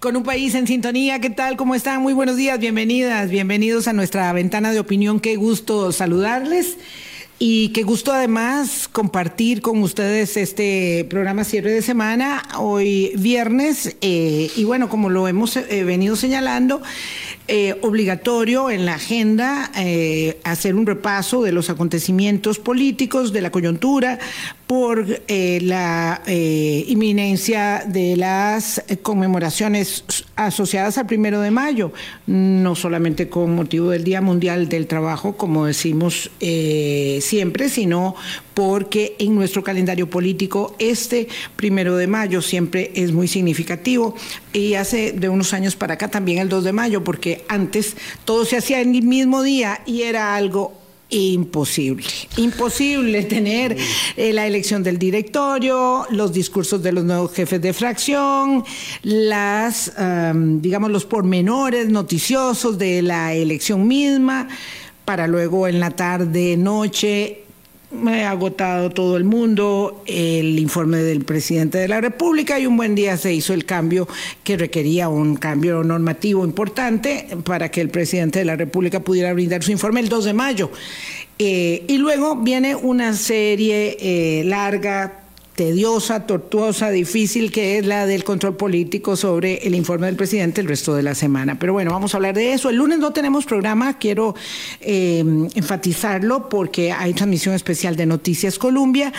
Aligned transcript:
Con 0.00 0.16
un 0.16 0.24
país 0.24 0.56
en 0.56 0.66
sintonía, 0.66 1.20
¿qué 1.20 1.30
tal? 1.30 1.56
¿Cómo 1.56 1.76
están? 1.76 2.02
Muy 2.02 2.12
buenos 2.12 2.36
días, 2.36 2.58
bienvenidas, 2.58 3.30
bienvenidos 3.30 3.86
a 3.86 3.92
nuestra 3.92 4.32
ventana 4.32 4.72
de 4.72 4.80
opinión. 4.80 5.20
Qué 5.20 5.36
gusto 5.36 5.92
saludarles. 5.92 6.76
Y 7.38 7.68
qué 7.68 7.82
gusto 7.82 8.14
además 8.14 8.88
compartir 8.88 9.60
con 9.60 9.82
ustedes 9.82 10.38
este 10.38 11.06
programa 11.10 11.44
cierre 11.44 11.70
de 11.70 11.82
semana, 11.82 12.42
hoy 12.58 13.12
viernes, 13.18 13.94
eh, 14.00 14.50
y 14.56 14.64
bueno, 14.64 14.88
como 14.88 15.10
lo 15.10 15.28
hemos 15.28 15.54
eh, 15.58 15.84
venido 15.84 16.16
señalando, 16.16 16.80
eh, 17.46 17.78
obligatorio 17.82 18.70
en 18.70 18.86
la 18.86 18.94
agenda 18.94 19.70
hacer 20.44 20.74
un 20.74 20.86
repaso 20.86 21.42
de 21.42 21.52
los 21.52 21.68
acontecimientos 21.68 22.58
políticos, 22.58 23.34
de 23.34 23.42
la 23.42 23.50
coyuntura, 23.50 24.18
por 24.66 25.06
la 25.28 26.22
inminencia 26.26 27.84
de 27.86 28.16
las 28.16 28.82
conmemoraciones 29.02 30.04
asociadas 30.34 30.98
al 30.98 31.06
primero 31.06 31.40
de 31.40 31.50
mayo, 31.50 31.92
no 32.26 32.74
solamente 32.74 33.28
con 33.28 33.54
motivo 33.54 33.90
del 33.90 34.02
Día 34.04 34.20
Mundial 34.20 34.68
del 34.68 34.86
Trabajo, 34.86 35.36
como 35.36 35.66
decimos 35.66 36.30
siempre, 36.40 37.68
sino 37.68 38.16
porque 38.54 39.14
en 39.18 39.34
nuestro 39.34 39.62
calendario 39.62 40.10
político 40.10 40.74
este 40.78 41.28
primero 41.54 41.96
de 41.96 42.06
mayo 42.06 42.42
siempre 42.42 42.90
es 42.94 43.12
muy 43.12 43.28
significativo. 43.28 44.16
Y 44.52 44.74
hace 44.74 45.12
de 45.12 45.28
unos 45.28 45.52
años 45.52 45.76
para 45.76 45.94
acá 45.94 46.08
también 46.08 46.38
el 46.38 46.48
2 46.48 46.64
de 46.64 46.72
mayo, 46.72 47.04
porque 47.04 47.44
antes 47.48 47.96
todo 48.24 48.44
se 48.44 48.56
hacía 48.56 48.80
en 48.80 48.94
el 48.94 49.02
mismo 49.02 49.42
día 49.42 49.82
y 49.86 50.02
era 50.02 50.34
algo 50.34 50.74
imposible, 51.08 52.04
imposible 52.36 53.22
tener 53.22 53.76
eh, 54.16 54.32
la 54.32 54.46
elección 54.46 54.82
del 54.82 54.98
directorio, 54.98 56.06
los 56.10 56.32
discursos 56.32 56.82
de 56.82 56.92
los 56.92 57.04
nuevos 57.04 57.32
jefes 57.32 57.62
de 57.62 57.72
fracción, 57.72 58.64
las, 59.02 59.92
digamos, 60.34 60.90
los 60.90 61.04
pormenores 61.04 61.88
noticiosos 61.88 62.76
de 62.76 63.02
la 63.02 63.34
elección 63.34 63.86
misma 63.86 64.48
para 65.04 65.28
luego 65.28 65.68
en 65.68 65.78
la 65.78 65.92
tarde, 65.92 66.56
noche, 66.56 67.45
agotado 68.26 68.90
todo 68.90 69.16
el 69.16 69.24
mundo, 69.24 70.02
el 70.06 70.58
informe 70.58 70.98
del 70.98 71.24
presidente 71.24 71.78
de 71.78 71.88
la 71.88 72.00
República 72.00 72.58
y 72.58 72.66
un 72.66 72.76
buen 72.76 72.94
día 72.94 73.16
se 73.16 73.32
hizo 73.32 73.54
el 73.54 73.64
cambio 73.64 74.08
que 74.42 74.56
requería 74.56 75.08
un 75.08 75.36
cambio 75.36 75.84
normativo 75.84 76.44
importante 76.44 77.28
para 77.44 77.70
que 77.70 77.80
el 77.80 77.88
presidente 77.88 78.40
de 78.40 78.44
la 78.44 78.56
República 78.56 79.00
pudiera 79.00 79.32
brindar 79.32 79.62
su 79.62 79.70
informe 79.70 80.00
el 80.00 80.08
2 80.08 80.24
de 80.24 80.32
mayo. 80.32 80.70
Eh, 81.38 81.84
y 81.86 81.98
luego 81.98 82.36
viene 82.36 82.74
una 82.74 83.12
serie 83.12 83.96
eh, 84.00 84.44
larga, 84.44 85.25
tediosa, 85.56 86.26
tortuosa, 86.26 86.90
difícil, 86.90 87.50
que 87.50 87.78
es 87.78 87.86
la 87.86 88.06
del 88.06 88.24
control 88.24 88.56
político 88.56 89.16
sobre 89.16 89.66
el 89.66 89.74
informe 89.74 90.06
del 90.06 90.14
presidente 90.14 90.60
el 90.60 90.68
resto 90.68 90.94
de 90.94 91.02
la 91.02 91.14
semana. 91.14 91.58
Pero 91.58 91.72
bueno, 91.72 91.90
vamos 91.90 92.12
a 92.12 92.18
hablar 92.18 92.34
de 92.34 92.52
eso. 92.52 92.68
El 92.68 92.76
lunes 92.76 92.98
no 92.98 93.12
tenemos 93.12 93.46
programa, 93.46 93.98
quiero 93.98 94.34
eh, 94.82 95.24
enfatizarlo 95.54 96.50
porque 96.50 96.92
hay 96.92 97.14
transmisión 97.14 97.54
especial 97.54 97.96
de 97.96 98.04
Noticias 98.04 98.58
Colombia 98.58 99.14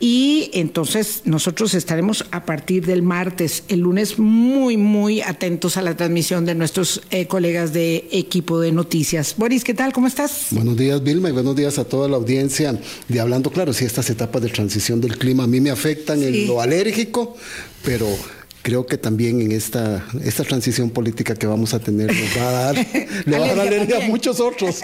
y 0.00 0.50
entonces 0.54 1.22
nosotros 1.26 1.74
estaremos 1.74 2.24
a 2.30 2.46
partir 2.46 2.86
del 2.86 3.02
martes, 3.02 3.64
el 3.68 3.80
lunes, 3.80 4.18
muy, 4.18 4.78
muy 4.78 5.20
atentos 5.20 5.76
a 5.76 5.82
la 5.82 5.94
transmisión 5.94 6.46
de 6.46 6.54
nuestros 6.54 7.02
eh, 7.10 7.26
colegas 7.26 7.74
de 7.74 8.08
equipo 8.12 8.60
de 8.60 8.72
noticias. 8.72 9.34
Boris, 9.36 9.62
¿qué 9.62 9.74
tal? 9.74 9.92
¿Cómo 9.92 10.06
estás? 10.06 10.46
Buenos 10.52 10.76
días, 10.78 11.02
Vilma, 11.02 11.28
y 11.28 11.32
buenos 11.32 11.54
días 11.54 11.78
a 11.78 11.84
toda 11.84 12.08
la 12.08 12.16
audiencia 12.16 12.80
de 13.08 13.20
Hablando 13.20 13.50
Claro. 13.50 13.74
Si 13.74 13.84
estas 13.84 14.08
etapas 14.08 14.40
de 14.40 14.48
transición 14.48 14.98
del 14.98 15.18
clima 15.18 15.44
a 15.44 15.46
mí 15.46 15.60
me 15.60 15.70
afectan 15.70 15.81
en 15.84 16.46
lo 16.46 16.60
alérgico, 16.60 17.36
pero 17.84 18.06
creo 18.62 18.86
que 18.86 18.96
también 18.96 19.40
en 19.40 19.52
esta, 19.52 20.04
esta 20.24 20.44
transición 20.44 20.90
política 20.90 21.34
que 21.34 21.46
vamos 21.46 21.74
a 21.74 21.80
tener 21.80 22.06
nos 22.06 22.36
va 22.36 22.48
a 22.48 22.52
dar, 22.52 22.86
le 23.26 23.38
va 23.38 23.44
a 23.44 23.48
dar 23.48 23.60
alergia 23.60 24.04
a 24.04 24.08
muchos 24.08 24.40
otros. 24.40 24.80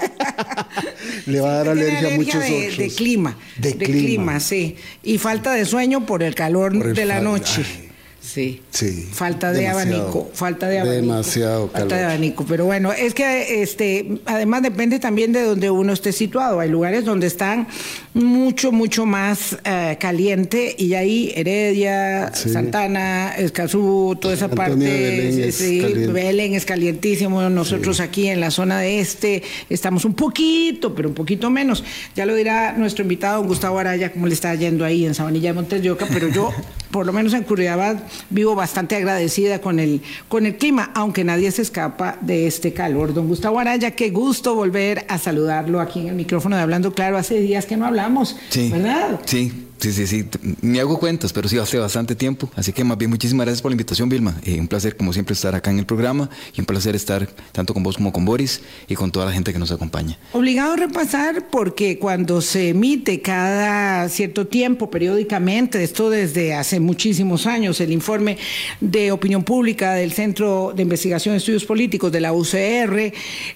le 1.27 1.41
va 1.41 1.51
a 1.51 1.55
dar 1.59 1.69
alergia, 1.69 2.09
a 2.09 2.17
muchos 2.17 2.37
otros. 2.37 2.77
De 2.77 2.89
clima. 2.89 3.37
De, 3.59 3.77
clima. 3.77 4.41
sí. 4.41 4.77
Y 5.03 5.19
falta 5.19 5.53
de 5.53 5.65
sueño 5.65 6.05
por 6.07 6.23
el 6.23 6.35
calor 6.35 6.95
de 6.95 7.05
la 7.05 7.21
noche. 7.21 7.88
Sí. 8.29 8.61
sí. 8.71 9.09
Falta 9.11 9.53
de 9.53 9.69
abanico, 9.69 10.31
falta 10.35 10.69
de 10.69 10.81
abanico. 10.81 11.01
Demasiado 11.01 11.69
Falta 11.69 11.97
de 11.97 12.05
abanico, 12.05 12.45
pero 12.47 12.67
bueno, 12.67 12.93
es 12.93 13.15
que 13.15 13.63
este 13.63 14.21
además 14.27 14.63
depende 14.63 14.99
también 14.99 15.33
de 15.33 15.43
donde 15.43 15.71
uno 15.71 15.95
esté 15.95 16.13
situado. 16.13 16.61
Hay 16.61 16.69
lugares 16.69 17.07
donde 17.07 17.27
están 17.27 17.69
mucho 18.13 18.71
mucho 18.71 19.07
más 19.07 19.57
eh, 19.65 19.97
caliente 19.99 20.75
y 20.77 20.93
ahí 20.93 21.33
Heredia, 21.37 22.31
Santana, 22.35 23.35
Escazú, 23.35 24.19
toda 24.21 24.35
esa 24.35 24.49
parte, 24.49 24.75
Belén 24.77 25.53
sí, 25.53 25.81
es 25.81 26.13
Belén 26.13 26.55
es 26.55 26.67
calientísimo. 26.67 27.49
Nosotros 27.49 27.99
aquí 28.01 28.29
en 28.29 28.41
la 28.41 28.51
zona 28.51 28.79
de 28.79 29.01
este 29.01 29.43
estamos 29.71 30.05
un 30.05 30.13
poquito, 30.13 30.95
pero 30.95 31.09
un 31.09 31.15
poquito 31.15 31.49
menos. 31.49 31.83
Ya 32.15 32.27
lo 32.27 32.35
dirá 32.35 32.75
nuestro 32.77 33.05
invitado 33.05 33.43
Gustavo 33.43 33.79
Araya 33.79 34.13
cómo 34.13 34.27
le 34.27 34.35
está 34.35 34.55
yendo 34.55 34.85
ahí 34.85 35.07
en 35.07 35.15
Sabanilla 35.15 35.49
de 35.49 35.55
Montes 35.55 35.83
de 35.83 35.91
Oca, 35.91 36.07
pero 36.13 36.29
yo 36.29 36.53
por 36.91 37.07
lo 37.07 37.13
menos 37.15 37.33
en 37.33 37.45
Curridabat 37.45 37.99
vivo 38.31 38.55
bastante 38.55 38.97
agradecida 38.97 39.61
con 39.61 39.79
el, 39.79 40.03
con 40.29 40.47
el 40.47 40.57
clima, 40.57 40.91
aunque 40.95 41.25
nadie 41.25 41.51
se 41.51 41.63
escapa 41.63 42.19
de 42.21 42.47
este 42.47 42.73
calor. 42.73 43.15
Don 43.15 43.29
Gustavo 43.29 43.59
Araya, 43.59 43.93
qué 43.93 44.11
gusto 44.11 44.55
volver 44.55 45.05
a 45.09 45.19
saludarlo 45.19 45.81
aquí 45.81 46.01
en 46.01 46.09
el 46.09 46.15
micrófono 46.15 46.57
de 46.57 46.63
Hablando 46.63 46.93
Claro. 46.93 47.19
Hace 47.19 47.41
días 47.41 47.67
que 47.67 47.77
no 47.77 47.87
hablamos, 47.87 48.37
¿verdad? 48.55 49.21
Sí, 49.25 49.69
Sí, 49.79 49.93
sí, 49.93 50.07
sí. 50.07 50.27
Me 50.61 50.81
hago 50.81 50.99
cuentas, 50.99 51.33
pero 51.33 51.49
sí 51.49 51.57
hace 51.57 51.79
bastante 51.79 52.17
tiempo. 52.17 52.51
Así 52.57 52.73
que 52.73 52.83
más 52.83 52.99
bien 52.99 53.11
muchísimas 53.11 53.47
gracias 53.47 53.63
por 53.63 53.71
la 53.71 53.75
invitación, 53.75 54.09
Vilma. 54.09 54.37
Eh, 54.45 54.59
un 54.59 54.67
placer, 54.67 54.97
como 54.97 55.13
siempre, 55.13 55.35
estar 55.35 55.55
acá 55.55 55.71
en 55.71 55.79
el 55.79 55.87
programa 55.87 56.29
y 56.55 56.61
un 56.61 56.67
placer 56.67 56.97
estar 56.97 57.29
tanto 57.53 57.75
con 57.75 57.83
vos 57.85 57.97
como 57.97 58.13
con 58.13 58.25
Boris 58.25 58.61
y 58.89 58.95
con 58.97 59.13
toda 59.13 59.27
la 59.27 59.33
gente 59.33 59.53
que 59.53 59.59
nos 59.59 59.71
acompaña. 59.71 60.19
Obligado 60.33 60.73
a 60.73 60.77
repasar 60.77 61.49
porque 61.51 61.99
cuando 61.99 62.41
se 62.41 62.71
emite 62.71 63.23
cada 63.23 64.09
cierto 64.09 64.49
tiempo, 64.49 64.91
periódicamente, 64.91 65.83
esto 65.83 66.11
desde 66.11 66.55
hace 66.55 66.81
muchísimos 66.81 67.47
años, 67.47 67.81
el 67.81 67.93
informe 67.93 68.37
de 68.81 69.13
opinión 69.13 69.45
pública 69.45 69.95
del 69.95 70.13
Centro 70.13 70.73
de 70.75 70.83
Investigación 70.83 71.35
de 71.35 71.39
Estudios 71.39 71.65
Políticos 71.65 72.11
de 72.11 72.21
la 72.21 72.33
UCR, 72.33 73.13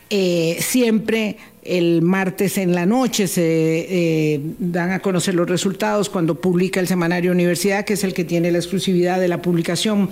eh, 0.09 0.59
siempre 0.61 1.37
el 1.65 2.03
martes 2.03 2.59
en 2.59 2.75
la 2.75 2.87
noche 2.87 3.28
se 3.28 3.45
eh, 3.45 4.41
dan 4.59 4.91
a 4.91 4.99
conocer 4.99 5.34
los 5.34 5.49
resultados 5.49 6.09
cuando 6.09 6.34
publica 6.34 6.81
el 6.81 6.89
semanario 6.89 7.31
Universidad, 7.31 7.84
que 7.84 7.93
es 7.93 8.03
el 8.03 8.15
que 8.15 8.25
tiene 8.25 8.50
la 8.50 8.59
exclusividad 8.59 9.21
de 9.21 9.28
la 9.28 9.41
publicación, 9.41 10.11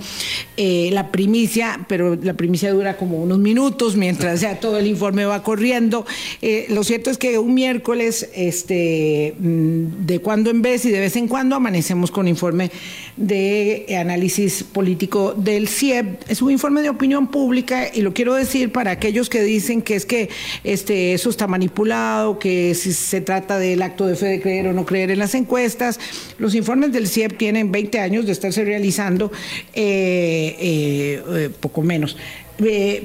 eh, 0.55 0.89
la 0.93 1.11
primicia, 1.11 1.85
pero 1.89 2.15
la 2.15 2.35
primicia 2.35 2.71
dura 2.71 2.95
como 2.95 3.21
unos 3.21 3.39
minutos 3.39 3.97
mientras 3.97 4.39
ya 4.39 4.59
todo 4.59 4.77
el 4.77 4.87
informe 4.87 5.25
va 5.25 5.43
corriendo. 5.43 6.05
Eh, 6.41 6.67
lo 6.69 6.85
cierto 6.85 7.09
es 7.09 7.17
que 7.17 7.37
un 7.37 7.53
miércoles, 7.53 8.29
este, 8.33 9.35
mm, 9.37 10.05
de 10.05 10.19
cuando 10.19 10.51
en 10.51 10.61
vez 10.61 10.85
y 10.85 10.91
de 10.91 11.01
vez 11.01 11.17
en 11.17 11.27
cuando, 11.27 11.57
amanecemos 11.57 12.11
con 12.11 12.29
informe 12.29 12.71
de 13.17 13.97
análisis 13.99 14.63
político 14.63 15.33
del 15.35 15.67
CIEP. 15.67 16.29
Es 16.29 16.41
un 16.41 16.51
informe 16.51 16.81
de 16.81 16.89
opinión 16.89 17.27
pública 17.27 17.93
y 17.93 18.01
lo 18.01 18.13
quiero 18.13 18.35
decir 18.35 18.71
para 18.71 18.91
aquellos 18.91 19.29
que 19.29 19.41
dicen 19.41 19.81
que 19.81 19.95
es 19.95 20.05
que 20.05 20.29
este, 20.63 21.13
eso 21.13 21.29
está 21.41 21.47
manipulado, 21.47 22.37
que 22.37 22.75
si 22.75 22.93
se 22.93 23.19
trata 23.19 23.57
del 23.57 23.81
acto 23.81 24.05
de 24.05 24.15
fe 24.15 24.27
de 24.27 24.41
creer 24.41 24.67
o 24.67 24.73
no 24.73 24.85
creer 24.85 25.09
en 25.09 25.17
las 25.17 25.33
encuestas. 25.33 25.99
Los 26.37 26.53
informes 26.53 26.91
del 26.91 27.07
CIEP 27.07 27.35
tienen 27.35 27.71
20 27.71 27.99
años 27.99 28.27
de 28.27 28.31
estarse 28.31 28.63
realizando, 28.63 29.31
eh, 29.73 30.55
eh, 30.59 31.23
eh, 31.27 31.49
poco 31.59 31.81
menos. 31.81 32.15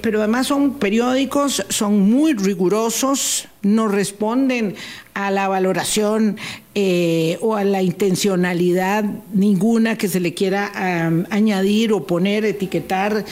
pero 0.03 0.19
además 0.19 0.49
son 0.49 0.75
periódicos, 0.75 1.65
son 1.71 1.99
muy 1.99 2.35
rigurosos, 2.35 3.49
no 3.63 3.89
responden 3.89 4.75
a 5.15 5.31
la 5.31 5.49
valoración 5.49 6.37
o 7.41 7.57
a 7.57 7.65
la 7.65 7.81
intencionalidad 7.81 9.03
ninguna 9.33 9.97
que 9.97 10.09
se 10.09 10.21
le 10.21 10.35
quiera 10.35 10.71
añadir 11.31 11.95
o 11.95 12.07
poner, 12.07 12.45
etiquetar 12.45 13.25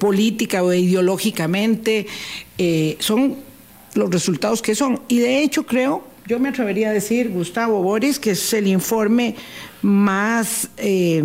política 0.00 0.64
o 0.64 0.72
ideológicamente. 0.72 2.08
son 2.98 3.45
los 3.96 4.10
resultados 4.10 4.62
que 4.62 4.74
son. 4.74 5.00
Y 5.08 5.18
de 5.18 5.42
hecho 5.42 5.66
creo, 5.66 6.04
yo 6.26 6.38
me 6.38 6.48
atrevería 6.48 6.90
a 6.90 6.92
decir, 6.92 7.30
Gustavo 7.30 7.82
Boris, 7.82 8.18
que 8.18 8.32
es 8.32 8.52
el 8.52 8.66
informe 8.66 9.34
más... 9.82 10.68
Eh, 10.76 11.22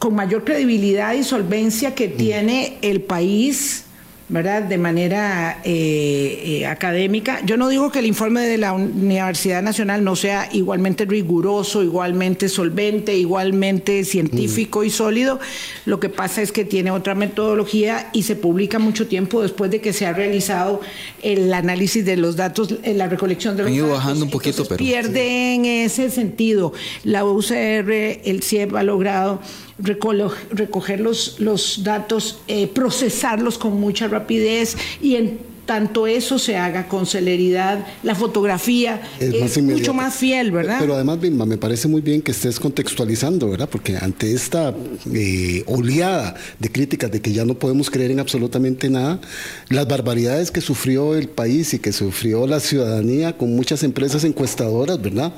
con 0.00 0.14
mayor 0.14 0.44
credibilidad 0.44 1.12
y 1.12 1.22
solvencia 1.22 1.94
que 1.94 2.08
tiene 2.08 2.78
el 2.80 3.02
país 3.02 3.84
¿verdad? 4.30 4.62
De 4.62 4.78
manera 4.78 5.60
eh, 5.64 6.42
eh, 6.44 6.66
académica. 6.66 7.40
Yo 7.44 7.56
no 7.56 7.68
digo 7.68 7.90
que 7.90 7.98
el 7.98 8.06
informe 8.06 8.42
de 8.42 8.58
la 8.58 8.72
Universidad 8.72 9.60
Nacional 9.60 10.04
no 10.04 10.14
sea 10.14 10.48
igualmente 10.52 11.04
riguroso, 11.04 11.82
igualmente 11.82 12.48
solvente, 12.48 13.16
igualmente 13.16 14.04
científico 14.04 14.84
y 14.84 14.90
sólido. 14.90 15.40
Lo 15.84 15.98
que 15.98 16.08
pasa 16.08 16.42
es 16.42 16.52
que 16.52 16.64
tiene 16.64 16.92
otra 16.92 17.16
metodología 17.16 18.08
y 18.12 18.22
se 18.22 18.36
publica 18.36 18.78
mucho 18.78 19.08
tiempo 19.08 19.42
después 19.42 19.70
de 19.70 19.80
que 19.80 19.92
se 19.92 20.06
ha 20.06 20.12
realizado 20.12 20.80
el 21.22 21.52
análisis 21.52 22.04
de 22.04 22.16
los 22.16 22.36
datos, 22.36 22.76
la 22.84 23.08
recolección 23.08 23.56
de 23.56 23.64
los 23.64 23.72
ido 23.72 23.88
datos. 23.88 23.98
bajando 23.98 24.24
un 24.26 24.30
poquito, 24.30 24.64
pero 24.64 24.78
pierde 24.78 25.54
en 25.54 25.64
ese 25.64 26.08
sentido. 26.08 26.72
La 27.02 27.24
UCR, 27.24 27.90
el 28.24 28.42
CIEP 28.42 28.76
ha 28.76 28.84
logrado 28.84 29.40
recoger 29.82 31.00
los, 31.00 31.40
los 31.40 31.82
datos, 31.84 32.40
eh, 32.48 32.66
procesarlos 32.68 33.58
con 33.58 33.80
mucha 33.80 34.08
rapidez 34.08 34.76
y 35.00 35.16
en 35.16 35.49
tanto 35.66 36.06
eso 36.06 36.38
se 36.38 36.56
haga 36.56 36.88
con 36.88 37.06
celeridad, 37.06 37.86
la 38.02 38.14
fotografía 38.14 39.00
es, 39.18 39.62
mucho 39.62 39.94
más 39.94 40.14
fiel, 40.14 40.50
¿verdad? 40.50 40.78
Pero 40.80 40.94
además, 40.94 41.20
Vilma, 41.20 41.46
me 41.46 41.58
parece 41.58 41.88
muy 41.88 42.00
bien 42.00 42.22
que 42.22 42.32
estés 42.32 42.58
contextualizando, 42.58 43.48
¿verdad? 43.48 43.68
Porque 43.68 43.96
ante 43.96 44.32
esta 44.32 44.74
eh, 45.12 45.62
oleada 45.66 46.34
de 46.58 46.70
críticas 46.70 47.10
de 47.10 47.20
que 47.20 47.32
ya 47.32 47.44
no 47.44 47.54
podemos 47.54 47.90
creer 47.90 48.10
en 48.10 48.20
absolutamente 48.20 48.88
nada, 48.90 49.20
las 49.68 49.86
barbaridades 49.86 50.50
que 50.50 50.60
sufrió 50.60 51.14
el 51.14 51.28
país 51.28 51.74
y 51.74 51.78
que 51.78 51.92
sufrió 51.92 52.46
la 52.46 52.60
ciudadanía 52.60 53.36
con 53.36 53.54
muchas 53.54 53.82
empresas 53.82 54.24
encuestadoras, 54.24 55.00
¿verdad? 55.00 55.32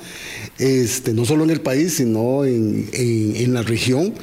Este, 0.57 1.13
no 1.13 1.25
solo 1.25 1.43
en 1.43 1.49
el 1.49 1.61
país, 1.61 1.93
sino 1.95 2.45
en, 2.45 2.89
en, 2.93 3.53
la 3.53 3.61
región, 3.61 4.13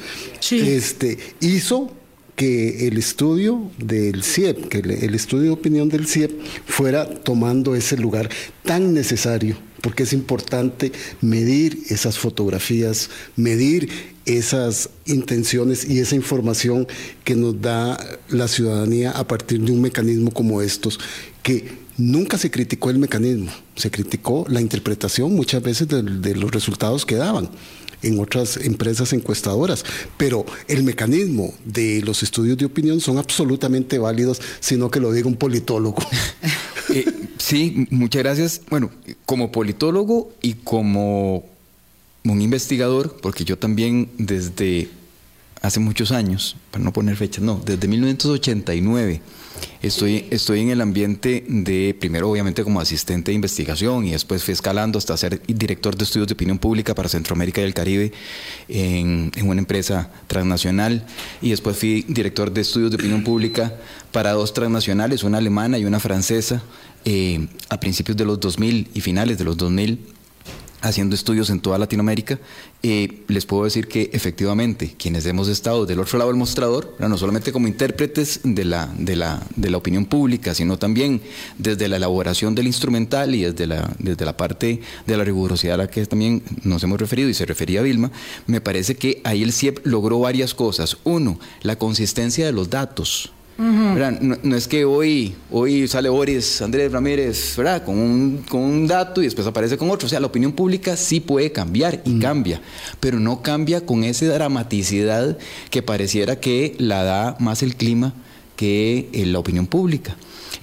este, 0.51 1.17
hizo 1.39 1.91
que 2.41 2.87
el 2.87 2.97
estudio 2.97 3.69
del 3.77 4.23
CIEP, 4.23 4.67
que 4.67 4.79
el 4.79 5.13
estudio 5.13 5.43
de 5.43 5.49
opinión 5.51 5.89
del 5.89 6.07
CIEP 6.07 6.31
fuera 6.65 7.07
tomando 7.07 7.75
ese 7.75 7.97
lugar 7.97 8.31
tan 8.63 8.95
necesario, 8.95 9.55
porque 9.81 10.01
es 10.01 10.11
importante 10.11 10.91
medir 11.21 11.77
esas 11.89 12.17
fotografías, 12.17 13.11
medir 13.35 13.91
esas 14.25 14.89
intenciones 15.05 15.87
y 15.87 15.99
esa 15.99 16.15
información 16.15 16.87
que 17.23 17.35
nos 17.35 17.61
da 17.61 18.03
la 18.29 18.47
ciudadanía 18.47 19.11
a 19.11 19.27
partir 19.27 19.61
de 19.61 19.71
un 19.71 19.79
mecanismo 19.79 20.31
como 20.31 20.63
estos, 20.63 20.99
que 21.43 21.67
nunca 21.95 22.39
se 22.39 22.49
criticó 22.49 22.89
el 22.89 22.97
mecanismo, 22.97 23.51
se 23.75 23.91
criticó 23.91 24.47
la 24.49 24.61
interpretación 24.61 25.35
muchas 25.35 25.61
veces 25.61 25.87
de, 25.89 26.01
de 26.01 26.35
los 26.35 26.49
resultados 26.49 27.05
que 27.05 27.17
daban 27.17 27.51
en 28.01 28.19
otras 28.19 28.57
empresas 28.57 29.13
encuestadoras, 29.13 29.85
pero 30.17 30.45
el 30.67 30.83
mecanismo 30.83 31.53
de 31.65 32.01
los 32.01 32.23
estudios 32.23 32.57
de 32.57 32.65
opinión 32.65 32.99
son 32.99 33.17
absolutamente 33.17 33.99
válidos, 33.99 34.41
sino 34.59 34.89
que 34.89 34.99
lo 34.99 35.11
diga 35.11 35.27
un 35.27 35.35
politólogo. 35.35 36.01
Eh, 36.93 37.05
sí, 37.37 37.87
muchas 37.89 38.21
gracias. 38.21 38.61
Bueno, 38.69 38.91
como 39.25 39.49
politólogo 39.49 40.33
y 40.41 40.55
como 40.55 41.45
un 42.25 42.41
investigador, 42.41 43.15
porque 43.21 43.45
yo 43.45 43.57
también 43.57 44.09
desde 44.17 44.89
hace 45.61 45.79
muchos 45.79 46.11
años, 46.11 46.55
para 46.71 46.83
no 46.83 46.93
poner 46.93 47.15
fechas, 47.15 47.43
no, 47.43 47.61
desde 47.63 47.87
1989 47.87 49.21
Estoy, 49.81 50.25
estoy 50.29 50.61
en 50.61 50.69
el 50.69 50.81
ambiente 50.81 51.43
de, 51.47 51.95
primero 51.99 52.29
obviamente 52.29 52.63
como 52.63 52.79
asistente 52.79 53.31
de 53.31 53.35
investigación 53.35 54.05
y 54.05 54.11
después 54.11 54.43
fui 54.43 54.53
escalando 54.53 54.99
hasta 54.99 55.17
ser 55.17 55.41
director 55.47 55.95
de 55.95 56.03
estudios 56.03 56.27
de 56.27 56.33
opinión 56.33 56.59
pública 56.59 56.93
para 56.93 57.09
Centroamérica 57.09 57.61
y 57.61 57.63
el 57.63 57.73
Caribe 57.73 58.11
en, 58.67 59.31
una 59.43 59.59
empresa 59.59 60.11
transnacional. 60.27 61.05
Y 61.41 61.49
después 61.49 61.77
fui 61.77 62.05
director 62.07 62.51
de 62.51 62.61
estudios 62.61 62.91
de 62.91 62.97
opinión 62.97 63.23
pública 63.23 63.75
para 64.11 64.33
dos 64.33 64.53
transnacionales, 64.53 65.23
una 65.23 65.39
alemana 65.39 65.79
y 65.79 65.85
una 65.85 65.99
francesa, 65.99 66.61
eh, 67.03 67.47
a 67.69 67.79
principios 67.79 68.15
de 68.17 68.25
los 68.25 68.39
2000 68.39 68.89
y 68.93 69.01
finales 69.01 69.37
de 69.39 69.43
los 69.43 69.57
2000 69.57 69.99
haciendo 70.81 71.15
estudios 71.15 71.49
en 71.49 71.59
toda 71.59 71.77
Latinoamérica, 71.77 72.39
eh, 72.83 73.23
les 73.27 73.45
puedo 73.45 73.63
decir 73.63 73.87
que 73.87 74.09
efectivamente 74.13 74.95
quienes 74.97 75.25
hemos 75.25 75.47
estado 75.47 75.85
del 75.85 75.99
otro 75.99 76.17
lado 76.17 76.31
del 76.31 76.39
mostrador, 76.39 76.95
no 76.99 77.17
solamente 77.17 77.51
como 77.51 77.67
intérpretes 77.67 78.41
de 78.43 78.65
la, 78.65 78.87
de, 78.97 79.15
la, 79.15 79.41
de 79.55 79.69
la 79.69 79.77
opinión 79.77 80.05
pública, 80.05 80.53
sino 80.53 80.77
también 80.77 81.21
desde 81.57 81.87
la 81.87 81.97
elaboración 81.97 82.55
del 82.55 82.67
instrumental 82.67 83.35
y 83.35 83.43
desde 83.43 83.67
la, 83.67 83.93
desde 83.99 84.25
la 84.25 84.35
parte 84.35 84.81
de 85.05 85.17
la 85.17 85.23
rigurosidad 85.23 85.75
a 85.75 85.77
la 85.77 85.87
que 85.87 86.05
también 86.05 86.41
nos 86.63 86.83
hemos 86.83 86.99
referido 86.99 87.29
y 87.29 87.33
se 87.33 87.45
refería 87.45 87.81
a 87.81 87.83
Vilma, 87.83 88.11
me 88.47 88.61
parece 88.61 88.95
que 88.95 89.21
ahí 89.23 89.43
el 89.43 89.53
CIEP 89.53 89.85
logró 89.85 90.19
varias 90.19 90.53
cosas. 90.53 90.97
Uno, 91.03 91.39
la 91.61 91.77
consistencia 91.77 92.45
de 92.45 92.51
los 92.51 92.69
datos 92.69 93.31
no, 93.61 94.55
es 94.55 94.67
que 94.67 94.85
hoy, 94.85 95.35
hoy 95.51 95.87
sale 95.87 96.09
Boris 96.09 96.61
Andrés 96.61 96.91
Ramírez 96.91 97.55
¿verdad? 97.55 97.83
Con, 97.83 97.97
un, 97.97 98.45
con 98.49 98.61
un 98.61 98.87
dato 98.87 99.21
y 99.21 99.25
después 99.25 99.45
aparece 99.45 99.77
con 99.77 99.89
otro. 99.89 100.07
O 100.07 100.09
sea, 100.09 100.19
la 100.19 100.27
opinión 100.27 100.53
pública 100.53 100.97
sí 100.97 101.19
puede 101.19 101.51
cambiar 101.51 102.01
y 102.03 102.19
cambia, 102.19 102.61
pero 102.99 103.19
no 103.19 103.41
cambia 103.41 103.85
con 103.85 104.03
esa 104.03 104.25
dramaticidad 104.25 105.37
que 105.69 105.83
pareciera 105.83 106.39
que 106.39 106.75
la 106.79 107.03
da 107.03 107.35
más 107.39 107.61
el 107.61 107.75
clima 107.75 108.13
que 108.55 109.09
eh, 109.13 109.25
la 109.25 109.39
opinión 109.39 109.67
pública. 109.67 110.15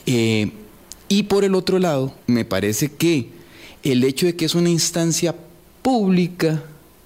Eh, 0.06 0.50
y 1.08 1.24
por 1.24 1.44
el 1.44 1.54
otro 1.54 1.78
lado, 1.78 2.14
me 2.26 2.44
parece 2.44 2.90
que 2.90 3.28
el 3.82 4.02
hecho 4.04 4.26
de 4.26 4.34
que 4.36 4.44
es 4.44 4.54
una 4.54 4.70
instancia 4.70 5.34
pública 5.82 6.62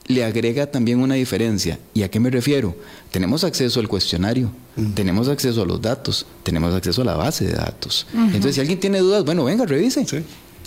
le 0.07 0.25
agrega 0.25 0.67
también 0.67 1.01
una 1.01 1.15
diferencia. 1.15 1.79
¿Y 1.95 2.03
a 2.03 2.11
qué 2.11 2.21
me 2.21 2.31
refiero? 2.31 2.75
Tenemos 3.13 3.45
acceso 3.45 3.79
al 3.79 3.89
cuestionario, 3.89 4.51
tenemos 4.95 5.29
acceso 5.29 5.63
a 5.63 5.67
los 5.67 5.83
datos, 5.83 6.25
tenemos 6.43 6.75
acceso 6.75 7.03
a 7.03 7.05
la 7.05 7.15
base 7.15 7.45
de 7.45 7.53
datos. 7.53 8.07
Entonces, 8.15 8.55
si 8.55 8.61
alguien 8.63 8.81
tiene 8.81 9.01
dudas, 9.01 9.23
bueno, 9.23 9.45
venga, 9.45 9.67
revise. 9.67 10.07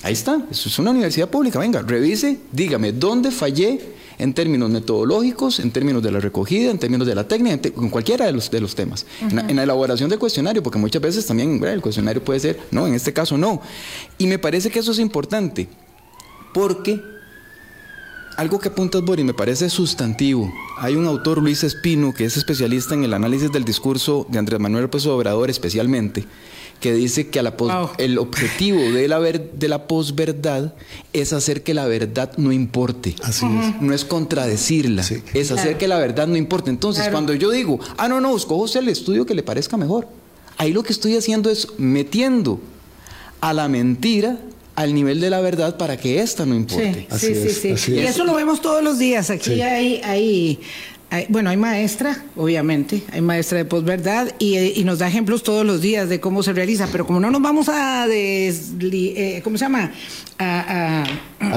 Ahí 0.03 0.13
está, 0.13 0.45
eso 0.51 0.69
es 0.69 0.77
una 0.77 0.92
universidad 0.92 1.27
pública, 1.27 1.57
venga, 1.57 1.81
revise, 1.81 2.38
dígame, 2.51 2.92
¿dónde 2.92 3.31
fallé 3.31 3.81
en 4.19 4.36
términos 4.36 4.69
metodológicos, 4.69 5.59
en 5.59 5.71
términos 5.71 6.03
de 6.03 6.12
la 6.12 6.19
recogida, 6.19 6.69
en 6.69 6.77
términos 6.77 7.07
de 7.07 7.15
la 7.15 7.27
técnica, 7.27 7.59
en, 7.63 7.89
cualquiera 7.89 8.27
de 8.27 8.33
los, 8.33 8.51
de 8.51 8.62
los 8.62 8.75
temas? 8.75 9.07
en, 9.21 9.50
en, 9.50 9.56
la 9.56 9.63
elaboración 9.63 10.07
del 10.12 10.19
cuestionario, 10.19 10.62
porque 10.62 10.77
muchas 10.77 11.01
veces 11.01 11.25
también 11.25 11.63
el 11.63 11.81
cuestionario 11.81 12.24
puede 12.24 12.39
ser, 12.39 12.59
no, 12.69 12.86
en 12.86 12.94
este 12.94 13.12
caso 13.12 13.39
no. 13.39 13.59
Y 14.19 14.27
me 14.27 14.38
parece 14.38 14.69
que 14.69 14.77
eso 14.77 14.91
es 14.91 15.00
importante, 15.00 15.68
porque 16.53 17.01
algo 18.37 18.59
que 18.59 18.69
apuntas, 18.69 19.01
Boris, 19.01 19.25
me 19.25 19.33
parece 19.33 19.69
sustantivo. 19.69 20.51
Hay 20.77 20.95
un 20.95 21.05
autor, 21.05 21.41
Luis 21.41 21.63
Espino, 21.63 22.13
que 22.13 22.25
es 22.25 22.37
especialista 22.37 22.93
en 22.93 23.03
el 23.03 23.13
análisis 23.13 23.51
del 23.51 23.63
discurso 23.63 24.27
de 24.29 24.39
Andrés 24.39 24.59
Manuel 24.59 24.83
López 24.83 25.05
Obrador 25.05 25.49
especialmente, 25.49 26.25
que 26.79 26.93
dice 26.93 27.29
que 27.29 27.39
el 27.97 28.17
objetivo 28.17 28.79
de 28.79 29.07
la, 29.07 29.19
de 29.21 29.67
la 29.67 29.87
posverdad 29.87 30.73
es 31.13 31.33
hacer 31.33 31.63
que 31.63 31.73
la 31.73 31.85
verdad 31.85 32.33
no 32.37 32.51
importe. 32.51 33.15
Así 33.23 33.45
es. 33.45 33.81
No 33.81 33.93
es 33.93 34.03
contradecirla, 34.03 35.03
es 35.33 35.51
hacer 35.51 35.77
que 35.77 35.88
la 35.88 35.97
verdad 35.97 36.27
no 36.27 36.35
importe. 36.35 36.69
Entonces, 36.69 37.07
cuando 37.09 37.33
yo 37.33 37.51
digo, 37.51 37.79
ah, 37.97 38.07
no, 38.07 38.19
no, 38.19 38.35
escojo 38.35 38.65
el 38.77 38.89
estudio 38.89 39.25
que 39.25 39.35
le 39.35 39.43
parezca 39.43 39.77
mejor, 39.77 40.07
ahí 40.57 40.73
lo 40.73 40.83
que 40.83 40.91
estoy 40.91 41.15
haciendo 41.15 41.49
es 41.49 41.67
metiendo 41.77 42.59
a 43.39 43.53
la 43.53 43.67
mentira 43.69 44.39
al 44.75 44.94
nivel 44.94 45.22
de 45.22 45.30
la 45.30 45.39
verdad 45.42 45.77
para 45.77 45.98
que 45.98 46.22
ésta 46.22 46.45
no 46.45 46.56
importe. 46.56 47.07
Sí, 47.18 47.33
sí, 47.50 47.77
sí, 47.77 47.94
Y 47.94 48.00
eso 48.00 48.25
lo 48.25 48.36
vemos 48.36 48.62
todos 48.62 48.83
los 48.83 49.00
días. 49.00 49.30
Aquí 49.30 49.62
hay, 49.62 50.01
hay 50.04 50.60
bueno, 51.29 51.50
hay 51.50 51.57
maestra, 51.57 52.24
obviamente, 52.35 53.01
hay 53.12 53.21
maestra 53.21 53.57
de 53.57 53.65
posverdad 53.65 54.33
y, 54.38 54.57
y, 54.57 54.83
nos 54.83 55.00
da 55.00 55.07
ejemplos 55.07 55.43
todos 55.43 55.65
los 55.65 55.81
días 55.81 56.09
de 56.09 56.19
cómo 56.19 56.43
se 56.43 56.51
realiza, 56.51 56.88
pero 56.91 57.05
como 57.05 57.19
no 57.19 57.31
nos 57.31 57.41
vamos 57.41 57.69
a 57.69 58.05
eh, 58.09 59.41
¿cómo 59.43 59.57
se 59.57 59.65
llama? 59.65 59.91
A, 60.38 61.05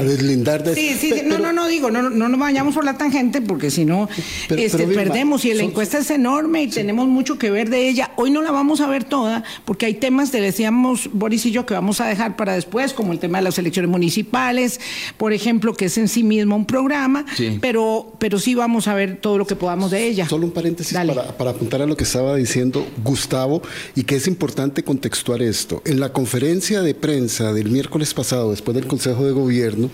deslindar 0.05 0.63
de 0.63 0.75
Sí, 0.75 0.95
sí, 0.99 1.23
no, 1.25 1.39
no, 1.39 1.53
no 1.53 1.67
digo, 1.67 1.91
no, 1.91 2.09
no 2.09 2.29
nos 2.29 2.39
vayamos 2.39 2.75
por 2.75 2.85
la 2.85 2.97
tangente 2.97 3.41
porque 3.41 3.71
si 3.71 3.85
no 3.85 4.09
este, 4.49 4.87
perdemos 4.87 5.45
y 5.45 5.55
la 5.55 5.65
encuesta 5.65 5.99
es 5.99 6.11
enorme 6.11 6.63
y 6.63 6.69
tenemos 6.69 7.09
mucho 7.09 7.39
que 7.39 7.51
ver 7.51 7.71
de 7.71 7.89
ella. 7.89 8.13
Hoy 8.17 8.31
no 8.31 8.43
la 8.43 8.53
vamos 8.53 8.81
a 8.81 8.87
ver 8.87 9.03
toda 9.03 9.43
porque 9.65 9.87
hay 9.87 9.95
temas, 9.95 10.31
te 10.31 10.41
decíamos 10.41 11.11
Boris 11.13 11.47
y 11.47 11.51
yo, 11.51 11.67
que 11.67 11.75
vamos 11.75 12.01
a 12.01 12.07
dejar 12.07 12.37
para 12.37 12.55
después, 12.55 12.93
como 12.93 13.13
el 13.13 13.19
tema 13.19 13.39
de 13.39 13.45
las 13.45 13.59
elecciones 13.59 13.91
municipales, 13.91 14.81
por 15.17 15.33
ejemplo, 15.33 15.75
que 15.75 15.87
es 15.87 15.99
en 15.99 16.07
sí 16.07 16.23
mismo 16.23 16.55
un 16.55 16.67
programa, 16.67 17.25
pero, 17.61 18.13
pero 18.19 18.39
sí 18.39 18.55
vamos 18.55 18.87
a 18.87 18.95
ver 18.95 19.17
todo 19.17 19.38
lo 19.39 19.47
que 19.47 19.57
podamos 19.57 19.91
de 19.91 20.07
ella. 20.07 20.29
Solo 20.29 20.47
un 20.47 20.53
paréntesis 20.53 20.95
para, 20.95 21.37
para, 21.37 21.51
apuntar 21.51 21.83
a 21.83 21.87
lo 21.87 21.97
que 21.97 22.05
estaba 22.05 22.37
diciendo 22.37 22.87
Gustavo 23.03 23.63
y 23.95 24.03
que 24.05 24.17
es 24.17 24.27
importante 24.27 24.83
contextuar 24.83 25.43
esto. 25.43 25.83
En 25.85 26.01
la 26.01 26.13
conferencia 26.13 26.83
de 26.83 26.95
prensa 26.95 27.53
del 27.53 27.71
miércoles 27.71 28.13
pasado, 28.13 28.51
después 28.51 28.75
del 28.75 28.87
Consejo 28.87 29.25
de 29.25 29.33
Gobierno, 29.33 29.91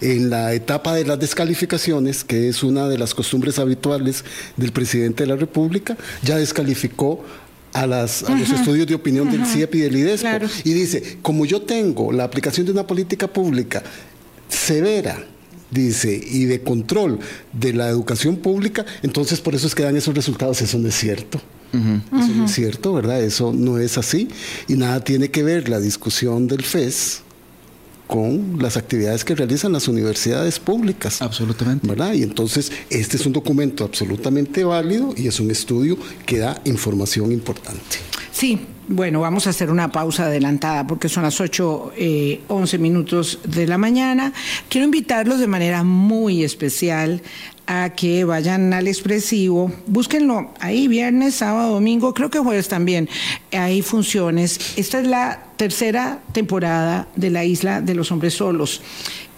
en 0.00 0.30
la 0.30 0.54
etapa 0.54 0.94
de 0.94 1.04
las 1.04 1.18
descalificaciones, 1.18 2.24
que 2.24 2.48
es 2.48 2.62
una 2.62 2.88
de 2.88 2.98
las 2.98 3.14
costumbres 3.14 3.58
habituales 3.58 4.24
del 4.56 4.72
presidente 4.72 5.24
de 5.24 5.28
la 5.28 5.36
República, 5.36 5.96
ya 6.22 6.36
descalificó 6.36 7.24
a, 7.72 7.86
las, 7.86 8.22
los 8.22 8.50
estudios 8.50 8.86
de 8.86 8.94
opinión 8.94 9.30
del 9.30 9.44
CIEP 9.44 9.74
y 9.74 9.80
del 9.80 9.96
IDESPO. 9.96 10.46
Y 10.64 10.72
dice, 10.72 11.18
como 11.20 11.44
yo 11.44 11.62
tengo 11.62 12.12
la 12.12 12.24
aplicación 12.24 12.64
de 12.64 12.72
una 12.72 12.86
política 12.86 13.26
pública 13.26 13.82
severa, 14.48 15.18
dice, 15.70 16.20
y 16.24 16.44
de 16.44 16.62
control 16.62 17.18
de 17.52 17.72
la 17.72 17.88
educación 17.88 18.36
pública, 18.36 18.84
entonces 19.02 19.40
por 19.40 19.54
eso 19.54 19.66
es 19.66 19.74
que 19.74 19.82
dan 19.82 19.96
esos 19.96 20.14
resultados, 20.14 20.60
eso 20.62 20.78
no 20.78 20.88
es 20.88 20.94
cierto. 20.94 21.40
Eso 21.72 22.28
no 22.36 22.44
es 22.44 22.52
cierto, 22.52 22.92
¿verdad? 22.92 23.20
Eso 23.20 23.52
no 23.52 23.78
es 23.78 23.98
así. 23.98 24.28
Y 24.68 24.74
nada 24.74 25.02
tiene 25.02 25.32
que 25.32 25.42
ver 25.42 25.68
la 25.68 25.80
discusión 25.80 26.46
del 26.46 26.62
FES 26.62 27.22
con 28.06 28.58
las 28.60 28.76
actividades 28.76 29.24
que 29.24 29.34
realizan 29.34 29.72
las 29.72 29.88
universidades 29.88 30.60
públicas. 30.60 31.20
Absolutamente. 31.20 31.86
¿Verdad? 31.86 32.12
Y 32.14 32.22
entonces 32.22 32.70
este 32.90 33.16
es 33.16 33.26
un 33.26 33.32
documento 33.32 33.82
absolutamente 33.82 34.62
válido 34.62 35.14
y 35.16 35.26
es 35.26 35.40
un 35.40 35.50
estudio 35.50 35.98
que 36.26 36.38
da 36.38 36.60
información 36.64 37.32
importante. 37.32 37.96
Sí, 38.30 38.60
bueno, 38.88 39.20
vamos 39.20 39.46
a 39.46 39.50
hacer 39.50 39.70
una 39.70 39.90
pausa 39.90 40.26
adelantada 40.26 40.86
porque 40.86 41.08
son 41.08 41.22
las 41.22 41.40
8, 41.40 41.92
eh, 41.96 42.40
11 42.48 42.78
minutos 42.78 43.38
de 43.44 43.66
la 43.66 43.78
mañana. 43.78 44.32
Quiero 44.68 44.84
invitarlos 44.84 45.38
de 45.38 45.46
manera 45.46 45.84
muy 45.84 46.44
especial 46.44 47.22
a 47.66 47.90
que 47.90 48.24
vayan 48.24 48.74
al 48.74 48.88
expresivo, 48.88 49.72
búsquenlo 49.86 50.50
ahí 50.60 50.86
viernes, 50.86 51.36
sábado, 51.36 51.72
domingo, 51.72 52.12
creo 52.12 52.28
que 52.28 52.38
jueves 52.38 52.68
también, 52.68 53.08
hay 53.52 53.80
funciones. 53.80 54.76
Esta 54.76 55.00
es 55.00 55.06
la 55.06 55.44
tercera 55.56 56.20
temporada 56.32 57.08
de 57.16 57.30
la 57.30 57.44
Isla 57.44 57.80
de 57.80 57.94
los 57.94 58.12
Hombres 58.12 58.34
Solos. 58.34 58.82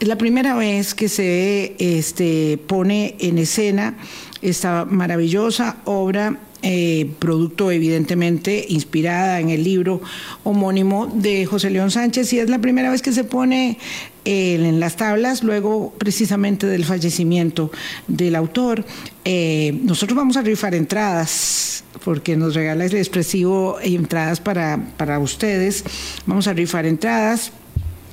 Es 0.01 0.09
la 0.09 0.19
primera 0.19 0.57
vez 0.57 0.95
que 0.95 1.09
se 1.09 1.77
este, 1.79 2.59
pone 2.67 3.17
en 3.21 3.39
escena 3.39 3.97
esta 4.43 4.85
maravillosa 4.85 5.77
obra 5.85 6.39
eh, 6.69 7.09
producto 7.21 7.71
evidentemente 7.71 8.67
inspirada 8.69 9.39
en 9.39 9.51
el 9.51 9.63
libro 9.63 10.01
homónimo 10.43 11.07
de 11.07 11.47
José 11.47 11.71
León 11.71 11.93
Sánchez 11.93 12.33
y 12.33 12.41
es 12.41 12.51
la 12.51 12.59
primera 12.59 12.91
vez 12.91 13.03
que 13.03 13.13
se 13.13 13.23
pone 13.23 13.79
eh, 14.25 14.55
en 14.55 14.81
las 14.81 14.97
tablas 14.97 15.45
luego 15.45 15.95
precisamente 15.97 16.67
del 16.67 16.85
fallecimiento 16.85 17.71
del 18.09 18.35
autor. 18.35 18.85
Eh, 19.25 19.79
nosotros 19.85 20.17
vamos 20.17 20.37
a 20.37 20.43
rifar 20.43 20.75
entradas 20.75 21.85
porque 22.05 22.37
nos 22.37 22.57
regala 22.57 22.85
el 22.85 22.97
expresivo 22.97 23.79
entradas 23.81 24.41
para, 24.41 24.93
para 24.97 25.21
ustedes. 25.21 25.85
Vamos 26.27 26.49
a 26.49 26.53
rifar 26.53 26.85
entradas 26.85 27.53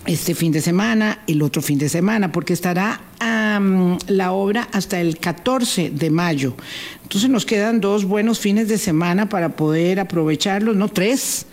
este 0.05 0.35
fin 0.35 0.51
de 0.51 0.61
semana, 0.61 1.19
el 1.27 1.41
otro 1.41 1.61
fin 1.61 1.77
de 1.77 1.89
semana, 1.89 2.31
porque 2.31 2.53
estará 2.53 3.01
um, 3.21 3.97
la 4.07 4.31
obra 4.33 4.67
hasta 4.71 4.99
el 4.99 5.17
14 5.17 5.91
de 5.91 6.09
mayo. 6.09 6.55
Entonces 7.03 7.29
nos 7.29 7.45
quedan 7.45 7.79
dos 7.79 8.05
buenos 8.05 8.39
fines 8.39 8.67
de 8.67 8.77
semana 8.77 9.29
para 9.29 9.55
poder 9.55 9.99
aprovecharlos, 9.99 10.75
no 10.75 10.89
tres, 10.89 11.45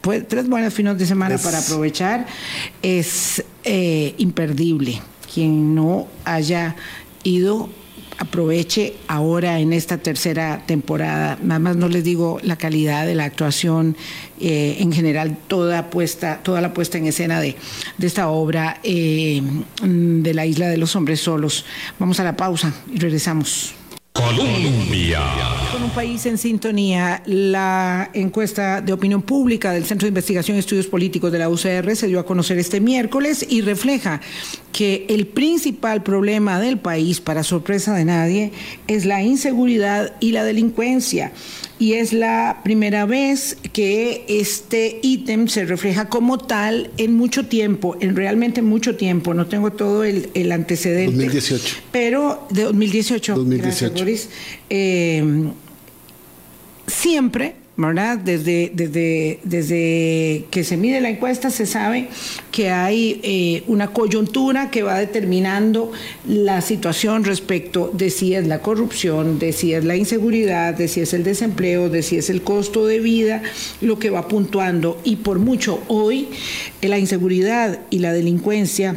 pues, 0.00 0.26
tres 0.26 0.48
buenos 0.48 0.72
fines 0.72 0.98
de 0.98 1.06
semana 1.06 1.34
es... 1.34 1.42
para 1.42 1.58
aprovechar. 1.58 2.26
Es 2.82 3.44
eh, 3.64 4.14
imperdible. 4.18 5.02
Quien 5.32 5.74
no 5.74 6.08
haya 6.24 6.76
ido 7.24 7.68
aproveche 8.18 8.94
ahora 9.06 9.60
en 9.60 9.72
esta 9.72 9.98
tercera 9.98 10.64
temporada. 10.66 11.38
Nada 11.42 11.58
más 11.60 11.76
no 11.76 11.88
les 11.88 12.04
digo 12.04 12.38
la 12.42 12.56
calidad 12.56 13.06
de 13.06 13.14
la 13.14 13.24
actuación, 13.24 13.96
eh, 14.40 14.76
en 14.80 14.92
general 14.92 15.38
toda 15.46 15.90
puesta, 15.90 16.40
toda 16.42 16.60
la 16.60 16.74
puesta 16.74 16.98
en 16.98 17.06
escena 17.06 17.40
de, 17.40 17.56
de 17.96 18.06
esta 18.06 18.28
obra 18.28 18.80
eh, 18.82 19.42
de 19.82 20.34
la 20.34 20.46
isla 20.46 20.68
de 20.68 20.76
los 20.76 20.94
hombres 20.96 21.20
solos. 21.20 21.64
Vamos 21.98 22.20
a 22.20 22.24
la 22.24 22.36
pausa 22.36 22.72
y 22.92 22.98
regresamos. 22.98 23.74
Con 25.72 25.84
un 25.84 25.90
país 25.90 26.26
en 26.26 26.38
sintonía, 26.38 27.22
la 27.26 28.10
encuesta 28.14 28.80
de 28.80 28.92
opinión 28.92 29.22
pública 29.22 29.70
del 29.70 29.84
Centro 29.84 30.06
de 30.06 30.08
Investigación 30.08 30.56
y 30.56 30.60
Estudios 30.60 30.88
Políticos 30.88 31.30
de 31.30 31.38
la 31.38 31.48
UCR 31.48 31.94
se 31.94 32.08
dio 32.08 32.18
a 32.18 32.26
conocer 32.26 32.58
este 32.58 32.80
miércoles 32.80 33.46
y 33.48 33.60
refleja 33.60 34.20
que 34.72 35.06
el 35.08 35.28
principal 35.28 36.02
problema 36.02 36.58
del 36.58 36.78
país, 36.78 37.20
para 37.20 37.44
sorpresa 37.44 37.94
de 37.94 38.04
nadie, 38.04 38.52
es 38.88 39.04
la 39.04 39.22
inseguridad 39.22 40.12
y 40.18 40.32
la 40.32 40.42
delincuencia 40.42 41.30
y 41.78 41.94
es 41.94 42.12
la 42.12 42.60
primera 42.64 43.06
vez 43.06 43.56
que 43.72 44.24
este 44.28 44.98
ítem 45.02 45.48
se 45.48 45.64
refleja 45.64 46.08
como 46.08 46.38
tal 46.38 46.90
en 46.96 47.14
mucho 47.14 47.46
tiempo, 47.46 47.96
en 48.00 48.16
realmente 48.16 48.62
mucho 48.62 48.96
tiempo, 48.96 49.34
no 49.34 49.46
tengo 49.46 49.72
todo 49.72 50.04
el, 50.04 50.30
el 50.34 50.52
antecedente. 50.52 51.12
2018. 51.12 51.76
Pero 51.92 52.46
de 52.50 52.64
2018. 52.64 53.34
2018. 53.34 53.64
Gracias, 53.68 53.92
Boris. 53.92 54.28
Eh, 54.70 55.50
siempre 56.86 57.54
¿verdad? 57.78 58.18
Desde, 58.18 58.72
desde, 58.74 59.38
desde 59.44 60.46
que 60.50 60.64
se 60.64 60.76
mide 60.76 61.00
la 61.00 61.10
encuesta 61.10 61.48
se 61.48 61.64
sabe 61.64 62.08
que 62.50 62.70
hay 62.70 63.20
eh, 63.22 63.62
una 63.68 63.92
coyuntura 63.92 64.68
que 64.68 64.82
va 64.82 64.98
determinando 64.98 65.92
la 66.26 66.60
situación 66.60 67.22
respecto 67.22 67.88
de 67.94 68.10
si 68.10 68.34
es 68.34 68.48
la 68.48 68.62
corrupción, 68.62 69.38
de 69.38 69.52
si 69.52 69.74
es 69.74 69.84
la 69.84 69.94
inseguridad, 69.94 70.74
de 70.74 70.88
si 70.88 71.02
es 71.02 71.14
el 71.14 71.22
desempleo, 71.22 71.88
de 71.88 72.02
si 72.02 72.16
es 72.16 72.30
el 72.30 72.42
costo 72.42 72.84
de 72.84 72.98
vida, 72.98 73.42
lo 73.80 74.00
que 74.00 74.10
va 74.10 74.26
puntuando. 74.26 75.00
Y 75.04 75.16
por 75.16 75.38
mucho 75.38 75.80
hoy 75.86 76.30
la 76.82 76.98
inseguridad 76.98 77.78
y 77.90 78.00
la 78.00 78.12
delincuencia 78.12 78.96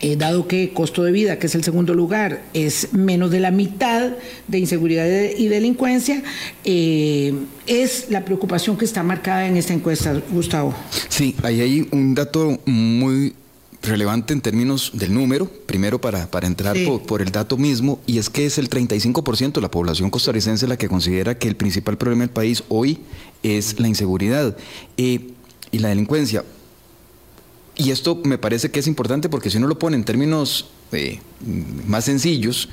eh, 0.00 0.16
dado 0.16 0.46
que 0.46 0.72
costo 0.72 1.04
de 1.04 1.12
vida, 1.12 1.38
que 1.38 1.46
es 1.46 1.54
el 1.54 1.64
segundo 1.64 1.94
lugar, 1.94 2.42
es 2.52 2.92
menos 2.92 3.30
de 3.30 3.40
la 3.40 3.50
mitad 3.50 4.12
de 4.46 4.58
inseguridad 4.58 5.06
y 5.06 5.48
delincuencia, 5.48 6.22
eh, 6.64 7.34
es 7.66 8.10
la 8.10 8.24
preocupación 8.24 8.76
que 8.76 8.84
está 8.84 9.02
marcada 9.02 9.46
en 9.46 9.56
esta 9.56 9.72
encuesta, 9.72 10.20
Gustavo. 10.30 10.74
Sí, 11.08 11.34
ahí 11.42 11.60
hay 11.60 11.88
un 11.92 12.14
dato 12.14 12.58
muy 12.66 13.34
relevante 13.82 14.32
en 14.32 14.40
términos 14.40 14.90
del 14.94 15.14
número, 15.14 15.46
primero 15.46 16.00
para, 16.00 16.30
para 16.30 16.46
entrar 16.46 16.76
sí. 16.76 16.84
por, 16.84 17.02
por, 17.02 17.22
el 17.22 17.30
dato 17.30 17.56
mismo, 17.56 18.00
y 18.06 18.18
es 18.18 18.28
que 18.28 18.46
es 18.46 18.58
el 18.58 18.68
35% 18.68 19.52
de 19.52 19.60
la 19.60 19.70
población 19.70 20.10
costarricense 20.10 20.66
la 20.66 20.76
que 20.76 20.88
considera 20.88 21.38
que 21.38 21.48
el 21.48 21.56
principal 21.56 21.96
problema 21.96 22.22
del 22.22 22.30
país 22.30 22.64
hoy 22.68 22.98
es 23.42 23.78
la 23.80 23.88
inseguridad 23.88 24.56
eh, 24.96 25.30
y 25.70 25.78
la 25.78 25.88
delincuencia. 25.88 26.44
Y 27.78 27.90
esto 27.90 28.18
me 28.24 28.38
parece 28.38 28.70
que 28.70 28.80
es 28.80 28.86
importante 28.86 29.28
porque 29.28 29.50
si 29.50 29.58
uno 29.58 29.66
lo 29.66 29.78
pone 29.78 29.96
en 29.96 30.04
términos 30.04 30.70
eh, 30.92 31.20
más 31.86 32.06
sencillos, 32.06 32.70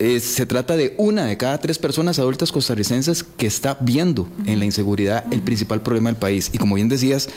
eh, 0.00 0.18
se 0.18 0.44
trata 0.44 0.76
de 0.76 0.94
una 0.98 1.26
de 1.26 1.36
cada 1.36 1.58
tres 1.58 1.78
personas 1.78 2.18
adultas 2.18 2.50
costarricenses 2.50 3.22
que 3.22 3.46
está 3.46 3.78
viendo 3.80 4.28
en 4.46 4.58
la 4.58 4.64
inseguridad 4.64 5.24
el 5.32 5.40
principal 5.42 5.82
problema 5.82 6.10
del 6.10 6.18
país. 6.18 6.50
Y 6.52 6.58
como 6.58 6.74
bien 6.74 6.88
decías, 6.88 7.28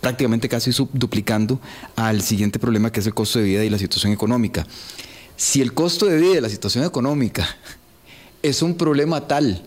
prácticamente 0.00 0.48
casi 0.48 0.72
subduplicando 0.72 1.60
al 1.94 2.22
siguiente 2.22 2.58
problema 2.58 2.90
que 2.90 2.98
es 2.98 3.06
el 3.06 3.14
costo 3.14 3.38
de 3.38 3.44
vida 3.44 3.64
y 3.64 3.70
la 3.70 3.78
situación 3.78 4.12
económica. 4.12 4.66
Si 5.36 5.60
el 5.60 5.72
costo 5.74 6.06
de 6.06 6.18
vida 6.18 6.38
y 6.38 6.40
la 6.40 6.48
situación 6.48 6.84
económica 6.84 7.46
es 8.42 8.62
un 8.62 8.76
problema 8.76 9.28
tal 9.28 9.62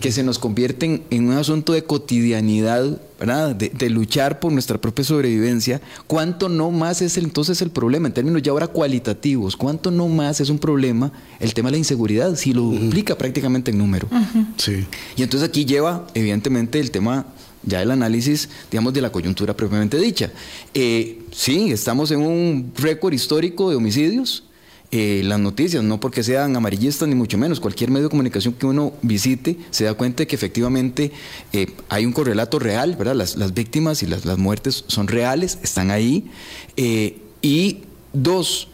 que 0.00 0.10
se 0.12 0.22
nos 0.22 0.38
convierten 0.38 1.02
en 1.10 1.28
un 1.28 1.34
asunto 1.34 1.72
de 1.72 1.84
cotidianidad, 1.84 3.00
¿verdad? 3.18 3.54
De, 3.54 3.68
de, 3.68 3.90
luchar 3.90 4.40
por 4.40 4.52
nuestra 4.52 4.80
propia 4.80 5.04
sobrevivencia, 5.04 5.80
¿cuánto 6.06 6.48
no 6.48 6.70
más 6.70 7.00
es 7.00 7.16
el, 7.16 7.24
entonces 7.24 7.62
el 7.62 7.70
problema 7.70 8.08
en 8.08 8.14
términos 8.14 8.42
ya 8.42 8.50
ahora 8.50 8.66
cualitativos? 8.66 9.56
¿Cuánto 9.56 9.90
no 9.90 10.08
más 10.08 10.40
es 10.40 10.50
un 10.50 10.58
problema 10.58 11.12
el 11.38 11.54
tema 11.54 11.68
de 11.68 11.72
la 11.72 11.78
inseguridad? 11.78 12.34
Si 12.34 12.52
lo 12.52 12.62
duplica 12.62 13.12
uh 13.12 13.16
-huh. 13.16 13.20
prácticamente 13.20 13.70
en 13.70 13.78
número. 13.78 14.08
Uh 14.10 14.16
-huh. 14.16 14.46
sí. 14.56 14.86
Y 15.16 15.22
entonces 15.22 15.48
aquí 15.48 15.64
lleva, 15.64 16.06
evidentemente, 16.14 16.80
el 16.80 16.90
tema 16.90 17.26
ya 17.62 17.82
el 17.82 17.90
análisis, 17.90 18.48
digamos, 18.70 18.92
de 18.94 19.00
la 19.00 19.10
coyuntura 19.10 19.54
propiamente 19.54 19.98
dicha. 19.98 20.32
Eh, 20.74 21.22
sí, 21.32 21.70
estamos 21.70 22.10
en 22.10 22.20
un 22.20 22.72
récord 22.76 23.12
histórico 23.12 23.70
de 23.70 23.76
homicidios, 23.76 24.44
eh, 24.90 25.20
las 25.22 25.38
noticias, 25.38 25.84
no 25.84 26.00
porque 26.00 26.22
sean 26.22 26.56
amarillistas 26.56 27.06
ni 27.08 27.14
mucho 27.14 27.36
menos, 27.36 27.60
cualquier 27.60 27.90
medio 27.90 28.04
de 28.04 28.10
comunicación 28.10 28.54
que 28.54 28.64
uno 28.64 28.94
visite 29.02 29.58
se 29.70 29.84
da 29.84 29.92
cuenta 29.92 30.22
de 30.22 30.26
que 30.26 30.34
efectivamente 30.34 31.12
eh, 31.52 31.66
hay 31.90 32.06
un 32.06 32.12
correlato 32.12 32.58
real, 32.58 32.96
¿verdad? 32.96 33.14
Las, 33.14 33.36
las 33.36 33.52
víctimas 33.52 34.02
y 34.02 34.06
las, 34.06 34.24
las, 34.24 34.38
muertes 34.38 34.84
son 34.86 35.06
reales, 35.06 35.58
están 35.62 35.90
ahí. 35.90 36.30
Eh, 36.78 37.18
y 37.42 37.82
dos, 38.14 38.68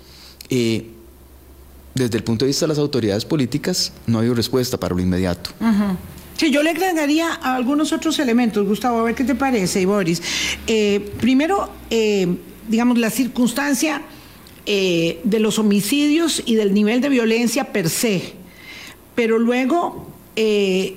eh, 0.51 0.89
desde 1.97 2.17
el 2.17 2.23
punto 2.23 2.45
de 2.45 2.51
vista 2.51 2.65
de 2.65 2.69
las 2.69 2.79
autoridades 2.79 3.25
políticas, 3.25 3.93
no 4.07 4.21
hay 4.21 4.29
respuesta 4.29 4.79
para 4.79 4.95
lo 4.95 5.01
inmediato. 5.01 5.51
Uh. 5.61 5.97
Sí, 6.37 6.53
yo 6.53 6.63
le 6.63 6.71
agregaría 6.71 7.33
algunos 7.33 7.93
otros 7.93 8.21
elementos, 8.21 8.65
Gustavo, 8.67 9.01
a 9.01 9.03
ver 9.03 9.17
qué 9.17 9.25
te 9.25 9.35
parece, 9.35 9.81
y 9.81 9.85
Boris. 9.85 10.23
Eh, 10.67 11.13
primero, 11.21 11.71
digamos, 12.69 12.99
la 12.99 13.11
circunstancia 13.11 14.03
eh, 14.67 15.21
de 15.25 15.41
los 15.41 15.59
homicidios 15.59 16.43
y 16.47 16.55
del 16.55 16.75
nivel 16.75 17.01
de 17.01 17.09
violencia 17.09 17.73
per 17.73 17.91
se, 17.91 18.33
pero 19.15 19.39
luego 19.39 20.07
eh, 20.37 20.97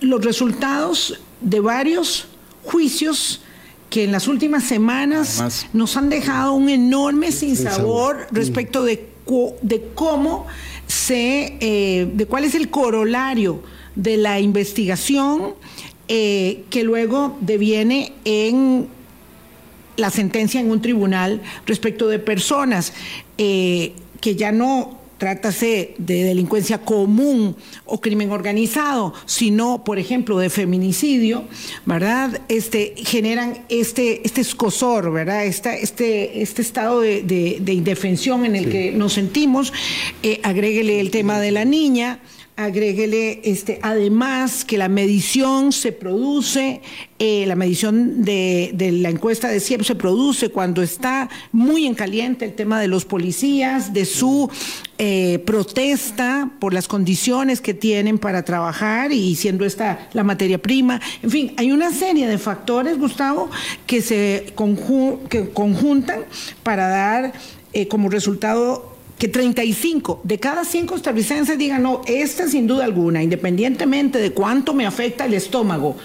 los 0.00 0.24
resultados 0.24 1.20
de 1.40 1.60
varios 1.60 2.28
juicios 2.64 3.42
que 3.90 4.04
en 4.04 4.12
las 4.12 4.28
últimas 4.28 4.64
semanas 4.64 5.36
Además, 5.36 5.66
nos 5.72 5.96
han 5.96 6.08
dejado 6.08 6.52
un 6.54 6.68
enorme 6.68 7.32
sinsabor 7.32 8.26
respecto 8.32 8.84
de, 8.84 9.08
de 9.62 9.88
cómo 9.94 10.46
se, 10.86 11.56
eh, 11.60 12.10
de 12.12 12.26
cuál 12.26 12.44
es 12.44 12.54
el 12.54 12.70
corolario 12.70 13.62
de 13.94 14.16
la 14.16 14.40
investigación 14.40 15.54
eh, 16.08 16.64
que 16.70 16.84
luego 16.84 17.36
deviene 17.40 18.12
en 18.24 18.88
la 19.96 20.10
sentencia 20.10 20.60
en 20.60 20.70
un 20.70 20.80
tribunal 20.80 21.42
respecto 21.66 22.08
de 22.08 22.18
personas 22.18 22.92
eh, 23.38 23.92
que 24.20 24.36
ya 24.36 24.52
no 24.52 24.96
trátase 25.18 25.94
de 25.96 26.24
delincuencia 26.24 26.78
común 26.78 27.56
o 27.86 28.00
crimen 28.00 28.30
organizado, 28.32 29.14
sino, 29.24 29.82
por 29.82 29.98
ejemplo, 29.98 30.38
de 30.38 30.50
feminicidio, 30.50 31.44
¿verdad? 31.86 32.42
Este, 32.48 32.94
generan 32.96 33.64
este, 33.68 34.26
este 34.26 34.42
escosor, 34.42 35.10
¿verdad? 35.12 35.46
este, 35.46 36.42
este 36.42 36.62
estado 36.62 37.00
de, 37.00 37.62
indefensión 37.66 38.44
en 38.44 38.56
el 38.56 38.70
que 38.70 38.92
nos 38.92 39.14
sentimos. 39.14 39.72
Eh, 40.22 40.40
agréguele 40.42 41.00
el 41.00 41.10
tema 41.10 41.40
de 41.40 41.50
la 41.50 41.64
niña 41.64 42.20
agréguele 42.56 43.42
este, 43.44 43.78
además 43.82 44.64
que 44.64 44.78
la 44.78 44.88
medición 44.88 45.72
se 45.72 45.92
produce, 45.92 46.80
eh, 47.18 47.44
la 47.46 47.54
medición 47.54 48.24
de, 48.24 48.74
la 49.02 49.10
encuesta 49.10 49.48
de 49.48 49.60
CIEP 49.60 49.82
se 49.82 49.94
produce 49.94 50.48
cuando 50.48 50.82
está 50.82 51.28
muy 51.52 51.86
en 51.86 51.94
caliente 51.94 52.46
el 52.46 52.54
tema 52.54 52.80
de 52.80 52.88
los 52.88 53.04
policías, 53.04 53.92
de 53.92 54.06
su 54.06 54.50
eh, 54.96 55.38
protesta 55.44 56.50
por 56.58 56.72
las 56.72 56.88
condiciones 56.88 57.60
que 57.60 57.74
tienen 57.74 58.18
para 58.18 58.42
trabajar 58.42 59.12
y 59.12 59.36
siendo 59.36 59.66
esta 59.66 60.08
la 60.14 60.24
materia 60.24 60.56
prima. 60.56 60.98
En 61.22 61.30
fin, 61.30 61.52
hay 61.58 61.72
una 61.72 61.92
serie 61.92 62.26
de 62.26 62.38
factores, 62.38 62.98
Gustavo, 62.98 63.50
que 63.86 64.00
se 64.00 64.54
que 65.28 65.50
conjuntan 65.50 66.20
para 66.62 66.88
dar 66.88 67.32
eh, 67.74 67.86
como 67.86 68.08
resultado 68.08 68.95
que 69.18 69.28
35 69.28 70.20
de 70.24 70.38
cada 70.38 70.64
100 70.64 70.86
costarricenses 70.86 71.58
digan, 71.58 71.82
no, 71.82 72.02
esta 72.06 72.48
sin 72.48 72.66
duda 72.66 72.84
alguna, 72.84 73.22
independientemente 73.22 74.18
de 74.18 74.32
cuánto 74.32 74.74
me 74.74 74.86
afecta 74.86 75.24
el 75.24 75.34
estómago, 75.34 75.96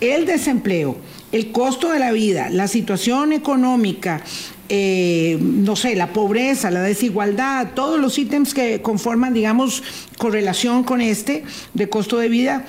el 0.00 0.26
desempleo, 0.26 0.96
el 1.32 1.52
costo 1.52 1.90
de 1.90 1.98
la 1.98 2.12
vida, 2.12 2.50
la 2.50 2.68
situación 2.68 3.32
económica, 3.32 4.22
eh, 4.68 5.36
no 5.40 5.74
sé, 5.74 5.96
la 5.96 6.12
pobreza, 6.12 6.70
la 6.70 6.82
desigualdad, 6.82 7.70
todos 7.74 7.98
los 7.98 8.18
ítems 8.18 8.54
que 8.54 8.80
conforman, 8.82 9.34
digamos, 9.34 9.82
correlación 10.16 10.84
con 10.84 11.00
este 11.00 11.44
de 11.74 11.88
costo 11.88 12.18
de 12.18 12.28
vida, 12.28 12.64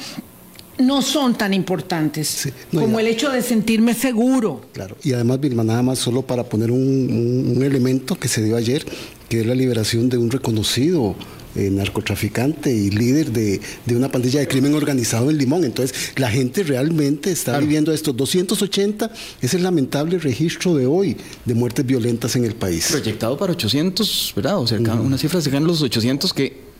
no 0.77 1.01
son 1.01 1.37
tan 1.37 1.53
importantes 1.53 2.49
como 2.71 2.99
el 2.99 3.07
hecho 3.07 3.29
de 3.29 3.41
sentirme 3.41 3.93
seguro. 3.93 4.61
Claro, 4.73 4.95
y 5.03 5.13
además, 5.13 5.39
Vilma, 5.39 5.63
nada 5.63 5.81
más 5.81 5.99
solo 5.99 6.21
para 6.21 6.43
poner 6.43 6.71
un, 6.71 7.53
un 7.55 7.63
elemento 7.63 8.15
que 8.15 8.27
se 8.27 8.43
dio 8.43 8.55
ayer, 8.55 8.85
que 9.29 9.41
es 9.41 9.45
la 9.45 9.55
liberación 9.55 10.09
de 10.09 10.17
un 10.17 10.31
reconocido 10.31 11.15
eh, 11.53 11.69
narcotraficante 11.69 12.73
y 12.73 12.89
líder 12.91 13.29
de, 13.31 13.59
una 13.93 14.09
pandilla 14.09 14.39
de 14.39 14.47
crimen 14.47 14.73
organizado 14.73 15.29
en 15.29 15.37
Limón. 15.37 15.65
Entonces, 15.65 16.13
la 16.15 16.31
gente 16.31 16.63
realmente 16.63 17.29
está 17.29 17.59
viviendo 17.59 17.91
esto. 17.91 18.13
280 18.13 19.11
es 19.41 19.53
el 19.53 19.63
lamentable 19.63 20.17
registro 20.17 20.75
de 20.75 20.85
hoy 20.85 21.17
de 21.43 21.53
muertes 21.53 21.85
violentas 21.85 22.37
en 22.37 22.45
el 22.45 22.55
país. 22.55 22.87
Proyectado 22.91 23.37
para 23.37 23.51
800, 23.51 24.31
¿verdad? 24.33 24.59
O 24.59 24.67
sea, 24.67 24.79
una 24.79 25.17
cifra 25.17 25.41
cercana 25.41 25.65
a 25.65 25.67
los 25.67 25.81
800 25.81 26.33
que... 26.33 26.70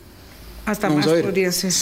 Hasta 0.65 0.89
más 0.89 1.08
podría 1.08 1.51
ser. 1.51 1.74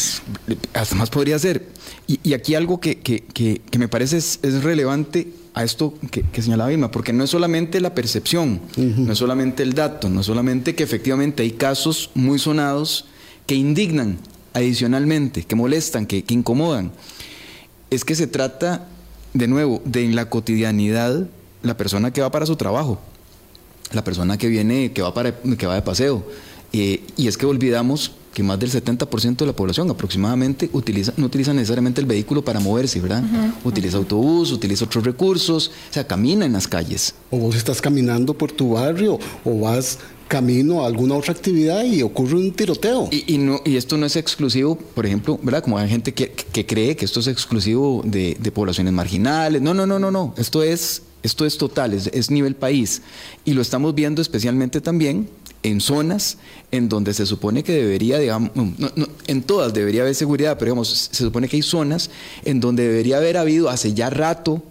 Hasta 0.73 0.95
más 0.95 1.09
podría 1.09 1.37
ser. 1.37 1.67
Y, 2.07 2.33
aquí 2.33 2.55
algo 2.55 2.79
que, 2.79 2.99
que, 2.99 3.77
me 3.77 3.87
parece 3.87 4.17
es 4.17 4.63
relevante 4.63 5.27
a 5.53 5.63
esto 5.63 5.93
que, 6.11 6.23
señalaba 6.41 6.71
Irma, 6.71 6.91
porque 6.91 7.13
no 7.13 7.23
es 7.23 7.29
solamente 7.29 7.81
la 7.81 7.93
percepción, 7.93 8.61
no 8.77 9.11
es 9.11 9.17
solamente 9.17 9.63
el 9.63 9.73
dato, 9.73 10.09
no 10.09 10.21
es 10.21 10.25
solamente 10.25 10.75
que 10.75 10.83
efectivamente 10.83 11.43
hay 11.43 11.51
casos 11.51 12.11
muy 12.13 12.39
sonados 12.39 13.05
que 13.45 13.55
indignan 13.55 14.19
adicionalmente, 14.53 15.43
que 15.43 15.55
molestan, 15.55 16.05
que, 16.05 16.23
incomodan. 16.29 16.91
Es 17.89 18.05
que 18.05 18.15
se 18.15 18.27
trata, 18.27 18.87
de 19.33 19.47
nuevo, 19.47 19.81
de 19.85 20.05
en 20.05 20.15
la 20.15 20.29
cotidianidad 20.29 21.27
la 21.61 21.75
persona 21.75 22.11
que 22.11 22.21
va 22.21 22.31
para 22.31 22.45
su 22.45 22.55
trabajo, 22.55 22.99
la 23.91 24.03
persona 24.03 24.37
que 24.37 24.47
viene, 24.47 24.91
que 24.93 25.01
va, 25.01 25.13
para, 25.13 25.35
que 25.35 25.67
va 25.67 25.75
de 25.75 25.81
paseo. 25.81 26.25
Eh, 26.71 27.03
y 27.17 27.27
es 27.27 27.37
que 27.37 27.47
olvidamos 27.47 28.11
que 28.33 28.43
más 28.43 28.59
del 28.59 28.71
70% 28.71 29.37
de 29.37 29.45
la 29.45 29.53
población 29.53 29.89
aproximadamente 29.89 30.69
utiliza, 30.73 31.13
no 31.17 31.25
utiliza 31.25 31.53
necesariamente 31.53 32.01
el 32.01 32.07
vehículo 32.07 32.43
para 32.43 32.59
moverse, 32.59 32.99
¿verdad? 32.99 33.23
utiliza 33.63 33.97
autobús, 33.97 34.51
utiliza 34.51 34.85
otros 34.85 35.03
recursos, 35.03 35.71
o 35.89 35.93
sea, 35.93 36.05
camina 36.05 36.45
en 36.45 36.53
las 36.53 36.67
calles. 36.67 37.15
O 37.31 37.37
vos 37.37 37.55
estás 37.55 37.81
caminando 37.81 38.33
por 38.33 38.51
tu 38.51 38.71
barrio 38.71 39.19
o 39.43 39.59
vas 39.59 39.99
camino 40.29 40.83
a 40.83 40.87
alguna 40.87 41.15
otra 41.15 41.33
actividad 41.33 41.83
y 41.83 42.03
ocurre 42.03 42.35
un 42.35 42.51
tiroteo. 42.51 43.09
Y, 43.11 43.37
no, 43.39 43.61
y 43.65 43.75
esto 43.75 43.97
no 43.97 44.05
es 44.05 44.15
exclusivo, 44.15 44.77
por 44.77 45.05
ejemplo, 45.05 45.39
¿verdad? 45.41 45.63
Como 45.63 45.77
hay 45.77 45.89
gente 45.89 46.13
que, 46.13 46.31
cree 46.65 46.95
que 46.95 47.03
esto 47.03 47.19
es 47.19 47.27
exclusivo 47.27 48.03
de, 48.05 48.35
poblaciones 48.53 48.93
marginales. 48.93 49.61
No, 49.61 49.73
no, 49.73 49.85
no, 49.85 49.99
no, 49.99 50.11
no. 50.11 50.33
Esto 50.37 50.61
es, 50.61 51.01
esto 51.23 51.45
es 51.45 51.57
total, 51.57 51.93
es, 51.93 52.07
es 52.13 52.29
nivel 52.29 52.55
país. 52.55 53.01
Y 53.43 53.53
lo 53.53 53.61
estamos 53.61 53.95
viendo 53.95 54.21
especialmente 54.21 54.81
también 54.81 55.27
en 55.63 55.81
zonas 55.81 56.37
en 56.71 56.87
donde 56.89 57.13
se 57.13 57.25
supone 57.25 57.63
que 57.63 57.73
debería, 57.73 58.17
digamos, 58.17 58.51
en 59.27 59.43
todas 59.43 59.73
debería 59.73 60.01
haber 60.01 60.15
seguridad, 60.15 60.57
pero 60.57 60.71
digamos, 60.71 61.09
se 61.11 61.23
supone 61.23 61.47
que 61.47 61.57
hay 61.57 61.61
zonas 61.61 62.09
en 62.45 62.59
donde 62.59 62.87
debería 62.87 63.17
haber 63.17 63.37
habido 63.37 63.69
hace 63.69 63.93
ya 63.93 64.09
rato 64.09 64.63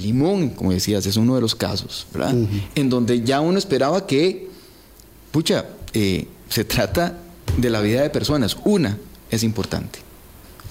limón, 0.00 0.50
como 0.50 0.72
decías, 0.72 1.06
es 1.06 1.16
uno 1.16 1.36
de 1.36 1.40
los 1.40 1.54
casos, 1.54 2.06
¿verdad? 2.12 2.34
En 2.74 2.90
donde 2.90 3.22
ya 3.22 3.40
uno 3.40 3.58
esperaba 3.58 4.06
que, 4.06 4.48
pucha, 5.30 5.66
eh, 5.92 6.26
se 6.48 6.64
trata 6.64 7.18
de 7.56 7.70
la 7.70 7.80
vida 7.80 8.02
de 8.02 8.10
personas. 8.10 8.56
Una 8.64 8.98
es 9.30 9.44
importante, 9.44 10.00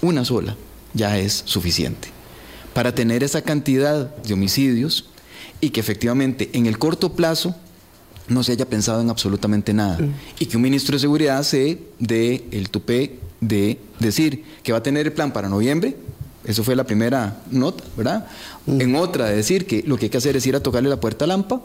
una 0.01 0.25
sola 0.25 0.57
ya 0.93 1.17
es 1.17 1.43
suficiente 1.45 2.09
para 2.73 2.93
tener 2.93 3.23
esa 3.23 3.41
cantidad 3.41 4.15
de 4.15 4.33
homicidios 4.33 5.05
y 5.61 5.69
que 5.69 5.79
efectivamente 5.79 6.49
en 6.53 6.65
el 6.65 6.77
corto 6.77 7.13
plazo 7.13 7.55
no 8.27 8.43
se 8.43 8.53
haya 8.53 8.65
pensado 8.65 9.01
en 9.01 9.09
absolutamente 9.09 9.73
nada. 9.73 9.97
Mm. 9.99 10.13
Y 10.39 10.45
que 10.45 10.57
un 10.57 10.63
ministro 10.63 10.95
de 10.95 10.99
Seguridad 10.99 11.43
se 11.43 11.79
dé 11.99 12.45
el 12.51 12.69
tupé 12.69 13.19
de 13.41 13.79
decir 13.99 14.43
que 14.63 14.71
va 14.71 14.79
a 14.79 14.83
tener 14.83 15.07
el 15.07 15.13
plan 15.13 15.33
para 15.33 15.49
noviembre. 15.49 15.95
Eso 16.45 16.63
fue 16.63 16.75
la 16.75 16.83
primera 16.83 17.41
nota, 17.51 17.83
¿verdad? 17.95 18.27
Mm. 18.65 18.81
En 18.81 18.95
otra, 18.95 19.25
de 19.27 19.35
decir 19.35 19.65
que 19.65 19.83
lo 19.85 19.97
que 19.97 20.05
hay 20.05 20.09
que 20.09 20.17
hacer 20.17 20.35
es 20.35 20.45
ir 20.45 20.55
a 20.55 20.61
tocarle 20.61 20.89
la 20.89 20.99
puerta 20.99 21.25
a 21.25 21.27
Lampa. 21.27 21.61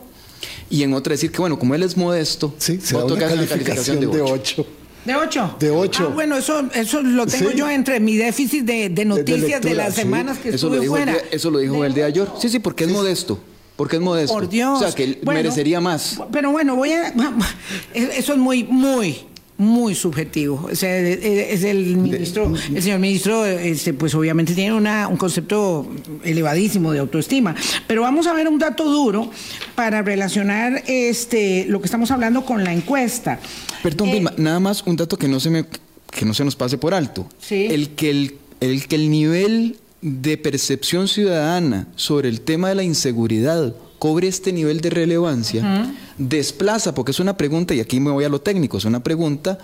Y 0.70 0.82
en 0.82 0.94
otra, 0.94 1.12
decir 1.12 1.32
que, 1.32 1.38
bueno, 1.38 1.58
como 1.58 1.74
él 1.74 1.82
es 1.82 1.96
modesto, 1.96 2.54
sí, 2.58 2.80
se 2.80 2.94
va 2.94 3.02
a 3.02 3.06
tocar 3.06 3.32
una 3.32 3.46
calificación, 3.46 4.00
de 4.00 4.20
8. 4.20 4.66
¿De 5.04 5.14
8? 5.14 5.56
De 5.58 5.70
8. 5.70 6.08
Ah, 6.10 6.14
bueno, 6.14 6.36
eso, 6.36 6.68
eso 6.74 7.02
lo 7.02 7.26
tengo 7.26 7.50
yo 7.52 7.68
entre 7.70 7.98
mi 7.98 8.16
déficit 8.16 8.64
de, 8.64 9.04
noticias 9.04 9.62
de, 9.62 9.74
las 9.74 9.94
semanas 9.94 10.38
que 10.38 10.50
estuve 10.50 10.86
fuera. 10.86 11.16
eso 11.30 11.50
lo 11.50 11.58
dijo 11.58 11.84
el 11.84 11.94
de 11.94 12.04
ayer. 12.04 12.28
Sí, 12.38 12.48
sí, 12.48 12.58
porque 12.58 12.84
es 12.84 12.90
modesto. 12.90 13.38
Porque 13.78 13.94
es 13.94 14.02
modesto. 14.02 14.34
Por 14.34 14.48
Dios. 14.48 14.82
O 14.82 14.82
sea, 14.82 14.92
que 14.92 15.20
merecería 15.24 15.80
más. 15.80 16.20
Pero 16.32 16.50
bueno, 16.50 16.74
voy 16.74 16.90
a. 16.90 17.14
Eso 17.94 18.32
es 18.32 18.38
muy, 18.38 18.64
muy, 18.64 19.18
muy 19.56 19.94
subjetivo. 19.94 20.68
O 20.68 20.74
sea, 20.74 20.98
es 20.98 21.62
el 21.62 21.96
ministro, 21.96 22.52
el 22.74 22.82
señor 22.82 22.98
ministro, 22.98 23.46
este, 23.46 23.94
pues 23.94 24.16
obviamente 24.16 24.52
tiene 24.52 24.74
una, 24.74 25.06
un 25.06 25.16
concepto 25.16 25.88
elevadísimo 26.24 26.90
de 26.90 26.98
autoestima. 26.98 27.54
Pero 27.86 28.02
vamos 28.02 28.26
a 28.26 28.32
ver 28.32 28.48
un 28.48 28.58
dato 28.58 28.82
duro 28.82 29.30
para 29.76 30.02
relacionar 30.02 30.82
este 30.88 31.64
lo 31.68 31.80
que 31.80 31.86
estamos 31.86 32.10
hablando 32.10 32.44
con 32.44 32.64
la 32.64 32.72
encuesta. 32.72 33.38
Perdón, 33.84 34.08
eh, 34.08 34.24
nada 34.38 34.58
más 34.58 34.82
un 34.86 34.96
dato 34.96 35.16
que 35.16 35.28
no 35.28 35.38
se 35.38 35.50
me 35.50 35.66
que 36.10 36.24
no 36.24 36.34
se 36.34 36.44
nos 36.44 36.56
pase 36.56 36.78
por 36.78 36.94
alto. 36.94 37.28
¿sí? 37.38 37.68
El 37.70 37.90
que 37.90 38.10
el, 38.10 38.34
el 38.58 38.88
que 38.88 38.96
el 38.96 39.08
nivel 39.08 39.78
de 40.00 40.36
percepción 40.36 41.08
ciudadana 41.08 41.88
sobre 41.96 42.28
el 42.28 42.40
tema 42.40 42.68
de 42.68 42.76
la 42.76 42.82
inseguridad 42.82 43.74
cobre 43.98 44.28
este 44.28 44.52
nivel 44.52 44.80
de 44.80 44.90
relevancia, 44.90 45.92
desplaza, 46.16 46.94
porque 46.94 47.10
es 47.10 47.20
una 47.20 47.36
pregunta, 47.36 47.74
y 47.74 47.80
aquí 47.80 48.00
me 48.00 48.10
voy 48.10 48.24
a 48.24 48.28
lo 48.28 48.40
técnico, 48.40 48.78
es 48.78 48.84
una 48.84 49.02
pregunta 49.02 49.58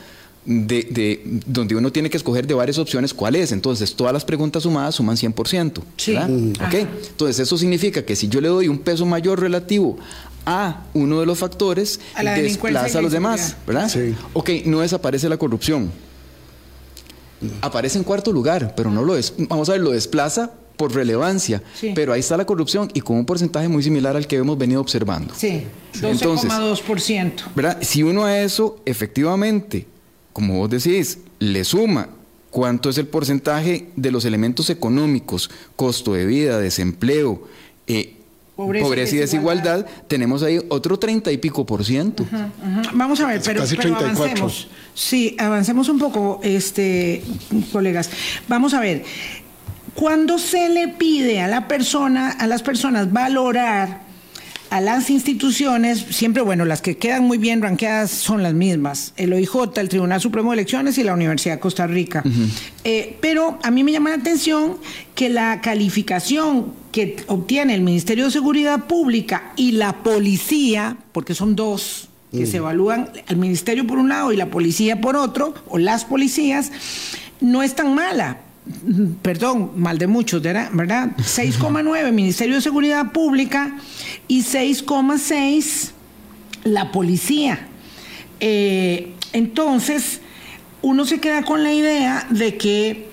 de, 0.44 1.22
donde 1.46 1.76
uno 1.76 1.90
tiene 1.92 2.10
que 2.10 2.16
escoger 2.16 2.46
de 2.46 2.54
varias 2.54 2.78
opciones 2.78 3.14
cuál 3.14 3.36
es. 3.36 3.52
Entonces, 3.52 3.94
todas 3.94 4.12
las 4.12 4.24
preguntas 4.24 4.64
sumadas 4.64 4.96
suman 4.96 5.16
100%. 5.16 5.82
Entonces, 6.72 7.38
eso 7.38 7.56
significa 7.56 8.04
que 8.04 8.16
si 8.16 8.28
yo 8.28 8.40
le 8.40 8.48
doy 8.48 8.68
un 8.68 8.78
peso 8.78 9.06
mayor 9.06 9.40
relativo 9.40 9.96
a 10.44 10.82
uno 10.92 11.20
de 11.20 11.26
los 11.26 11.38
factores, 11.38 12.00
desplaza 12.16 12.98
a 12.98 13.02
los 13.02 13.12
demás. 13.12 13.56
¿verdad? 13.66 13.90
Ok, 14.32 14.50
no 14.66 14.80
desaparece 14.80 15.28
la 15.28 15.36
corrupción 15.36 15.90
aparece 17.60 17.98
en 17.98 18.04
cuarto 18.04 18.32
lugar, 18.32 18.74
pero 18.76 18.90
no 18.90 19.02
lo 19.02 19.16
es. 19.16 19.34
Vamos 19.36 19.68
a 19.68 19.72
ver, 19.72 19.80
lo 19.80 19.90
desplaza 19.90 20.50
por 20.76 20.92
relevancia, 20.92 21.62
pero 21.94 22.12
ahí 22.12 22.20
está 22.20 22.36
la 22.36 22.46
corrupción 22.46 22.90
y 22.94 23.00
con 23.00 23.16
un 23.16 23.24
porcentaje 23.24 23.68
muy 23.68 23.82
similar 23.82 24.16
al 24.16 24.26
que 24.26 24.36
hemos 24.36 24.58
venido 24.58 24.80
observando. 24.80 25.34
Sí, 25.36 25.62
12,2%. 26.00 27.32
¿verdad? 27.54 27.78
Si 27.80 28.02
uno 28.02 28.24
a 28.24 28.40
eso 28.40 28.80
efectivamente, 28.84 29.86
como 30.32 30.58
vos 30.58 30.70
decís, 30.70 31.18
le 31.38 31.64
suma 31.64 32.08
cuánto 32.50 32.90
es 32.90 32.98
el 32.98 33.06
porcentaje 33.06 33.88
de 33.96 34.10
los 34.10 34.24
elementos 34.24 34.70
económicos, 34.70 35.50
costo 35.76 36.14
de 36.14 36.26
vida, 36.26 36.58
desempleo, 36.58 37.42
eh, 37.86 38.16
Pobreza, 38.56 39.16
y, 39.16 39.18
desigualdad. 39.18 39.84
tenemos 40.06 40.44
ahí 40.44 40.60
otro 40.68 40.96
treinta 40.96 41.32
y 41.32 41.38
pico 41.38 41.66
por 41.66 41.84
ciento. 41.84 42.24
Vamos 42.92 43.20
a 43.20 43.26
ver, 43.26 43.42
pero, 43.44 43.62
avancemos. 43.96 44.68
Sí, 44.94 45.36
avancemos 45.40 45.88
un 45.88 45.98
poco, 45.98 46.40
este, 46.42 47.24
colegas. 47.72 48.10
Vamos 48.46 48.72
a 48.74 48.80
ver. 48.80 49.04
Cuando 49.94 50.38
se 50.38 50.68
le 50.68 50.88
pide 50.88 51.40
a 51.40 51.48
la 51.48 51.66
persona, 51.66 52.30
a 52.30 52.46
las 52.46 52.62
personas 52.62 53.12
valorar 53.12 54.03
a 54.70 54.80
las 54.80 55.10
instituciones, 55.10 56.04
siempre, 56.10 56.42
bueno, 56.42 56.64
las 56.64 56.82
que 56.82 56.96
quedan 56.96 57.24
muy 57.24 57.38
bien 57.38 57.62
ranqueadas 57.62 58.10
son 58.10 58.42
las 58.42 58.54
mismas, 58.54 59.12
el 59.16 59.32
OIJ, 59.32 59.76
el 59.76 59.88
Tribunal 59.88 60.20
Supremo 60.20 60.50
de 60.50 60.54
Elecciones 60.54 60.98
y 60.98 61.04
la 61.04 61.14
Universidad 61.14 61.54
de 61.54 61.60
Costa 61.60 61.86
Rica. 61.86 62.22
Eh, 62.82 63.16
pero 63.20 63.58
a 63.62 63.70
mí 63.70 63.84
me 63.84 63.92
llama 63.92 64.10
la 64.10 64.16
atención 64.16 64.78
que 65.14 65.28
la 65.28 65.60
calificación 65.60 66.72
que 66.92 67.16
obtiene 67.28 67.74
el 67.74 67.82
Ministerio 67.82 68.26
de 68.26 68.30
Seguridad 68.30 68.86
Pública 68.86 69.52
y 69.56 69.72
la 69.72 70.02
policía, 70.02 70.96
porque 71.12 71.34
son 71.34 71.56
dos 71.56 72.08
que 72.32 72.46
se 72.46 72.56
evalúan, 72.56 73.10
el 73.28 73.36
ministerio 73.36 73.86
por 73.86 73.96
un 73.96 74.08
lado 74.08 74.32
y 74.32 74.36
la 74.36 74.50
policía 74.50 75.00
por 75.00 75.14
otro, 75.14 75.54
o 75.68 75.78
las 75.78 76.04
policías, 76.04 76.72
no 77.40 77.62
es 77.62 77.76
tan 77.76 77.94
mala 77.94 78.38
perdón, 79.22 79.72
mal 79.76 79.98
de 79.98 80.06
muchos, 80.06 80.42
¿verdad? 80.42 81.10
6,9 81.18 82.12
Ministerio 82.12 82.56
de 82.56 82.60
Seguridad 82.60 83.12
Pública 83.12 83.76
y 84.26 84.42
6,6 84.42 85.90
la 86.64 86.90
policía. 86.90 87.68
Eh, 88.40 89.12
entonces, 89.32 90.20
uno 90.82 91.04
se 91.04 91.20
queda 91.20 91.42
con 91.42 91.62
la 91.62 91.72
idea 91.72 92.26
de 92.30 92.56
que, 92.56 93.08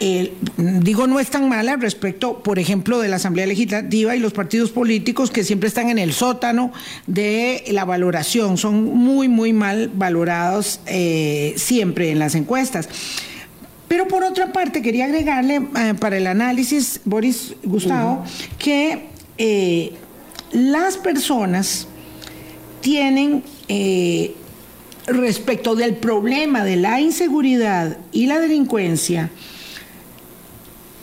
eh, 0.00 0.32
digo, 0.56 1.06
no 1.06 1.18
es 1.20 1.30
tan 1.30 1.48
mala 1.48 1.76
respecto, 1.76 2.42
por 2.42 2.58
ejemplo, 2.58 3.00
de 3.00 3.08
la 3.08 3.16
Asamblea 3.16 3.46
Legislativa 3.46 4.14
y 4.14 4.20
los 4.20 4.32
partidos 4.32 4.70
políticos 4.70 5.30
que 5.30 5.44
siempre 5.44 5.68
están 5.68 5.90
en 5.90 5.98
el 5.98 6.12
sótano 6.12 6.72
de 7.06 7.64
la 7.70 7.84
valoración, 7.84 8.56
son 8.56 8.84
muy, 8.84 9.28
muy 9.28 9.52
mal 9.52 9.90
valorados 9.92 10.80
eh, 10.86 11.54
siempre 11.56 12.10
en 12.10 12.18
las 12.18 12.34
encuestas. 12.34 12.88
Pero 13.92 14.08
por 14.08 14.24
otra 14.24 14.54
parte, 14.54 14.80
quería 14.80 15.04
agregarle 15.04 15.56
eh, 15.56 15.92
para 16.00 16.16
el 16.16 16.26
análisis, 16.26 16.98
Boris 17.04 17.54
Gustavo, 17.62 18.24
que 18.58 19.08
eh, 19.36 19.92
las 20.50 20.96
personas 20.96 21.86
tienen, 22.80 23.44
eh, 23.68 24.34
respecto 25.06 25.74
del 25.74 25.96
problema 25.96 26.64
de 26.64 26.76
la 26.76 27.02
inseguridad 27.02 27.98
y 28.12 28.24
la 28.24 28.40
delincuencia, 28.40 29.28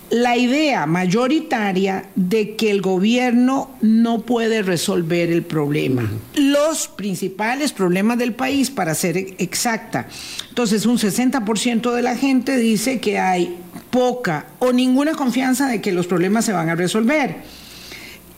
la 0.09 0.37
idea 0.37 0.85
mayoritaria 0.85 2.05
de 2.15 2.55
que 2.55 2.71
el 2.71 2.81
gobierno 2.81 3.71
no 3.81 4.21
puede 4.21 4.61
resolver 4.61 5.31
el 5.31 5.43
problema. 5.43 6.09
Los 6.35 6.87
principales 6.87 7.71
problemas 7.71 8.17
del 8.17 8.33
país, 8.33 8.71
para 8.71 8.95
ser 8.95 9.17
exacta. 9.37 10.07
Entonces, 10.49 10.85
un 10.85 10.97
60% 10.97 11.93
de 11.93 12.01
la 12.01 12.15
gente 12.15 12.57
dice 12.57 12.99
que 12.99 13.19
hay 13.19 13.57
poca 13.91 14.47
o 14.59 14.71
ninguna 14.71 15.13
confianza 15.13 15.67
de 15.67 15.81
que 15.81 15.91
los 15.91 16.07
problemas 16.07 16.45
se 16.45 16.53
van 16.53 16.69
a 16.69 16.75
resolver. 16.75 17.37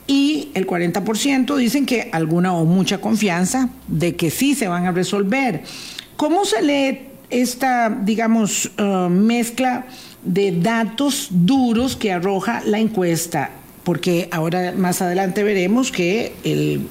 Y 0.07 0.49
el 0.55 0.67
40% 0.67 1.55
dicen 1.55 1.85
que 1.85 2.09
alguna 2.11 2.53
o 2.53 2.65
mucha 2.65 2.99
confianza 2.99 3.69
de 3.87 4.15
que 4.15 4.29
sí 4.29 4.55
se 4.55 4.67
van 4.67 4.85
a 4.85 4.91
resolver. 4.91 5.63
¿Cómo 6.17 6.43
se 6.43 6.61
lee 6.61 6.99
esta, 7.29 7.89
digamos, 7.89 8.71
uh, 8.77 9.09
mezcla? 9.09 9.85
De 10.23 10.51
datos 10.51 11.27
duros 11.31 11.95
que 11.95 12.11
arroja 12.11 12.61
la 12.65 12.79
encuesta, 12.79 13.51
porque 13.83 14.27
ahora 14.31 14.73
más 14.77 15.01
adelante 15.01 15.43
veremos 15.43 15.91
que 15.91 16.33
el, 16.43 16.87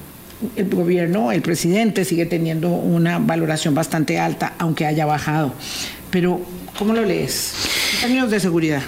gobierno, 0.69 1.31
el 1.31 1.41
presidente 1.41 2.03
sigue 2.05 2.25
teniendo 2.25 2.69
una 2.69 3.19
valoración 3.19 3.75
bastante 3.75 4.19
alta, 4.19 4.53
aunque 4.57 4.85
haya 4.85 5.05
bajado. 5.05 5.53
Pero, 6.09 6.41
¿cómo 6.77 6.93
lo 6.93 7.05
lees? 7.05 7.53
En 7.95 8.01
términos 8.01 8.31
de 8.31 8.39
seguridad. 8.39 8.81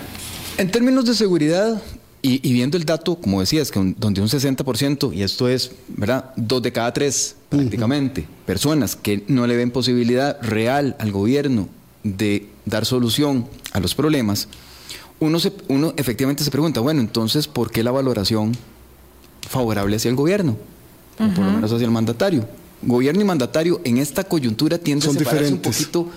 En 0.57 0.69
términos 0.69 1.05
de 1.05 1.13
seguridad, 1.13 1.81
y, 2.25 2.53
viendo 2.53 2.77
el 2.77 2.85
dato, 2.85 3.15
como 3.15 3.41
decías, 3.41 3.69
que 3.69 3.93
donde 3.97 4.21
un 4.21 4.29
60%, 4.29 5.13
y 5.13 5.23
esto 5.23 5.49
es, 5.49 5.71
¿verdad? 5.89 6.31
Dos 6.37 6.61
de 6.61 6.71
cada 6.71 6.93
tres 6.93 7.35
prácticamente, 7.49 8.25
personas 8.45 8.95
que 8.95 9.23
no 9.27 9.45
le 9.45 9.57
ven 9.57 9.71
posibilidad 9.71 10.41
real 10.41 10.95
al 10.99 11.11
gobierno 11.11 11.67
de 12.03 12.47
dar 12.65 12.85
solución 12.85 13.47
a 13.71 13.79
los 13.79 13.95
problemas, 13.95 14.47
uno, 15.19 15.39
se, 15.39 15.53
uno 15.67 15.93
efectivamente 15.97 16.43
se 16.43 16.51
pregunta, 16.51 16.79
bueno, 16.81 16.99
entonces, 16.99 17.47
¿por 17.47 17.71
qué 17.71 17.83
la 17.83 17.91
valoración 17.91 18.53
favorable 19.47 19.95
hacia 19.95 20.09
el 20.09 20.15
gobierno? 20.15 20.57
O 21.19 21.33
por 21.33 21.45
lo 21.45 21.51
menos 21.51 21.71
hacia 21.71 21.85
el 21.85 21.91
mandatario. 21.91 22.47
Gobierno 22.81 23.21
y 23.21 23.23
mandatario 23.23 23.79
en 23.83 23.97
esta 23.97 24.23
coyuntura 24.25 24.77
tienden 24.77 25.09
a 25.09 25.13
separarse 25.13 25.53
un 25.53 25.59
poquito. 25.59 26.09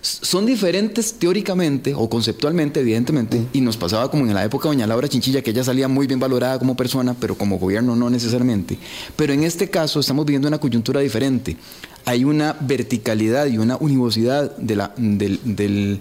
Son 0.00 0.44
diferentes 0.44 1.14
teóricamente 1.14 1.94
o 1.94 2.08
conceptualmente, 2.08 2.80
evidentemente, 2.80 3.46
y 3.52 3.60
nos 3.60 3.76
pasaba 3.76 4.10
como 4.10 4.26
en 4.26 4.34
la 4.34 4.44
época 4.44 4.68
de 4.68 4.74
Doña 4.74 4.86
Laura 4.86 5.08
Chinchilla, 5.08 5.42
que 5.42 5.50
ella 5.50 5.62
salía 5.62 5.86
muy 5.86 6.06
bien 6.06 6.18
valorada 6.18 6.58
como 6.58 6.74
persona, 6.74 7.14
pero 7.14 7.36
como 7.36 7.58
gobierno 7.58 7.94
no 7.94 8.10
necesariamente. 8.10 8.78
Pero 9.14 9.32
en 9.32 9.44
este 9.44 9.70
caso 9.70 10.00
estamos 10.00 10.24
viviendo 10.24 10.48
una 10.48 10.58
coyuntura 10.58 11.00
diferente 11.00 11.56
hay 12.04 12.24
una 12.24 12.56
verticalidad 12.60 13.46
y 13.46 13.58
una 13.58 13.76
univocidad 13.76 14.56
de 14.56 14.76
la, 14.76 14.92
de, 14.96 15.98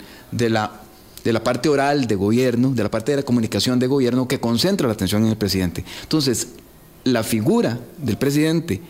la, 0.49 0.71
de 1.23 1.33
la 1.33 1.43
parte 1.43 1.69
oral 1.69 2.07
de 2.07 2.15
gobierno, 2.15 2.71
de 2.71 2.83
la 2.83 2.91
parte 2.91 3.11
de 3.11 3.17
la 3.17 3.23
comunicación 3.23 3.79
de 3.79 3.87
gobierno 3.87 4.27
que 4.27 4.39
concentra 4.39 4.87
la 4.87 4.93
atención 4.93 5.23
en 5.23 5.29
el 5.29 5.37
presidente. 5.37 5.83
Entonces, 6.03 6.49
la 7.03 7.23
figura 7.23 7.79
del 7.97 8.17
presidente 8.17 8.81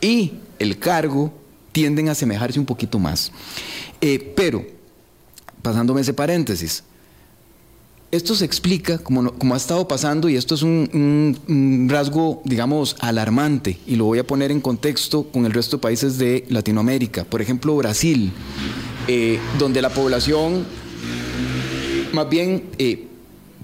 y 0.00 0.34
el 0.58 0.78
cargo 0.78 1.32
tienden 1.72 2.08
a 2.08 2.12
asemejarse 2.12 2.58
un 2.58 2.66
poquito 2.66 2.98
más. 2.98 3.32
Eh, 4.00 4.32
pero, 4.36 4.64
pasándome 5.62 6.00
ese 6.00 6.14
paréntesis, 6.14 6.82
esto 8.12 8.34
se 8.34 8.44
explica, 8.44 8.98
como, 8.98 9.32
como 9.32 9.54
ha 9.54 9.56
estado 9.56 9.86
pasando, 9.86 10.28
y 10.28 10.36
esto 10.36 10.56
es 10.56 10.62
un, 10.62 11.86
rasgo, 11.88 12.42
digamos, 12.44 12.96
alarmante, 12.98 13.78
y 13.86 13.96
lo 13.96 14.06
voy 14.06 14.18
a 14.18 14.26
poner 14.26 14.50
en 14.50 14.60
contexto 14.60 15.24
con 15.24 15.46
el 15.46 15.52
resto 15.52 15.76
de 15.76 15.82
países 15.82 16.18
de 16.18 16.44
Latinoamérica. 16.48 17.24
Por 17.24 17.40
ejemplo, 17.40 17.76
Brasil, 17.76 18.32
eh, 19.06 19.38
donde 19.58 19.80
la 19.80 19.90
población 19.90 20.64
más 22.12 22.28
bien 22.28 22.64
eh, 22.78 23.06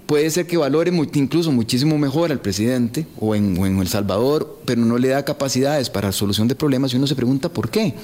puede 0.07 0.31
ser 0.31 0.47
que 0.47 0.57
valore 0.57 0.93
incluso 1.15 1.51
muchísimo 1.51 1.99
mejor 1.99 2.31
al 2.31 2.41
presidente 2.41 3.07
o 3.19 3.35
en, 3.35 3.59
o 3.59 3.67
en 3.67 3.79
El 3.79 3.89
Salvador, 3.89 4.61
pero 4.65 4.81
no 4.83 4.99
le 4.99 5.09
da 5.09 5.25
capacidades 5.25 5.91
para 5.91 6.13
solución 6.13 6.47
de 6.47 6.55
problemas 6.55 6.93
y 6.93 6.97
uno 6.97 7.09
se 7.09 7.17
pregunta 7.17 7.49
por 7.49 7.71
qué. 7.71 7.95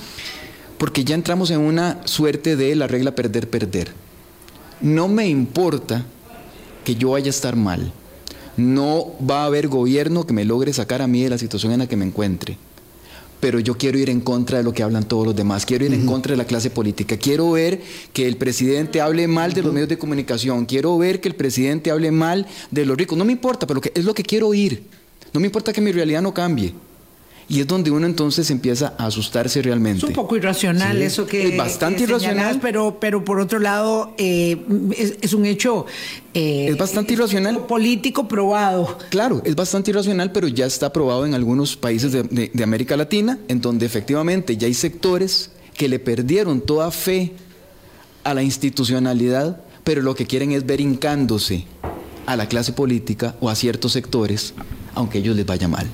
Porque 0.77 1.05
ya 1.05 1.15
entramos 1.15 1.53
en 1.53 1.61
una 1.61 2.05
suerte 2.05 2.57
de 2.57 2.75
la 2.75 2.89
regla 2.89 3.15
perder-perder. 3.15 3.93
No 4.81 5.07
me 5.07 5.29
importa 5.29 6.05
que 6.85 6.95
yo 6.95 7.11
vaya 7.11 7.27
a 7.27 7.31
estar 7.31 7.57
mal. 7.57 7.93
No 8.57 9.13
va 9.29 9.43
a 9.43 9.47
haber 9.47 9.69
gobierno 9.69 10.27
que 10.27 10.35
me 10.35 10.45
logre 10.45 10.73
sacar 10.73 11.03
a 11.03 11.07
mí 11.07 11.23
de 11.23 11.31
la 11.31 11.39
situación 11.39 11.73
en 11.73 11.81
la 11.81 11.87
que 11.87 11.97
me 11.97 12.05
encuentre. 12.05 12.59
Pero 13.41 13.59
yo 13.59 13.77
quiero 13.77 13.99
ir 13.99 14.09
en 14.09 14.21
contra 14.21 14.59
de 14.59 14.65
lo 14.65 14.73
que 14.73 14.83
hablan 14.83 15.05
todos 15.05 15.27
los 15.27 15.35
demás, 15.35 15.67
quiero 15.67 15.85
ir 15.85 15.93
en 15.93 16.07
contra 16.07 16.33
de 16.33 16.37
la 16.37 16.45
clase 16.45 16.71
política, 16.71 17.17
quiero 17.17 17.51
ver 17.51 17.81
que 18.13 18.29
el 18.29 18.37
presidente 18.37 19.01
hable 19.01 19.27
mal 19.27 19.53
de 19.53 19.63
los 19.63 19.73
medios 19.73 19.89
de 19.89 19.99
comunicación, 19.99 20.65
quiero 20.65 20.97
ver 20.97 21.21
que 21.21 21.29
el 21.29 21.35
presidente 21.35 21.91
hable 21.91 22.13
mal 22.13 22.47
de 22.71 22.87
los 22.87 22.97
ricos, 22.97 23.19
no 23.19 23.25
me 23.25 23.33
importa, 23.33 23.67
pero 23.67 23.81
es 23.93 24.05
lo 24.05 24.15
que 24.15 24.23
quiero 24.23 24.47
oír. 24.49 24.85
No 25.33 25.41
me 25.41 25.47
importa 25.47 25.73
que 25.73 25.81
mi 25.81 25.91
realidad 25.91 26.23
no 26.23 26.33
cambie. 26.33 26.73
Y 27.49 27.61
es 27.61 27.67
donde 27.67 27.91
uno 27.91 28.07
entonces 28.07 28.51
empieza 28.51 28.95
a 28.99 29.07
asustarse 29.07 29.61
realmente. 29.63 29.99
Es 29.99 30.05
un 30.05 30.13
poco 30.13 30.37
irracional 30.37 31.03
eso 31.03 31.27
que... 31.27 31.49
Es 31.49 31.57
bastante 31.57 32.05
irracional. 32.05 32.59
Pero, 32.61 32.99
pero 33.01 33.25
por 33.25 33.41
otro 33.41 33.59
lado, 33.59 34.15
eh, 34.19 34.57
es, 35.21 35.33
un 35.35 35.45
hecho... 35.45 35.87
Eh, 36.35 36.69
es 36.71 36.79
bastante 36.79 37.13
irracional. 37.13 37.67
Político 37.67 38.29
probado. 38.29 38.99
Claro, 39.11 39.43
es 39.45 39.55
bastante 39.55 39.91
irracional, 39.91 40.33
pero 40.33 40.49
ya 40.49 40.67
está 40.67 40.93
probado 40.93 41.27
en 41.27 41.35
algunos 41.35 41.77
países 41.77 42.13
de, 42.13 42.23
de 42.23 42.65
América 42.65 42.97
Latina, 42.97 43.39
en 43.49 43.61
donde 43.61 43.87
efectivamente 43.87 44.57
ya 44.57 44.67
hay 44.67 44.75
sectores 44.75 45.51
que 45.75 45.89
le 45.89 45.99
perdieron 45.99 46.61
toda 46.61 46.91
fe 46.91 47.33
a 48.25 48.35
la 48.35 48.43
institucionalidad, 48.43 49.61
pero 49.85 50.03
lo 50.03 50.15
que 50.15 50.27
quieren 50.27 50.53
es 50.53 50.65
ver 50.65 50.81
hincándose 50.81 51.67
a 52.27 52.37
la 52.37 52.49
clase 52.49 52.73
política 52.73 53.35
o 53.41 53.51
a 53.51 53.55
ciertos 53.55 53.93
sectores 53.93 54.55
aunque 54.95 55.19
a 55.19 55.21
ellos 55.21 55.37
les 55.37 55.47
vaya 55.47 55.69
mal. 55.69 55.87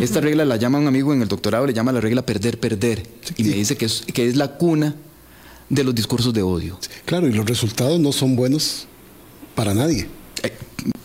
Esta 0.00 0.20
regla 0.20 0.44
la 0.44 0.56
llama 0.56 0.78
un 0.78 0.86
amigo 0.86 1.12
en 1.12 1.22
el 1.22 1.28
doctorado, 1.28 1.66
le 1.66 1.72
llama 1.72 1.92
la 1.92 2.00
regla 2.00 2.24
perder-perder, 2.24 3.02
y 3.36 3.44
me 3.44 3.54
dice 3.54 3.76
que 3.76 3.86
es, 3.86 4.04
que 4.12 4.26
es 4.26 4.36
la 4.36 4.56
cuna 4.56 4.94
de 5.68 5.84
los 5.84 5.94
discursos 5.94 6.32
de 6.32 6.42
odio. 6.42 6.78
Claro, 7.04 7.28
y 7.28 7.32
los 7.32 7.46
resultados 7.46 7.98
no 8.00 8.12
son 8.12 8.36
buenos 8.36 8.86
para 9.54 9.74
nadie. 9.74 10.08
Eh, 10.42 10.52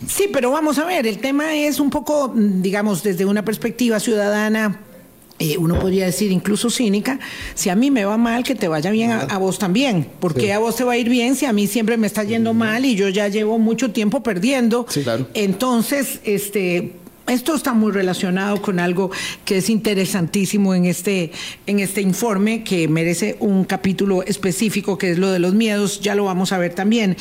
sí, 0.06 0.28
pero 0.32 0.50
vamos 0.50 0.78
a 0.78 0.84
ver, 0.84 1.06
el 1.06 1.18
tema 1.18 1.54
es 1.54 1.80
un 1.80 1.90
poco, 1.90 2.32
digamos, 2.34 3.02
desde 3.02 3.24
una 3.24 3.44
perspectiva 3.44 3.98
ciudadana, 4.00 4.80
eh, 5.40 5.58
uno 5.58 5.80
podría 5.80 6.06
decir 6.06 6.30
incluso 6.30 6.70
cínica, 6.70 7.18
si 7.54 7.68
a 7.68 7.74
mí 7.74 7.90
me 7.90 8.04
va 8.04 8.16
mal, 8.16 8.44
que 8.44 8.54
te 8.54 8.68
vaya 8.68 8.92
bien 8.92 9.10
a, 9.10 9.36
vos 9.38 9.58
también. 9.58 10.06
porque 10.20 10.52
a 10.52 10.60
vos 10.60 10.76
te 10.76 10.84
va 10.84 10.92
a 10.92 10.96
ir 10.96 11.08
bien 11.08 11.34
si 11.34 11.44
a 11.44 11.52
mí 11.52 11.66
siempre 11.66 11.96
me 11.96 12.06
está 12.06 12.22
yendo 12.22 12.54
mal 12.54 12.84
y 12.84 12.94
yo 12.94 13.08
ya 13.08 13.26
llevo 13.26 13.58
mucho 13.58 13.90
tiempo 13.90 14.22
perdiendo? 14.22 14.86
Sí, 14.88 15.02
claro. 15.02 15.26
Entonces, 15.34 16.20
este 16.22 16.92
esto 17.26 17.54
está 17.54 17.72
muy 17.72 17.92
relacionado 17.92 18.60
con 18.60 18.78
algo 18.78 19.10
que 19.44 19.58
es 19.58 19.70
interesantísimo 19.70 20.74
en 20.74 20.84
este, 20.84 21.32
en 21.66 21.80
este 21.80 22.00
informe, 22.00 22.64
que 22.64 22.86
merece 22.88 23.36
un 23.40 23.64
capítulo 23.64 24.22
específico, 24.22 24.98
que 24.98 25.10
es 25.10 25.18
lo 25.18 25.30
de 25.30 25.38
los 25.38 25.54
miedos, 25.54 26.00
ya 26.00 26.14
lo 26.14 26.24
vamos 26.24 26.52
a 26.52 26.58
ver 26.58 26.74
también, 26.74 27.16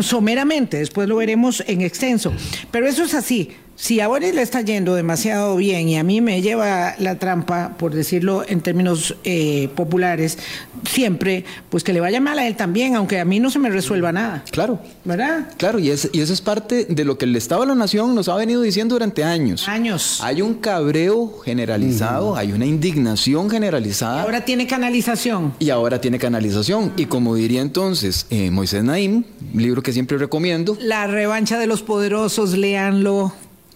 someramente, 0.00 0.78
después 0.78 1.08
lo 1.08 1.16
veremos 1.16 1.64
en 1.66 1.82
extenso. 1.82 2.32
Pero 2.70 2.86
eso 2.86 3.02
es 3.04 3.14
así, 3.14 3.50
si 3.80 4.00
a 4.00 4.08
Boris 4.08 4.34
le 4.34 4.42
está 4.42 4.60
yendo 4.60 4.96
demasiado 4.96 5.54
bien 5.54 5.88
y 5.88 5.96
a 5.96 6.02
mí 6.02 6.20
me 6.20 6.42
lleva 6.42 6.96
la 6.98 7.16
trampa, 7.20 7.76
por 7.78 7.94
decirlo 7.94 8.44
en 8.46 8.60
términos 8.60 9.14
eh, 9.22 9.70
populares, 9.76 10.36
siempre, 10.84 11.44
pues 11.70 11.84
que 11.84 11.92
le 11.92 12.00
vaya 12.00 12.20
mal 12.20 12.40
a 12.40 12.46
él 12.48 12.56
también, 12.56 12.96
aunque 12.96 13.20
a 13.20 13.24
mí 13.24 13.38
no 13.38 13.50
se 13.50 13.60
me 13.60 13.70
resuelva 13.70 14.10
nada. 14.10 14.42
Claro. 14.50 14.80
¿Verdad? 15.04 15.52
Claro, 15.56 15.78
y, 15.78 15.90
es, 15.90 16.10
y 16.12 16.20
eso 16.20 16.32
es 16.32 16.40
parte 16.40 16.86
de 16.86 17.04
lo 17.04 17.18
que 17.18 17.24
el 17.24 17.36
Estado 17.36 17.60
de 17.60 17.68
la 17.68 17.76
Nación 17.76 18.16
nos 18.16 18.28
ha 18.28 18.34
venido 18.34 18.62
diciendo 18.62 18.96
durante 18.96 19.22
años. 19.22 19.68
Años. 19.68 20.18
Hay 20.24 20.42
un 20.42 20.54
cabreo 20.54 21.38
generalizado, 21.44 22.34
hay 22.34 22.50
una 22.50 22.66
indignación 22.66 23.48
generalizada. 23.48 24.22
Ahora 24.22 24.44
tiene 24.44 24.66
canalización. 24.66 25.54
Y 25.60 25.70
ahora 25.70 26.00
tiene 26.00 26.18
canalización. 26.18 26.92
Y 26.96 27.04
como 27.04 27.36
diría 27.36 27.60
entonces 27.60 28.26
eh, 28.30 28.50
Moisés 28.50 28.82
Naim, 28.82 29.22
libro 29.54 29.84
que 29.84 29.92
siempre 29.92 30.18
recomiendo. 30.18 30.76
La 30.80 31.06
revancha 31.06 31.60
de 31.60 31.68
los 31.68 31.82
poderosos, 31.82 32.58
léanlo. 32.58 33.32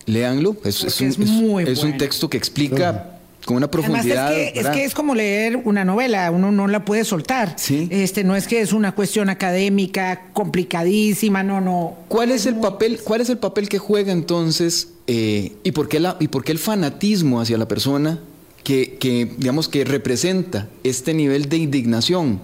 Léanlo, 0.06 0.56
es, 0.64 0.78
Porque 0.78 1.04
un, 1.04 1.10
es 1.10 1.18
muy 1.18 1.64
es 1.64 1.82
un 1.82 1.96
texto 1.96 2.28
que 2.28 2.36
explica 2.36 3.18
con 3.44 3.56
una 3.56 3.66
Además, 3.66 3.86
profundidad. 3.86 4.38
es 4.38 4.52
que, 4.68 4.80
es 4.80 4.86
es 4.86 4.94
como 4.94 5.14
leer 5.14 5.60
una 5.64 5.84
novela, 5.84 6.30
uno 6.30 6.52
no 6.52 6.68
la 6.68 6.84
puede 6.84 7.04
soltar. 7.04 7.54
Sí. 7.56 7.88
Este, 7.90 8.24
no 8.24 8.36
es 8.36 8.46
que 8.46 8.60
es 8.60 8.72
una 8.72 8.94
cuestión 8.94 9.28
académica 9.28 10.28
complicadísima, 10.32 11.42
no, 11.42 11.60
no. 11.60 11.96
¿Cuál 12.08 12.30
es 12.30 12.46
el 12.46 12.56
papel, 12.56 13.00
cuál 13.02 13.20
es 13.20 13.30
el 13.30 13.38
papel 13.38 13.68
que 13.68 13.78
juega 13.78 14.12
entonces 14.12 14.90
eh, 15.06 15.52
y, 15.62 15.72
por 15.72 15.88
qué 15.88 16.00
la, 16.00 16.16
y 16.20 16.28
por 16.28 16.44
qué 16.44 16.52
el 16.52 16.58
fanatismo 16.58 17.40
hacia 17.40 17.58
la 17.58 17.66
persona 17.66 18.20
que, 18.62 18.96
que, 19.00 19.26
digamos, 19.36 19.68
que 19.68 19.84
representa 19.84 20.68
este 20.84 21.14
nivel 21.14 21.48
de 21.48 21.56
indignación? 21.56 22.40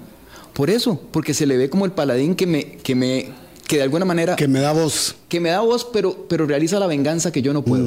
Por 0.52 0.70
eso, 0.70 1.00
porque 1.12 1.34
se 1.34 1.46
le 1.46 1.56
ve 1.56 1.70
como 1.70 1.84
el 1.84 1.92
paladín 1.92 2.34
que 2.34 2.46
me, 2.46 2.64
que 2.64 2.96
me, 2.96 3.28
que 3.68 3.76
de 3.76 3.82
alguna 3.84 4.04
manera, 4.04 4.34
Que 4.34 4.48
me 4.48 4.58
da 4.58 4.72
voz. 4.72 5.14
que 5.28 5.38
me 5.38 5.50
da 5.50 5.60
voz, 5.60 5.84
pero, 5.92 6.26
pero 6.28 6.44
realiza 6.46 6.80
la 6.80 6.88
venganza 6.88 7.30
que 7.30 7.42
yo 7.42 7.52
no 7.52 7.62
puedo. 7.62 7.86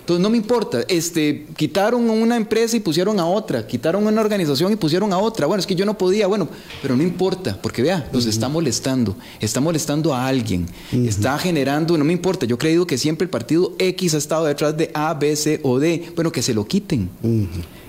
Entonces 0.00 0.22
no 0.24 0.30
me 0.30 0.38
importa, 0.38 0.80
este, 0.88 1.46
quitaron 1.56 2.10
una 2.10 2.36
empresa 2.36 2.76
y 2.76 2.80
pusieron 2.80 3.20
a 3.20 3.26
otra, 3.26 3.64
quitaron 3.64 4.04
una 4.04 4.20
organización 4.20 4.72
y 4.72 4.76
pusieron 4.76 5.12
a 5.12 5.18
otra. 5.18 5.46
Bueno, 5.46 5.60
es 5.60 5.66
que 5.68 5.76
yo 5.76 5.86
no 5.86 5.96
podía, 5.96 6.26
bueno, 6.26 6.48
pero 6.82 6.96
no 6.96 7.02
importa, 7.04 7.56
porque 7.62 7.80
vea, 7.82 8.08
los 8.12 8.26
está 8.26 8.48
molestando, 8.48 9.14
está 9.40 9.60
molestando 9.60 10.12
a 10.12 10.26
alguien, 10.26 10.66
está 10.90 11.38
generando, 11.38 11.96
no 11.96 12.04
me 12.04 12.12
importa, 12.12 12.44
yo 12.44 12.56
he 12.56 12.58
creído 12.58 12.88
que 12.88 12.98
siempre 12.98 13.24
el 13.24 13.30
partido 13.30 13.74
X 13.78 14.14
ha 14.14 14.18
estado 14.18 14.46
detrás 14.46 14.76
de 14.76 14.90
A, 14.94 15.14
B, 15.14 15.36
C 15.36 15.60
o 15.62 15.78
D, 15.78 16.10
bueno, 16.16 16.32
que 16.32 16.42
se 16.42 16.54
lo 16.54 16.66
quiten, 16.66 17.08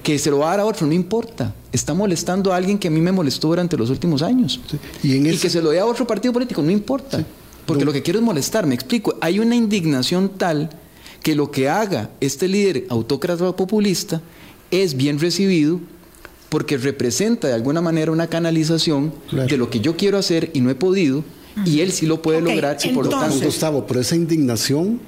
que 0.03 0.17
se 0.19 0.29
lo 0.31 0.39
va 0.39 0.47
a 0.47 0.49
dar 0.51 0.59
a 0.61 0.65
otro, 0.65 0.87
no 0.87 0.93
importa, 0.93 1.53
está 1.71 1.93
molestando 1.93 2.51
a 2.51 2.55
alguien 2.55 2.77
que 2.79 2.87
a 2.87 2.91
mí 2.91 2.99
me 3.01 3.11
molestó 3.11 3.49
durante 3.49 3.77
los 3.77 3.89
últimos 3.89 4.21
años. 4.21 4.59
Y 5.03 5.15
en 5.17 5.25
Y 5.25 5.29
ese- 5.29 5.41
que 5.41 5.49
se 5.49 5.61
lo 5.61 5.69
dé 5.69 5.79
a 5.79 5.85
otro 5.85 6.07
partido 6.07 6.33
político, 6.33 6.61
no 6.61 6.71
importa. 6.71 7.23
Porque 7.65 7.81
No. 7.85 7.87
lo 7.87 7.93
que 7.93 8.01
quiero 8.01 8.19
es 8.19 8.25
molestar, 8.25 8.65
me 8.65 8.73
explico. 8.75 9.15
Hay 9.21 9.39
una 9.39 9.55
indignación 9.55 10.31
tal 10.37 10.69
que 11.21 11.35
lo 11.35 11.51
que 11.51 11.69
haga 11.69 12.09
este 12.19 12.47
líder 12.47 12.85
autócrata 12.89 13.47
o 13.47 13.55
populista 13.55 14.21
es 14.71 14.95
bien 14.97 15.19
recibido 15.19 15.79
porque 16.49 16.77
representa 16.77 17.47
de 17.47 17.53
alguna 17.53 17.79
manera 17.81 18.11
una 18.11 18.27
canalización 18.27 19.13
Claro. 19.29 19.47
de 19.47 19.57
lo 19.57 19.69
que 19.69 19.79
yo 19.79 19.95
quiero 19.95 20.17
hacer 20.17 20.49
y 20.53 20.61
no 20.61 20.69
he 20.71 20.75
podido, 20.75 21.23
y 21.65 21.81
él 21.81 21.91
sí 21.91 22.05
lo 22.07 22.21
puede 22.21 22.41
lograr 22.41 22.77
y 22.83 22.89
por 22.89 23.05
lo 23.05 23.11
tanto... 23.11 23.45
Gustavo, 23.45 23.85
pero 23.85 24.01
esa 24.01 24.15
indignación 24.15 24.99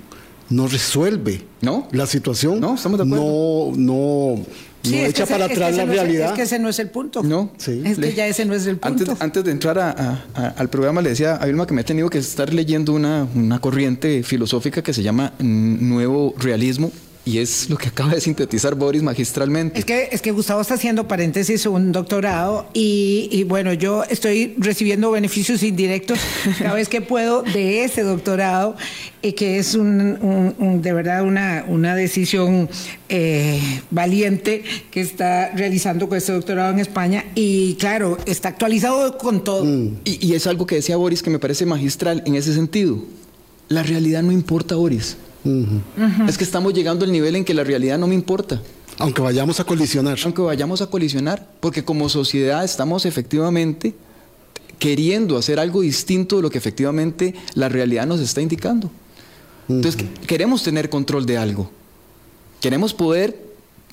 no 0.49 0.67
resuelve 0.67 1.41
¿No? 1.61 1.87
la 1.91 2.05
situación. 2.05 2.59
No, 2.59 2.75
estamos 2.75 2.99
de 2.99 3.05
acuerdo. 3.05 3.71
No, 3.75 4.35
no, 4.35 4.43
Sí, 4.83 4.91
no 4.91 4.97
es 4.97 5.03
que 5.03 5.09
echa 5.11 5.23
ese- 5.23 5.31
para 5.33 5.45
es 5.45 5.47
que 5.49 5.53
atrás 5.55 5.77
la 5.77 5.85
no 5.85 5.91
es 5.93 5.97
realidad. 5.99 6.27
es 6.27 6.33
que 6.33 6.41
ese 6.41 6.59
no 6.59 6.67
es 6.69 6.77
el 6.79 6.89
punto. 6.89 7.23
No, 7.23 7.51
Sí. 7.57 7.81
Es 7.85 7.95
que 7.95 8.01
Le- 8.01 8.13
ya 8.15 8.27
ese 8.27 8.43
no 8.45 8.53
es 8.53 8.65
el 8.67 8.77
punto. 8.77 9.03
Antes, 9.11 9.21
antes 9.21 9.43
de 9.45 9.51
entrar 9.51 9.79
a- 9.79 9.91
a- 9.91 10.23
a- 10.35 10.47
al 10.57 10.69
programa, 10.69 11.01
le 11.01 11.09
decía 11.11 11.35
a 11.35 11.45
Vilma 11.45 11.65
que 11.65 11.73
me 11.73 11.81
he 11.81 11.83
tenido 11.85 12.09
que 12.09 12.17
estar 12.17 12.53
leyendo 12.53 12.91
una, 12.93 13.25
una 13.33 13.59
corriente 13.59 14.23
filosófica 14.23 14.81
que 14.83 14.93
se 14.93 15.01
llama 15.01 15.33
Nuevo 15.39 16.35
Realismo 16.37 16.91
y 17.25 17.37
es 17.37 17.69
lo 17.69 17.77
que 17.77 17.87
acaba 17.87 18.13
de 18.13 18.19
sintetizar 18.19 18.75
Boris 18.75 19.01
magistralmente. 19.01 19.79
Es 19.79 19.85
que, 19.85 20.09
es 20.11 20.21
que 20.21 20.31
Gustavo 20.31 20.59
está 20.59 20.73
haciendo 20.73 21.07
paréntesis 21.07 21.65
un 21.65 21.93
doctorado 21.93 22.67
y, 22.73 23.29
y 23.31 23.43
bueno, 23.45 23.71
yo 23.71 24.03
estoy 24.03 24.55
recibiendo 24.57 25.09
beneficios 25.11 25.63
indirectos 25.63 26.19
cada 26.59 26.73
vez 26.73 26.89
que 26.89 26.99
puedo 26.99 27.41
de 27.43 27.85
ese 27.85 28.03
doctorado, 28.03 28.75
eh, 29.21 29.33
que 29.35 29.57
es 29.57 29.73
un, 29.75 30.01
un- 30.21 30.55
un- 30.57 30.81
de 30.81 30.91
verdad 30.91 31.23
una, 31.23 31.63
una 31.69 31.95
decisión 31.95 32.69
eh, 33.07 33.61
valiente 33.89 34.63
que 34.91 34.99
está 34.99 35.51
realizando 35.55 36.09
con 36.09 36.17
este 36.17 36.33
doctorado 36.33 36.73
en 36.73 36.79
España 36.79 37.23
y 37.35 37.75
claro, 37.75 38.17
está 38.25 38.49
actualizado 38.49 39.17
con 39.17 39.43
todo. 39.45 39.63
Y, 40.03 40.19
y 40.27 40.33
es 40.33 40.45
algo 40.45 40.67
que 40.67 40.75
decía 40.75 40.97
Boris 40.97 41.23
que 41.23 41.29
me 41.29 41.39
parece 41.39 41.65
magistral 41.65 42.21
en 42.25 42.35
ese 42.35 42.53
sentido. 42.53 42.97
La 43.69 43.81
realidad 43.81 44.23
no 44.23 44.33
importa, 44.33 44.75
Boris. 44.75 45.15
Es 46.27 46.37
que 46.37 46.43
estamos 46.43 46.73
llegando 46.73 47.05
al 47.05 47.11
nivel 47.11 47.35
en 47.35 47.43
que 47.45 47.53
la 47.53 47.63
realidad 47.63 47.97
no 47.97 48.07
me 48.07 48.15
importa. 48.15 48.61
Aunque 48.99 49.21
vayamos 49.21 49.59
a 49.59 49.63
colisionar. 49.63 50.17
Aunque 50.23 50.41
vayamos 50.41 50.81
a 50.81 50.87
colisionar, 50.87 51.49
porque 51.59 51.83
como 51.83 52.07
sociedad 52.09 52.63
estamos 52.63 53.05
efectivamente 53.05 53.93
queriendo 54.79 55.37
hacer 55.37 55.59
algo 55.59 55.81
distinto 55.81 56.37
de 56.37 56.41
lo 56.43 56.49
que 56.49 56.57
efectivamente 56.57 57.33
la 57.55 57.69
realidad 57.69 58.05
nos 58.05 58.19
está 58.19 58.41
indicando. 58.41 58.91
Entonces, 59.69 59.95
que- 59.95 60.27
queremos 60.27 60.61
tener 60.63 60.89
control 60.89 61.25
de 61.25 61.37
algo. 61.37 61.69
Queremos 62.61 62.93
poder, 62.93 63.39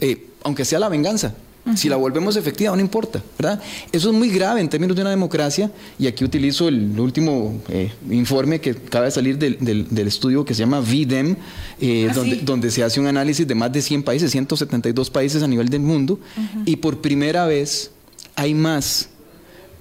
eh, 0.00 0.26
aunque 0.42 0.64
sea 0.64 0.78
la 0.80 0.88
venganza, 0.88 1.34
si 1.76 1.88
la 1.88 1.96
volvemos 1.96 2.36
efectiva, 2.36 2.74
no 2.74 2.80
importa, 2.80 3.22
¿verdad? 3.38 3.60
Eso 3.92 4.08
es 4.10 4.14
muy 4.16 4.30
grave 4.30 4.60
en 4.60 4.68
términos 4.68 4.96
de 4.96 5.02
una 5.02 5.10
democracia, 5.10 5.70
y 5.98 6.06
aquí 6.06 6.24
utilizo 6.24 6.68
el 6.68 6.98
último 6.98 7.60
eh, 7.68 7.92
informe 8.10 8.60
que 8.60 8.70
acaba 8.70 9.04
de 9.04 9.10
salir 9.10 9.38
del, 9.38 9.56
del- 9.60 9.86
del 9.88 10.08
estudio 10.08 10.44
que 10.44 10.54
se 10.54 10.60
llama 10.60 10.80
VDEM, 10.80 11.36
eh, 11.80 12.08
Ah, 12.10 12.14
donde, 12.14 12.36
sí. 12.36 12.42
donde 12.44 12.70
se 12.70 12.82
hace 12.82 12.98
un 12.98 13.06
análisis 13.06 13.46
de 13.46 13.54
más 13.54 13.70
de 13.72 13.82
100 13.82 14.02
países, 14.02 14.30
172 14.32 15.10
países 15.10 15.42
a 15.42 15.46
nivel 15.48 15.68
del 15.68 15.80
mundo, 15.82 16.18
y 16.64 16.76
por 16.76 17.00
primera 17.00 17.46
vez 17.46 17.90
hay 18.36 18.54
más 18.54 19.08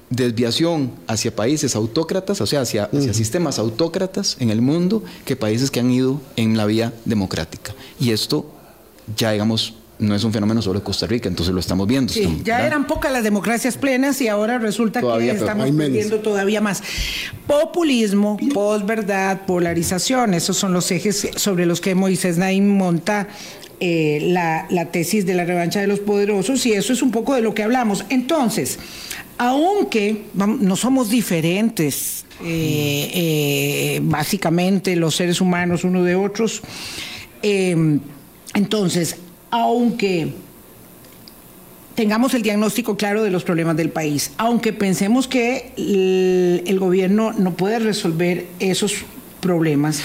desviación 0.09 0.91
hacia 1.07 1.35
países 1.35 1.75
autócratas, 1.75 2.41
o 2.41 2.45
sea, 2.47 2.61
hacia, 2.61 2.85
hacia 2.85 3.13
sistemas 3.13 3.59
autócratas 3.59 4.37
en 4.39 4.49
el 4.49 4.61
mundo, 4.61 5.03
que 5.25 5.35
países 5.35 5.69
que 5.71 5.79
han 5.79 5.91
ido 5.91 6.19
en 6.35 6.57
la 6.57 6.65
vía 6.65 6.93
democrática. 7.05 7.75
Y 7.99 8.09
esto 8.11 8.51
ya, 9.15 9.31
digamos, 9.31 9.75
no 9.99 10.15
es 10.15 10.23
un 10.23 10.31
fenómeno 10.33 10.61
solo 10.61 10.79
de 10.79 10.85
Costa 10.85 11.05
Rica, 11.07 11.27
entonces 11.29 11.53
lo 11.53 11.59
estamos 11.59 11.85
viendo. 11.87 12.11
Sí, 12.13 12.21
estamos- 12.21 12.43
ya 12.43 12.53
¿verdad? 12.55 12.67
eran 12.67 12.87
pocas 12.87 13.11
las 13.11 13.23
democracias 13.23 13.77
plenas 13.77 14.19
y 14.21 14.27
ahora 14.29 14.57
resulta 14.57 15.01
Todavía, 15.01 15.33
que 15.33 15.39
estamos 15.39 15.69
perdiendo 15.71 16.19
todavía 16.19 16.61
más. 16.61 16.81
Populismo, 17.45 18.37
posverdad, 18.53 19.41
polarización, 19.45 20.33
esos 20.33 20.55
son 20.57 20.73
los 20.73 20.89
ejes 20.91 21.29
sobre 21.35 21.65
los 21.65 21.81
que 21.81 21.95
Moisés 21.95 22.37
Naim 22.37 22.67
monta 22.67 23.27
eh, 23.81 24.19
la, 24.31 24.67
la 24.69 24.85
tesis 24.91 25.25
de 25.25 25.33
la 25.33 25.45
revancha 25.45 25.79
de 25.81 25.87
los 25.87 25.99
poderosos 25.99 26.65
y 26.65 26.73
eso 26.73 26.93
es 26.93 27.01
un 27.01 27.11
poco 27.11 27.33
de 27.35 27.41
lo 27.41 27.53
que 27.53 27.63
hablamos. 27.63 28.05
Entonces, 28.09 28.77
aunque 29.37 30.25
no 30.33 30.75
somos 30.75 31.09
diferentes, 31.09 32.25
eh, 32.43 33.11
eh, 33.13 33.99
básicamente 34.03 34.95
los 34.95 35.15
seres 35.15 35.41
humanos 35.41 35.83
uno 35.83 36.03
de 36.03 36.15
otros, 36.15 36.61
eh, 37.41 37.99
entonces, 38.53 39.15
aunque 39.51 40.33
tengamos 41.95 42.33
el 42.33 42.41
diagnóstico 42.43 42.95
claro 42.95 43.23
de 43.23 43.29
los 43.31 43.43
problemas 43.43 43.75
del 43.75 43.89
país, 43.89 44.31
aunque 44.37 44.71
pensemos 44.73 45.27
que 45.27 45.73
el, 45.77 46.63
el 46.65 46.79
gobierno 46.79 47.33
no 47.33 47.53
puede 47.55 47.79
resolver 47.79 48.47
esos 48.59 48.93
problemas, 49.41 50.01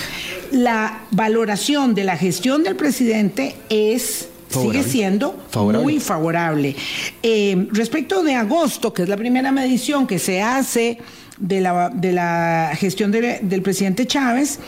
la 0.50 1.02
valoración 1.10 1.94
de 1.94 2.04
la 2.04 2.16
gestión 2.16 2.62
del 2.64 2.76
presidente 2.76 3.54
es 3.68 4.28
Favorable. 4.48 4.82
sigue 4.82 4.92
siendo 4.92 5.44
Favorable. 5.50 5.82
muy 5.84 6.00
favorable. 6.00 6.76
Eh, 7.22 7.66
respecto 7.72 8.22
de 8.22 8.34
agosto, 8.34 8.92
que 8.92 9.02
es 9.02 9.08
la 9.08 9.16
primera 9.16 9.50
medición 9.52 10.06
que 10.06 10.18
se 10.20 10.40
hace 10.42 10.98
de 11.38 11.60
la, 11.60 11.90
de 11.90 12.12
la 12.12 12.72
gestión 12.76 13.10
de- 13.10 13.40
del 13.42 13.62
presidente 13.62 14.06
Chávez, 14.06 14.60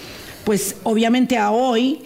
pues 0.45 0.77
obviamente 0.83 1.37
a 1.39 1.53
hoy, 1.53 2.01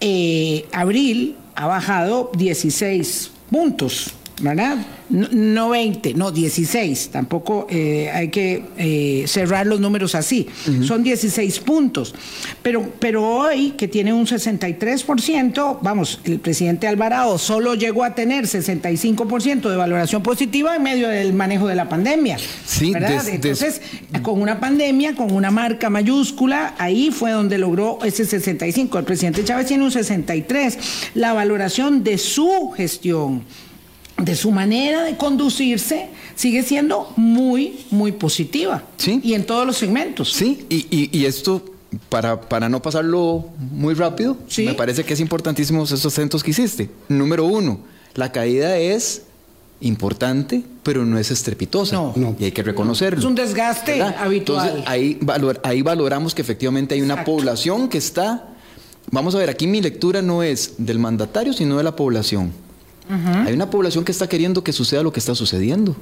eh, 0.00 0.64
abril, 0.72 1.36
ha 1.54 1.66
bajado 1.66 2.30
16 2.34 3.30
puntos, 3.50 4.14
¿verdad? 4.40 4.76
No, 5.10 5.28
no 5.32 5.68
20, 5.70 6.14
no 6.14 6.30
16, 6.30 7.10
tampoco 7.10 7.66
eh, 7.68 8.10
hay 8.14 8.28
que 8.28 8.62
eh, 8.78 9.24
cerrar 9.26 9.66
los 9.66 9.80
números 9.80 10.14
así, 10.14 10.46
son 10.86 11.02
16 11.02 11.58
puntos. 11.60 12.14
Pero, 12.62 12.88
pero 12.98 13.26
hoy, 13.26 13.72
que 13.72 13.88
tiene 13.88 14.12
un 14.12 14.26
63%, 14.26 15.78
vamos, 15.82 16.20
el 16.24 16.38
presidente 16.40 16.86
Alvarado 16.86 17.38
solo 17.38 17.74
llegó 17.74 18.04
a 18.04 18.14
tener 18.14 18.44
65% 18.46 19.68
de 19.68 19.76
valoración 19.76 20.22
positiva 20.22 20.76
en 20.76 20.82
medio 20.82 21.08
del 21.08 21.32
manejo 21.32 21.66
de 21.66 21.74
la 21.74 21.88
pandemia. 21.88 22.38
Sí, 22.66 22.92
¿verdad? 22.92 23.10
des- 23.10 23.24
des- 23.24 23.34
Entonces, 23.34 23.80
con 24.22 24.40
una 24.40 24.60
pandemia, 24.60 25.14
con 25.14 25.32
una 25.32 25.50
marca 25.50 25.90
mayúscula, 25.90 26.74
ahí 26.78 27.10
fue 27.10 27.32
donde 27.32 27.58
logró 27.58 27.98
ese 28.04 28.24
65. 28.24 28.98
El 28.98 29.04
presidente 29.04 29.44
Chávez 29.44 29.66
tiene 29.66 29.84
un 29.84 29.90
63. 29.90 30.78
La 31.14 31.32
valoración 31.32 32.02
de 32.04 32.18
su 32.18 32.70
gestión, 32.76 33.42
de 34.24 34.36
su 34.36 34.50
manera 34.50 35.02
de 35.04 35.16
conducirse, 35.16 36.08
sigue 36.34 36.62
siendo 36.62 37.12
muy, 37.16 37.80
muy 37.90 38.12
positiva. 38.12 38.82
Sí. 38.96 39.20
Y 39.22 39.34
en 39.34 39.44
todos 39.46 39.66
los 39.66 39.76
segmentos. 39.76 40.32
Sí, 40.32 40.64
y, 40.68 40.86
y- 40.90 41.10
y 41.12 41.24
esto 41.26 41.62
para, 42.08 42.40
para 42.40 42.68
no 42.68 42.80
pasarlo 42.82 43.46
muy 43.72 43.94
rápido, 43.94 44.36
Sí. 44.48 44.64
me 44.64 44.74
parece 44.74 45.04
que 45.04 45.14
es 45.14 45.20
importantísimo 45.20 45.82
esos 45.84 46.04
acentos 46.06 46.42
que 46.44 46.50
hiciste. 46.52 46.90
Número 47.08 47.44
uno, 47.44 47.80
la 48.14 48.30
caída 48.32 48.76
es 48.78 49.22
importante, 49.80 50.62
pero 50.82 51.04
no 51.06 51.18
es 51.18 51.30
estrepitosa. 51.30 51.96
No. 51.96 52.12
No. 52.16 52.36
Y 52.38 52.44
hay 52.44 52.52
que 52.52 52.62
reconocerlo. 52.62 53.18
Es 53.18 53.24
un 53.24 53.34
desgaste 53.34 53.92
¿verdad? 53.92 54.16
habitual. 54.18 54.66
Entonces, 54.68 54.88
ahí, 54.88 55.18
valor- 55.20 55.60
ahí 55.64 55.82
valoramos 55.82 56.34
que 56.34 56.42
efectivamente 56.42 56.94
hay 56.94 57.00
una 57.02 57.14
Exacto. 57.14 57.32
población 57.32 57.88
que 57.88 57.98
está. 57.98 58.46
Vamos 59.10 59.34
a 59.34 59.38
ver, 59.38 59.48
aquí 59.50 59.66
mi 59.66 59.80
lectura 59.80 60.22
no 60.22 60.42
es 60.42 60.74
del 60.78 60.98
mandatario, 60.98 61.52
sino 61.52 61.76
de 61.78 61.82
la 61.82 61.96
población. 61.96 62.52
Hay 63.46 63.54
una 63.54 63.68
población 63.70 64.04
que 64.04 64.12
está 64.12 64.28
queriendo 64.28 64.62
que 64.62 64.72
suceda 64.72 65.02
lo 65.02 65.12
que 65.12 65.20
está 65.20 65.34
sucediendo. 65.34 65.96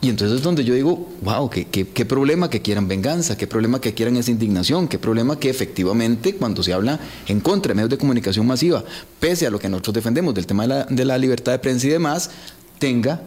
Y 0.00 0.10
entonces 0.10 0.36
es 0.38 0.42
donde 0.44 0.64
yo 0.64 0.74
digo, 0.74 1.08
wow, 1.22 1.48
qué, 1.48 1.64
qué- 1.64 1.88
qué 1.88 2.04
problema 2.04 2.50
que 2.50 2.60
quieran 2.60 2.86
venganza, 2.86 3.38
qué 3.38 3.46
problema 3.46 3.80
que 3.80 3.94
quieran 3.94 4.16
esa 4.18 4.30
indignación, 4.30 4.86
qué 4.86 4.98
problema 4.98 5.38
que 5.40 5.48
efectivamente 5.48 6.34
cuando 6.36 6.62
se 6.62 6.74
habla 6.74 7.00
en 7.26 7.40
contra 7.40 7.70
de 7.70 7.74
medios 7.76 7.88
de 7.90 7.96
comunicación 7.96 8.46
masiva, 8.46 8.84
pese 9.18 9.46
a 9.46 9.50
lo 9.50 9.58
que 9.58 9.68
nosotros 9.70 9.94
defendemos 9.94 10.34
del 10.34 10.46
tema 10.46 10.64
de 10.64 10.68
la, 10.68 10.84
de 10.84 11.04
la 11.06 11.16
libertad 11.16 11.52
de 11.52 11.58
prensa 11.58 11.86
y 11.86 11.90
demás, 11.90 12.30
tenga 12.78 13.22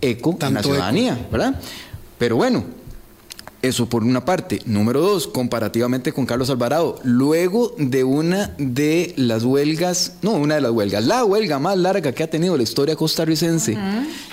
eco 0.00 0.30
en 0.30 0.36
la 0.36 0.38
Tanto 0.38 0.58
eco. 0.60 0.68
ciudadanía, 0.68 1.26
¿verdad? 1.30 1.60
Pero 2.18 2.36
bueno, 2.36 2.64
eso 3.62 3.88
por 3.88 4.02
una 4.02 4.24
parte. 4.24 4.60
Número 4.66 5.00
dos, 5.00 5.28
comparativamente 5.28 6.12
con 6.12 6.26
Carlos 6.26 6.50
Alvarado, 6.50 6.98
luego 7.04 7.74
de 7.78 8.02
una 8.04 8.54
de 8.58 9.14
las 9.16 9.44
huelgas, 9.44 10.14
no, 10.20 10.32
una 10.32 10.56
de 10.56 10.60
las 10.60 10.72
huelgas, 10.72 11.04
la 11.06 11.24
huelga 11.24 11.58
más 11.60 11.78
larga 11.78 12.10
que 12.12 12.24
ha 12.24 12.28
tenido 12.30 12.56
la 12.56 12.64
historia 12.64 12.96
costarricense 12.96 13.78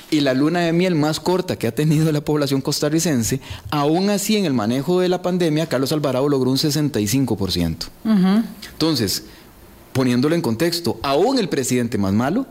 y 0.10 0.22
la 0.22 0.34
luna 0.34 0.62
de 0.62 0.74
miel 0.74 0.96
más 0.96 1.20
corta 1.20 1.56
que 1.58 1.68
ha 1.68 1.76
tenido 1.76 2.12
la 2.12 2.22
población 2.22 2.62
costarricense, 2.62 3.40
aún 3.70 4.10
así 4.10 4.36
en 4.36 4.46
el 4.46 4.54
manejo 4.54 5.00
de 5.00 5.10
la 5.10 5.22
pandemia, 5.22 5.68
Carlos 5.68 5.92
Alvarado 5.92 6.28
logró 6.28 6.50
un 6.50 6.58
65%. 6.58 7.76
Entonces, 8.72 9.24
poniéndolo 9.94 10.34
en 10.34 10.42
contexto, 10.42 11.00
aún 11.04 11.38
el 11.38 11.50
presidente 11.50 12.00
más 12.00 12.14
malo 12.14 12.48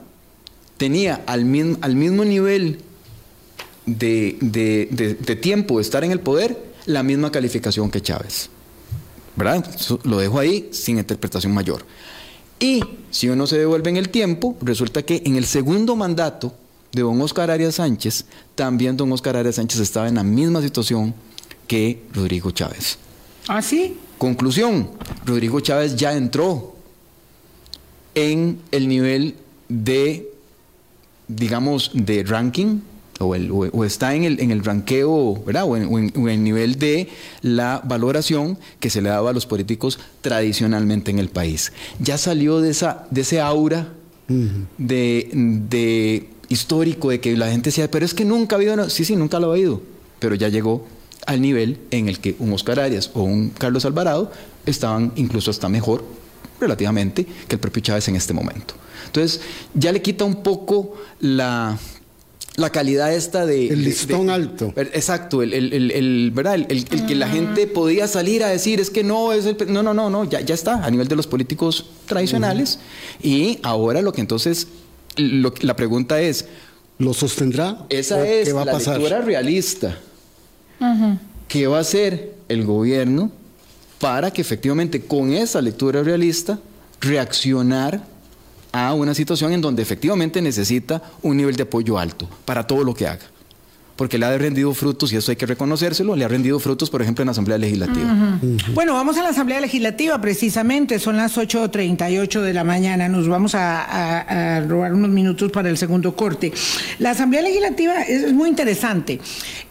tenía 0.76 1.22
al 1.26 1.44
mismo, 1.44 1.76
al 1.80 1.96
mismo 1.96 2.24
nivel 2.24 2.78
de, 3.86 4.36
de- 4.40 4.86
de- 4.92 5.14
de 5.14 5.36
tiempo 5.36 5.76
de 5.78 5.82
estar 5.82 6.04
en 6.04 6.12
el 6.12 6.20
poder 6.20 6.67
la 6.88 7.03
misma 7.03 7.31
calificación 7.31 7.90
que 7.90 8.01
Chávez. 8.01 8.48
¿Verdad? 9.37 9.64
Lo 10.05 10.18
dejo 10.18 10.38
ahí 10.38 10.70
sin 10.72 10.98
interpretación 10.98 11.53
mayor. 11.53 11.85
Y 12.59 12.83
si 13.11 13.29
uno 13.29 13.46
se 13.46 13.59
devuelve 13.59 13.90
en 13.90 13.98
el 13.98 14.09
tiempo, 14.09 14.57
resulta 14.62 15.03
que 15.03 15.22
en 15.24 15.37
el 15.37 15.44
segundo 15.44 15.94
mandato 15.94 16.53
de 16.92 17.03
don 17.03 17.20
Oscar 17.20 17.51
Arias 17.51 17.77
Sánchez, 17.77 18.24
también 18.55 18.96
don 18.96 19.12
Oscar 19.12 19.37
Arias 19.37 19.57
Sánchez 19.57 19.81
estaba 19.81 20.09
en 20.09 20.16
la 20.16 20.24
misma 20.24 20.61
situación 20.62 21.14
que 21.66 22.03
Rodrigo 22.14 22.51
Chávez. 22.51 22.98
¿Ah, 23.46 23.62
sí? 23.62 23.96
Conclusión, 24.16 24.90
Rodrigo 25.24 25.61
Chávez 25.61 25.94
ya 25.94 26.14
entró 26.14 26.74
en 28.14 28.61
el 28.72 28.88
nivel 28.88 29.37
de, 29.68 30.33
digamos, 31.29 31.90
de 31.92 32.24
ranking, 32.24 32.81
o, 33.18 33.35
el- 33.35 33.50
o- 33.50 33.68
o 33.72 33.85
está 33.85 34.14
en 34.14 34.24
el, 34.24 34.40
en 34.40 34.50
el 34.50 34.64
ranqueo, 34.64 35.42
¿verdad? 35.44 35.64
O 35.66 35.76
en, 35.76 35.85
o 35.92 35.98
en- 35.98 36.28
el 36.28 36.42
nivel 36.44 36.78
de 36.78 37.09
la 37.42 37.81
valoración 37.85 38.59
que 38.81 38.90
se 38.90 39.02
le 39.02 39.09
daba 39.09 39.31
a 39.31 39.33
los 39.33 39.46
políticos 39.46 39.98
tradicionalmente 40.20 41.11
en 41.11 41.18
el 41.18 41.28
país. 41.28 41.72
Ya 42.00 42.16
salió 42.18 42.61
de, 42.61 42.70
esa, 42.70 43.07
de 43.11 43.20
ese 43.22 43.40
aura 43.40 43.92
de, 44.78 45.31
de 45.33 46.28
histórico 46.48 47.11
de 47.11 47.20
que 47.20 47.37
la 47.37 47.50
gente 47.50 47.68
decía, 47.70 47.90
pero 47.90 48.04
es 48.04 48.14
que 48.14 48.24
nunca 48.24 48.57
ha 48.57 48.59
habido, 48.59 48.74
una-". 48.74 48.90
sí, 48.90 49.04
sí, 49.04 49.16
nunca 49.16 49.40
lo 49.40 49.50
ha 49.50 49.54
habido, 49.54 49.81
pero 50.18 50.35
ya 50.35 50.48
llegó 50.48 50.87
al 51.26 51.40
nivel 51.40 51.78
en 51.90 52.09
el 52.09 52.20
que 52.20 52.37
un 52.38 52.52
Oscar 52.52 52.81
Arias 52.81 53.11
o 53.14 53.22
un 53.22 53.50
Carlos 53.50 53.85
Alvarado 53.85 54.31
estaban 54.66 55.12
incluso 55.16 55.50
hasta 55.50 55.68
mejor 55.68 56.04
relativamente 56.61 57.24
que 57.46 57.54
el 57.57 57.61
propio 57.61 57.83
Chávez 57.83 58.09
en 58.09 58.16
este 58.16 58.33
momento. 58.35 58.74
Entonces, 59.07 59.40
ya 59.74 59.92
le 59.92 60.02
quita 60.02 60.24
un 60.24 60.42
poco 60.42 60.94
la, 61.20 61.78
la 62.59 62.71
calidad 62.71 63.14
esta 63.14 63.47
de... 63.47 63.68
El 63.68 63.85
listón 63.85 64.27
de- 64.27 64.33
alto. 64.33 64.73
Exacto, 64.77 65.42
el, 65.42 65.55
el- 65.55 65.73
el- 65.73 65.90
el- 65.92 66.31
¿verdad? 66.35 66.57
El, 66.57 66.66
el- 66.68 66.87
el 66.90 67.07
que 67.07 67.14
la 67.14 67.29
gente 67.29 67.66
podía 67.66 68.07
salir 68.09 68.42
a 68.44 68.49
decir 68.49 68.81
es 68.81 68.90
que 68.90 69.05
no 69.05 69.33
es 69.33 69.47
el... 69.47 69.57
pre-". 69.57 69.71
No, 69.71 69.83
no, 69.83 69.94
no, 69.94 70.11
no, 70.11 70.25
ya, 70.25 70.40
ya 70.40 70.55
está 70.55 70.85
a 70.85 70.90
nivel 70.90 71.07
de 71.09 71.16
los 71.16 71.27
políticos 71.27 71.87
tradicionales. 72.07 72.81
Y 73.23 73.59
ahora 73.62 74.03
lo 74.03 74.12
que 74.12 74.21
entonces... 74.21 74.66
lo 75.16 75.55
la 75.61 75.75
pregunta 75.77 76.21
es, 76.21 76.47
¿Lo 76.99 77.14
sostendrá? 77.14 77.87
esa 77.90 78.16
¿O 78.16 78.25
es 78.25 78.49
qué 78.49 78.53
va 78.53 78.62
a 78.62 78.64
la 78.64 78.73
pasar? 78.73 78.99
lectura 78.99 79.21
realista. 79.23 79.97
¿Qué 81.49 81.66
va 81.68 81.79
a 81.79 81.81
hacer 81.81 82.35
el 82.49 82.64
gobierno 82.64 83.31
para 84.01 84.33
que 84.33 84.40
efectivamente 84.40 85.01
con 85.03 85.33
esa 85.33 85.61
lectura 85.61 86.03
realista 86.03 86.59
reaccionar 87.01 88.03
a 88.72 88.92
una 88.94 89.14
situación 89.14 89.52
en 89.52 89.61
donde 89.61 89.83
efectivamente 89.83 90.42
necesita 90.42 91.02
un 91.22 91.37
nivel 91.37 91.57
de 91.57 91.62
apoyo 91.62 91.98
alto 91.98 92.28
para 92.44 92.66
todo 92.66 92.85
lo 92.85 92.94
que 92.94 93.07
haga? 93.07 93.22
Porque 93.96 94.16
le 94.16 94.26
ha 94.26 94.38
rendido 94.38 94.72
frutos, 94.74 95.12
y 95.12 95.16
eso 95.16 95.33
hay 95.33 95.37
que 95.37 95.44
reconocérselo, 95.46 96.14
le 96.14 96.24
ha 96.24 96.28
rendido 96.28 96.61
frutos, 96.61 96.88
por 96.88 97.02
ejemplo, 97.02 97.22
en 97.22 97.26
la 97.26 97.33
Asamblea 97.33 97.59
Legislativa. 97.59 98.38
Bueno, 98.72 98.94
vamos 98.94 99.18
a 99.18 99.24
la 99.24 99.31
Asamblea 99.31 99.61
Legislativa 99.61 100.20
precisamente, 100.20 101.00
son 101.00 101.16
las 101.16 101.37
8.38 101.37 102.40
de 102.42 102.54
la 102.54 102.62
mañana, 102.62 103.09
nos 103.09 103.26
vamos 103.26 103.57
a, 103.57 103.83
a- 103.83 104.57
a 104.59 104.61
robar 104.61 104.94
unos 104.94 105.11
minutos 105.11 105.50
para 105.50 105.68
el 105.68 105.76
segundo 105.76 106.14
corte. 106.14 106.52
La 107.00 107.11
Asamblea 107.11 107.42
Legislativa 107.42 108.02
es, 108.02 108.22
es 108.24 108.33
muy 108.33 108.48
interesante, 108.48 109.18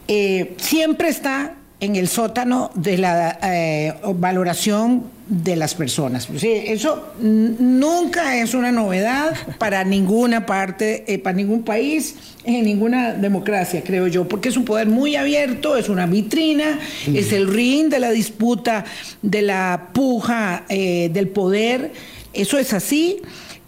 Eh, 0.10 0.55
siempre 0.57 1.07
está 1.10 1.55
en 1.79 1.95
el 1.95 2.07
sótano 2.10 2.71
de 2.75 2.97
la 2.97 3.38
eh, 3.43 3.93
valoración 4.15 5.03
de 5.29 5.55
las 5.55 5.75
personas. 5.75 6.27
Sí, 6.37 6.49
eso 6.49 7.13
nunca 7.19 8.37
es 8.37 8.53
una 8.53 8.71
novedad 8.71 9.35
para 9.57 9.83
ninguna 9.83 10.45
parte, 10.45 11.03
eh, 11.07 11.19
para 11.19 11.35
ningún 11.35 11.63
país, 11.63 12.15
en 12.43 12.63
ninguna 12.63 13.13
democracia, 13.13 13.83
creo 13.83 14.07
yo, 14.07 14.27
porque 14.27 14.49
es 14.49 14.57
un 14.57 14.65
poder 14.65 14.87
muy 14.87 15.15
abierto, 15.15 15.75
es 15.75 15.89
una 15.89 16.05
vitrina, 16.05 16.79
es 17.13 17.33
el 17.33 17.47
ring 17.47 17.89
de 17.89 17.99
la 17.99 18.11
disputa, 18.11 18.85
de 19.21 19.41
la 19.41 19.89
puja 19.93 20.63
eh, 20.69 21.09
del 21.13 21.27
poder. 21.27 21.91
Eso 22.33 22.57
es 22.57 22.73
así. 22.73 23.17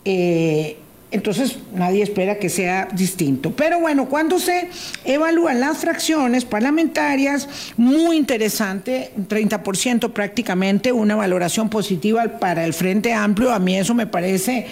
eh, 0.05 0.77
entonces 1.11 1.57
nadie 1.73 2.03
espera 2.03 2.37
que 2.37 2.49
sea 2.49 2.87
distinto. 2.93 3.51
Pero 3.51 3.79
bueno, 3.79 4.07
cuando 4.07 4.39
se 4.39 4.69
evalúan 5.05 5.59
las 5.59 5.77
fracciones 5.79 6.45
parlamentarias, 6.45 7.47
muy 7.77 8.17
interesante, 8.17 9.11
un 9.15 9.27
30% 9.27 10.11
prácticamente, 10.11 10.91
una 10.91 11.15
valoración 11.15 11.69
positiva 11.69 12.39
para 12.39 12.63
el 12.65 12.73
Frente 12.73 13.13
Amplio, 13.13 13.51
a 13.51 13.59
mí 13.59 13.75
eso 13.75 13.95
me 13.95 14.07
parece 14.07 14.67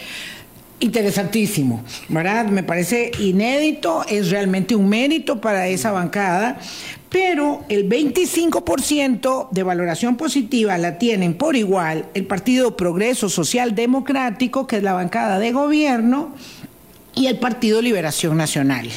interesantísimo, 0.79 1.83
¿verdad? 2.07 2.45
Me 2.45 2.61
parece 2.61 3.11
inédito, 3.19 4.05
es 4.07 4.29
realmente 4.29 4.75
un 4.75 4.87
mérito 4.87 5.41
para 5.41 5.67
esa 5.67 5.91
bancada, 5.91 6.59
pero 7.09 7.63
el 7.69 7.87
25% 7.87 9.49
de 9.51 9.63
valoración 9.63 10.17
positiva 10.17 10.77
la 10.77 10.97
tienen 10.97 11.35
por 11.35 11.55
igual 11.55 12.05
el 12.13 12.25
Partido 12.25 12.75
Progreso 12.75 13.29
Social 13.29 13.75
Democrático, 13.75 14.67
que 14.67 14.77
es 14.77 14.83
la 14.83 14.93
bancada 14.93 15.39
de 15.39 15.51
gobierno, 15.51 16.35
y 17.15 17.27
el 17.27 17.39
Partido 17.39 17.81
Liberación 17.81 18.37
Nacional. 18.37 18.89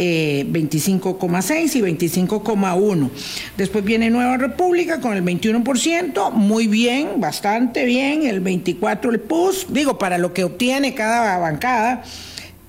eh, 0.00 0.46
25,6 0.48 1.74
y 1.74 1.82
25,1. 1.82 3.10
Después 3.56 3.84
viene 3.84 4.10
Nueva 4.10 4.36
República 4.36 5.00
con 5.00 5.14
el 5.14 5.24
21%, 5.24 6.30
muy 6.30 6.68
bien, 6.68 7.20
bastante 7.20 7.84
bien, 7.84 8.22
el 8.24 8.38
24 8.38 9.10
el 9.10 9.18
PUS, 9.18 9.66
digo, 9.70 9.98
para 9.98 10.16
lo 10.18 10.32
que 10.32 10.44
obtiene 10.44 10.94
cada 10.94 11.38
bancada, 11.38 12.04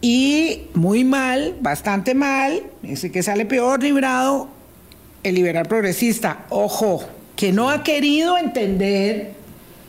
y 0.02 0.62
muy 0.74 1.04
mal, 1.04 1.56
bastante 1.62 2.16
mal, 2.16 2.64
ese 2.82 3.12
que 3.12 3.22
sale 3.22 3.46
peor 3.46 3.84
librado, 3.84 4.50
el 5.24 5.36
liberal 5.36 5.66
progresista, 5.68 6.46
ojo, 6.50 7.04
que 7.36 7.52
no 7.52 7.70
ha 7.70 7.84
querido 7.84 8.38
entender 8.38 9.34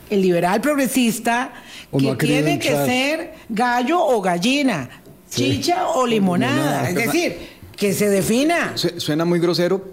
el 0.09 0.21
liberal 0.21 0.59
progresista 0.61 1.53
O 1.91 1.97
que 1.97 2.15
tiene 2.15 2.59
que 2.59 2.69
ser 2.69 3.33
gallo 3.49 3.99
o 4.05 4.21
gallina, 4.21 4.89
Sí. 5.29 5.51
chicha 5.57 5.87
o 5.89 6.05
limonada, 6.05 6.55
limonada. 6.87 6.89
es 6.89 6.95
decir, 6.95 7.37
que 7.75 7.93
se 7.93 8.09
defina. 8.09 8.73
Su- 8.75 8.99
Suena 8.99 9.23
muy 9.25 9.39
grosero 9.39 9.83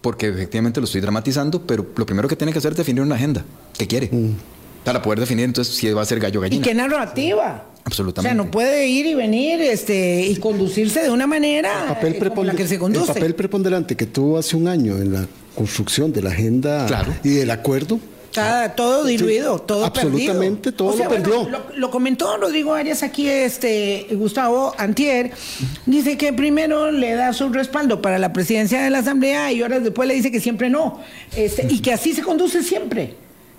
porque 0.00 0.28
efectivamente 0.28 0.80
lo 0.80 0.84
estoy 0.84 1.00
dramatizando, 1.00 1.60
pero 1.66 1.86
lo 1.96 2.06
primero 2.06 2.28
que 2.28 2.36
tiene 2.36 2.52
que 2.52 2.58
hacer 2.58 2.72
es 2.72 2.78
definir 2.78 3.02
una 3.02 3.14
agenda. 3.16 3.44
¿Qué 3.76 3.86
quiere? 3.86 4.10
Para 4.86 5.02
poder 5.02 5.20
definir 5.20 5.44
entonces 5.44 5.74
si 5.74 5.90
va 5.92 6.00
a 6.02 6.04
ser 6.06 6.18
gallo 6.20 6.40
o 6.40 6.44
¿Y 6.44 6.48
gallina. 6.48 6.64
qué 6.64 6.74
narrativa? 6.74 7.64
Absolutamente. 7.84 8.32
O 8.32 8.34
sea, 8.36 8.44
no 8.44 8.50
puede 8.50 8.86
ir 8.88 9.04
y 9.06 9.14
venir 9.14 9.60
este, 9.60 10.22
y 10.26 10.36
conducirse 10.36 11.02
de 11.02 11.10
una 11.10 11.26
manera 11.26 11.70
El 11.88 11.94
papel, 11.94 12.14
eh, 12.14 12.28
como 12.30 12.44
la 12.44 12.54
que 12.54 12.66
se 12.66 12.74
el 12.74 12.80
conduce. 12.80 13.12
papel 13.12 13.34
preponderante 13.34 13.96
que 13.96 14.06
tuvo 14.06 14.38
hace 14.38 14.56
un 14.56 14.66
año 14.68 14.96
en 14.96 15.12
la 15.12 15.26
construcción 15.54 16.12
de 16.12 16.22
la 16.22 16.30
agenda 16.30 16.86
Claro. 16.86 17.12
y 17.22 17.30
del 17.30 17.50
acuerdo. 17.50 18.00
Está 18.26 18.74
todo 18.74 19.04
diluido, 19.04 19.56
Sí, 19.58 19.64
todo 19.66 19.84
absolutamente 19.86 20.70
perdido. 20.72 20.92
todo 20.92 20.96
lo 21.04 21.08
perdió. 21.08 21.48
Lo, 21.48 21.60
lo 21.74 21.90
comentó 21.90 22.36
Rodrigo 22.36 22.74
Arias 22.74 23.02
aquí, 23.02 23.28
este 23.28 24.06
Gustavo 24.12 24.74
Antier, 24.76 25.30
dice 25.86 26.18
que 26.18 26.32
primero 26.34 26.90
le 26.90 27.14
da 27.14 27.32
su 27.32 27.48
respaldo 27.48 28.02
para 28.02 28.18
la 28.18 28.32
presidencia 28.34 28.82
de 28.82 28.90
la 28.90 28.98
Asamblea 28.98 29.52
y 29.52 29.62
horas 29.62 29.82
después 29.82 30.06
le 30.06 30.14
dice 30.14 30.30
que 30.30 30.40
siempre 30.40 30.68
no, 30.68 31.00
este, 31.34 31.66
y 31.70 31.80
que 31.80 31.92
así 31.94 32.12
se 32.12 32.22
conduce 32.22 32.62
siempre. 32.62 33.14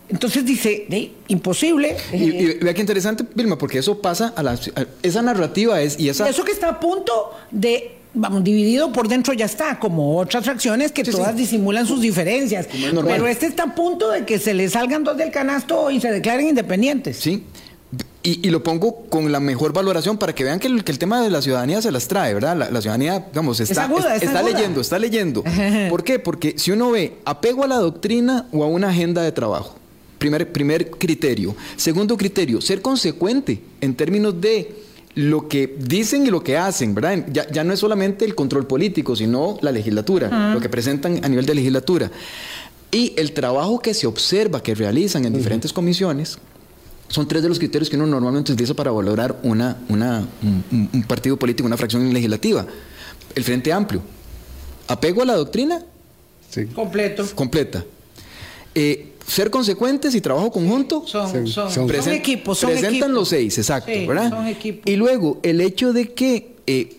Entonces 0.09 0.45
dice, 0.45 0.85
"Ey, 0.89 1.13
imposible. 1.27 1.97
Y, 2.13 2.23
y 2.23 2.45
vea 2.59 2.73
qué 2.73 2.81
interesante, 2.81 3.25
Vilma, 3.35 3.57
porque 3.57 3.79
eso 3.79 4.01
pasa 4.01 4.33
a 4.35 4.43
la... 4.43 4.51
a- 4.53 4.85
esa 5.03 5.21
narrativa 5.21 5.81
es... 5.81 5.99
Y 5.99 6.07
esa, 6.09 6.29
Eso 6.29 6.45
que 6.45 6.51
está 6.53 6.69
a 6.69 6.79
punto 6.79 7.31
de, 7.51 7.91
vamos, 8.13 8.43
dividido 8.43 8.93
por 8.93 9.07
dentro 9.09 9.33
ya 9.33 9.45
está, 9.45 9.79
como 9.79 10.17
otras 10.17 10.45
fracciones 10.45 10.91
que 10.93 11.03
Sí, 11.03 11.11
todas 11.11 11.31
sí. 11.33 11.39
disimulan 11.39 11.85
sus 11.85 11.99
diferencias. 11.99 12.67
es. 12.73 12.93
Pero 13.05 13.27
este 13.27 13.47
está 13.47 13.63
a 13.63 13.75
punto 13.75 14.09
de 14.11 14.23
que 14.25 14.39
se 14.39 14.53
le 14.53 14.69
salgan 14.69 15.03
dos 15.03 15.17
del 15.17 15.29
canasto 15.31 15.91
y 15.91 15.99
se 15.99 16.09
declaren 16.11 16.47
independientes. 16.47 17.17
Sí. 17.17 17.43
Y, 18.23 18.45
y 18.45 18.49
lo 18.49 18.61
pongo 18.63 19.05
con 19.09 19.31
la 19.31 19.39
mejor 19.39 19.71
valoración 19.71 20.17
para 20.17 20.33
que 20.35 20.43
vean 20.43 20.59
que 20.59 20.67
el, 20.67 20.83
que 20.83 20.91
el 20.91 20.99
tema 20.99 21.21
de 21.21 21.29
la 21.29 21.41
ciudadanía 21.41 21.81
se 21.81 21.91
las 21.91 22.07
trae, 22.09 22.33
¿verdad? 22.33 22.57
La, 22.57 22.69
la 22.69 22.81
ciudadanía, 22.81 23.25
digamos, 23.29 23.59
está, 23.61 23.83
aguda, 23.85 24.15
es- 24.15 24.23
es 24.23 24.27
está 24.29 24.41
leyendo, 24.41 24.81
está 24.81 24.99
leyendo. 24.99 25.43
¿Por 25.89 26.03
qué? 26.03 26.19
Porque 26.19 26.55
si 26.57 26.71
uno 26.71 26.91
ve 26.91 27.13
apego 27.23 27.63
a 27.63 27.67
la 27.67 27.77
doctrina 27.77 28.45
o 28.51 28.63
a 28.63 28.67
una 28.67 28.89
agenda 28.89 29.21
de 29.21 29.31
trabajo, 29.31 29.75
primer, 30.17 30.51
primer 30.51 30.89
criterio. 30.91 31.55
Segundo 31.75 32.17
criterio, 32.17 32.61
ser 32.61 32.81
consecuente 32.81 33.59
en 33.81 33.95
términos 33.95 34.39
de 34.39 34.75
lo 35.15 35.47
que 35.47 35.75
dicen 35.79 36.27
y 36.27 36.29
lo 36.29 36.43
que 36.43 36.57
hacen, 36.57 36.93
¿verdad? 36.93 37.25
Ya, 37.31 37.49
ya 37.51 37.63
no 37.63 37.73
es 37.73 37.79
solamente 37.79 38.23
el 38.25 38.35
control 38.35 38.67
político, 38.67 39.15
sino 39.15 39.57
la 39.61 39.71
legislatura, 39.71 40.53
lo 40.53 40.59
que 40.59 40.69
presentan 40.69 41.23
a 41.25 41.27
nivel 41.27 41.45
de 41.45 41.55
legislatura. 41.55 42.11
Y 42.91 43.13
el 43.17 43.31
trabajo 43.33 43.79
que 43.79 43.93
se 43.93 44.05
observa, 44.07 44.61
que 44.61 44.75
realizan 44.75 45.25
en 45.25 45.33
diferentes 45.33 45.73
comisiones, 45.73 46.37
son 47.09 47.27
tres 47.27 47.41
de 47.41 47.49
los 47.49 47.57
criterios 47.57 47.89
que 47.89 47.95
uno 47.95 48.05
normalmente 48.05 48.51
utiliza 48.51 48.73
para 48.75 48.91
valorar 48.91 49.39
una, 49.43 49.77
una- 49.89 50.27
un, 50.43 50.63
un- 50.71 50.89
un 50.93 51.03
partido 51.03 51.35
político, 51.37 51.65
una 51.65 51.77
fracción 51.77 52.13
legislativa. 52.13 52.65
El 53.33 53.43
Frente 53.43 53.71
Amplio. 53.73 54.01
Apego 54.87 55.21
a 55.21 55.25
la 55.25 55.35
doctrina 55.35 55.83
Sí. 56.49 56.65
Completo. 56.67 57.25
completa. 57.35 57.83
Eh, 58.75 59.13
ser 59.27 59.51
consecuentes 59.51 60.15
y 60.15 60.21
trabajo 60.21 60.51
conjunto. 60.51 61.03
Son, 61.05 61.27
Sí, 61.27 61.33
son, 61.51 61.69
son- 61.69 61.71
son 61.71 61.87
Presen- 61.89 62.13
equipos, 62.13 62.57
son 62.59 62.69
presentan 62.69 62.93
equipos. 62.95 63.09
los 63.11 63.27
seis, 63.29 63.57
exacto, 63.57 63.91
Sí, 63.93 64.05
¿verdad? 64.07 64.29
son 64.29 64.47
equipos. 64.47 64.83
Y 64.91 64.95
luego, 64.95 65.39
el 65.43 65.59
hecho 65.61 65.91
de 65.93 66.13
que 66.13 66.55
eh, 66.65 66.97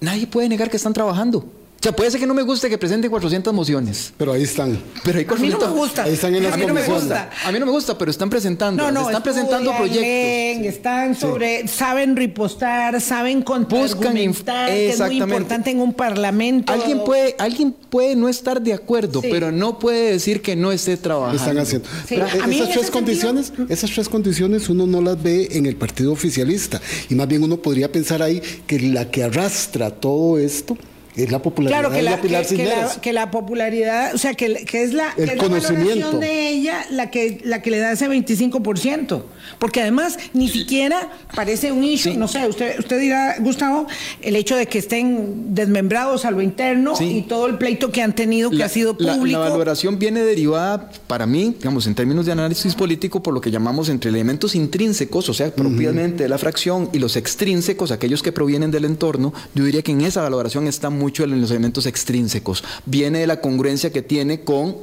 nadie 0.00 0.26
puede 0.26 0.48
negar 0.48 0.70
que 0.70 0.76
están 0.76 0.92
trabajando. 0.92 1.44
O 1.82 1.84
sea, 1.84 1.90
puede 1.90 2.12
ser 2.12 2.20
que 2.20 2.28
no 2.28 2.34
me 2.34 2.42
guste 2.42 2.70
que 2.70 2.78
presenten 2.78 3.10
400 3.10 3.52
mociones, 3.52 4.12
Pero 4.16 4.32
ahí 4.32 4.44
están. 4.44 4.78
pero 5.02 5.18
hay 5.18 5.24
A 5.28 5.34
mí 5.34 5.48
no 5.48 5.58
me 5.58 5.64
400 5.64 5.70
gusta. 5.74 6.02
Ahí 6.04 6.12
están 6.12 6.32
en 6.36 6.44
las 6.44 6.52
a 6.52 6.56
mí 6.56 6.64
no 6.66 6.74
me 6.74 6.84
gusta. 6.84 7.30
A 7.44 7.50
mí 7.50 7.58
no 7.58 7.66
me 7.66 7.72
gusta, 7.72 7.98
pero 7.98 8.08
están 8.08 8.30
presentando. 8.30 8.84
No, 8.84 8.92
no, 8.92 9.08
están 9.08 9.22
presentando 9.24 9.72
proyectos. 9.76 10.00
leen, 10.00 10.64
están 10.64 11.16
sobre, 11.16 11.66
saben 11.66 12.14
ripostar, 12.14 13.00
saben 13.00 13.42
Buscan 13.42 14.14
que 14.14 14.90
es 14.90 15.00
muy 15.00 15.18
importante 15.18 15.70
en 15.72 15.80
un 15.80 15.92
parlamento. 15.92 16.72
Alguien 16.72 17.02
puede, 17.02 17.34
alguien 17.36 17.72
puede 17.90 18.14
no 18.14 18.28
estar 18.28 18.62
de 18.62 18.74
acuerdo, 18.74 19.20
Sí. 19.20 19.26
pero 19.28 19.50
no 19.50 19.80
puede 19.80 20.12
decir 20.12 20.40
que 20.40 20.54
no 20.54 20.70
esté 20.70 20.96
trabajando. 20.96 21.36
están 21.42 21.58
haciendo. 21.58 21.88
Sí, 22.06 22.14
Pero 22.14 22.26
a 22.44 22.46
mí 22.46 22.58
en 22.58 22.62
esas 22.62 22.74
tres 22.74 22.82
ese 22.84 22.92
condiciones, 22.92 23.52
esas 23.68 23.90
tres 23.90 24.08
condiciones 24.08 24.68
uno 24.68 24.86
no 24.86 25.00
las 25.00 25.20
ve 25.20 25.48
en 25.50 25.66
el 25.66 25.74
partido 25.74 26.12
oficialista 26.12 26.80
y 27.10 27.16
más 27.16 27.26
bien 27.26 27.42
uno 27.42 27.56
podría 27.56 27.90
pensar 27.90 28.22
ahí 28.22 28.40
que 28.68 28.78
la 28.78 29.10
que 29.10 29.24
arrastra 29.24 29.90
todo 29.90 30.38
esto 30.38 30.78
es 31.16 31.30
la 31.30 31.40
popularidad 31.42 31.78
Claro, 31.80 31.90
que 31.90 31.96
de 31.98 32.02
la, 32.02 32.10
la 32.12 32.20
Pilar 32.22 32.46
que, 32.46 32.56
que 32.56 32.64
la, 32.64 32.88
que 33.00 33.12
la 33.12 33.30
popularidad, 33.30 34.14
o 34.14 34.18
sea, 34.18 34.34
que, 34.34 34.64
que 34.64 34.82
es 34.82 34.92
la, 34.92 35.08
El 35.10 35.14
que 35.16 35.22
es 35.24 35.36
la 35.36 35.42
conocimiento. 35.42 35.86
valoración 35.88 36.20
de 36.20 36.48
ella 36.48 36.84
la 36.90 37.10
que, 37.10 37.40
la 37.44 37.60
que 37.62 37.70
le 37.70 37.78
da 37.78 37.92
ese 37.92 38.08
25%. 38.08 39.22
Porque 39.58 39.80
además 39.80 40.18
ni 40.32 40.48
siquiera 40.48 41.10
parece 41.34 41.72
un 41.72 41.84
issue, 41.84 42.12
Sí. 42.12 42.16
no 42.18 42.28
sé, 42.28 42.46
usted, 42.48 42.78
usted 42.78 42.98
dirá, 43.00 43.36
Gustavo, 43.40 43.86
el 44.22 44.36
hecho 44.36 44.56
de 44.56 44.66
que 44.66 44.78
estén 44.78 45.54
desmembrados 45.54 46.24
a 46.24 46.30
lo 46.30 46.40
interno 46.42 46.96
Sí. 46.96 47.04
y 47.18 47.22
todo 47.22 47.46
el 47.46 47.58
pleito 47.58 47.92
que 47.92 48.02
han 48.02 48.14
tenido, 48.14 48.50
que 48.50 48.56
La- 48.56 48.66
ha 48.66 48.68
sido 48.68 48.96
público. 48.96 49.38
La, 49.38 49.48
valoración 49.50 49.98
viene 49.98 50.22
derivada, 50.22 50.90
para 51.06 51.26
mí, 51.26 51.54
digamos, 51.58 51.86
en 51.86 51.94
términos 51.94 52.26
de 52.26 52.32
análisis 52.32 52.74
político, 52.74 53.22
por 53.22 53.34
lo 53.34 53.40
que 53.40 53.50
llamamos 53.50 53.88
entre 53.88 54.10
elementos 54.10 54.54
intrínsecos, 54.54 55.28
o 55.28 55.34
sea, 55.34 55.54
propiamente 55.54 56.22
de 56.24 56.28
la 56.28 56.38
fracción, 56.38 56.88
y 56.92 56.98
los 56.98 57.16
extrínsecos, 57.16 57.90
aquellos 57.90 58.22
que 58.22 58.32
provienen 58.32 58.70
del 58.70 58.84
entorno. 58.84 59.32
Yo 59.54 59.64
diría 59.64 59.82
que 59.82 59.92
en 59.92 60.00
esa 60.02 60.22
valoración 60.22 60.66
está 60.66 60.90
mucho 61.02 61.24
en 61.24 61.40
los 61.40 61.50
elementos 61.50 61.86
extrínsecos. 61.86 62.62
Viene 62.86 63.18
de 63.18 63.26
la 63.26 63.40
congruencia 63.40 63.90
que 63.92 64.02
tiene 64.02 64.40
con 64.42 64.76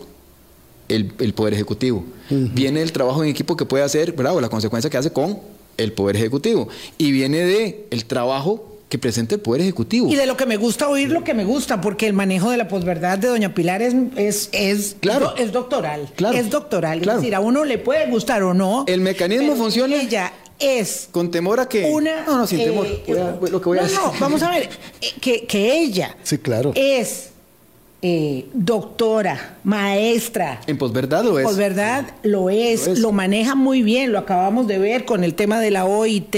el, 0.89 1.13
el 1.19 1.33
Poder 1.33 1.53
Ejecutivo. 1.53 2.03
Viene 2.29 2.79
del 2.81 2.91
trabajo 2.91 3.23
en 3.23 3.29
equipo 3.29 3.55
que 3.55 3.65
puede 3.65 3.83
hacer, 3.83 4.11
¿verdad? 4.13 4.35
O 4.35 4.41
la 4.41 4.49
consecuencia 4.49 4.89
que 4.89 4.97
hace 4.97 5.11
con 5.11 5.39
el 5.77 5.93
Poder 5.93 6.15
Ejecutivo. 6.17 6.67
Y 6.97 7.11
viene 7.11 7.39
de 7.39 7.85
el 7.91 8.05
trabajo 8.05 8.65
que 8.89 8.97
presenta 8.97 9.35
el 9.35 9.41
Poder 9.41 9.61
Ejecutivo. 9.61 10.09
Y 10.09 10.15
de 10.15 10.25
lo 10.25 10.35
que 10.35 10.45
me 10.47 10.57
gusta 10.57 10.89
oír 10.89 11.09
lo 11.11 11.23
que 11.23 11.33
me 11.35 11.45
gusta, 11.45 11.79
porque 11.79 12.07
el 12.07 12.13
manejo 12.13 12.49
de 12.49 12.57
la 12.57 12.67
posverdad 12.67 13.19
de 13.19 13.27
Doña 13.27 13.53
Pilar 13.53 13.81
es, 13.83 13.93
es, 14.15 14.49
es, 14.51 14.95
Claro. 14.99 15.35
es 15.37 15.51
doctoral. 15.51 16.09
Claro. 16.15 16.35
Es 16.37 16.49
doctoral. 16.49 16.99
Claro. 17.01 17.19
Es 17.19 17.23
decir, 17.23 17.35
a 17.35 17.39
uno 17.39 17.65
le 17.65 17.77
puede 17.77 18.09
gustar 18.09 18.41
o 18.43 18.53
no. 18.55 18.85
El 18.87 19.01
mecanismo 19.01 19.55
funciona- 19.55 19.95
Ella 19.95 20.33
es 20.59 21.07
Con 21.11 21.31
temor 21.31 21.59
a 21.59 21.67
que... 21.69 21.85
una. 21.89 22.23
No, 22.25 22.37
no, 22.39 22.47
sin 22.47 22.59
eh, 22.59 22.65
temor. 22.65 22.87
Voy 23.07 23.17
a- 23.17 23.51
lo 23.51 23.61
que 23.61 23.69
voy 23.69 23.77
a 23.77 23.81
no, 23.81 23.87
decir. 23.87 23.99
no, 24.03 24.13
vamos 24.19 24.43
a 24.43 24.49
ver. 24.51 24.69
eh, 25.01 25.07
Que, 25.21 25.45
que 25.45 25.77
ella 25.79 26.15
Sí, 26.23 26.37
claro. 26.37 26.71
es 26.75 27.29
eh, 28.01 28.45
doctora, 28.53 29.57
maestra. 29.69 30.61
En 30.67 30.77
posverdad 30.77 31.23
lo 31.23 31.39
es. 31.39 31.43
Pues 31.45 31.57
verdad, 31.57 32.05
lo 32.23 32.49
es, 32.49 32.87
Lo 32.87 32.95
lo, 32.95 33.09
es. 33.09 33.13
maneja 33.15 33.55
muy 33.55 33.81
bien, 33.81 34.11
lo 34.11 34.19
acabamos 34.19 34.67
de 34.67 34.77
ver 34.79 35.05
con 35.05 35.23
el 35.23 35.33
tema 35.35 35.59
de 35.59 35.71
la 35.71 35.85
OIT, 35.85 36.35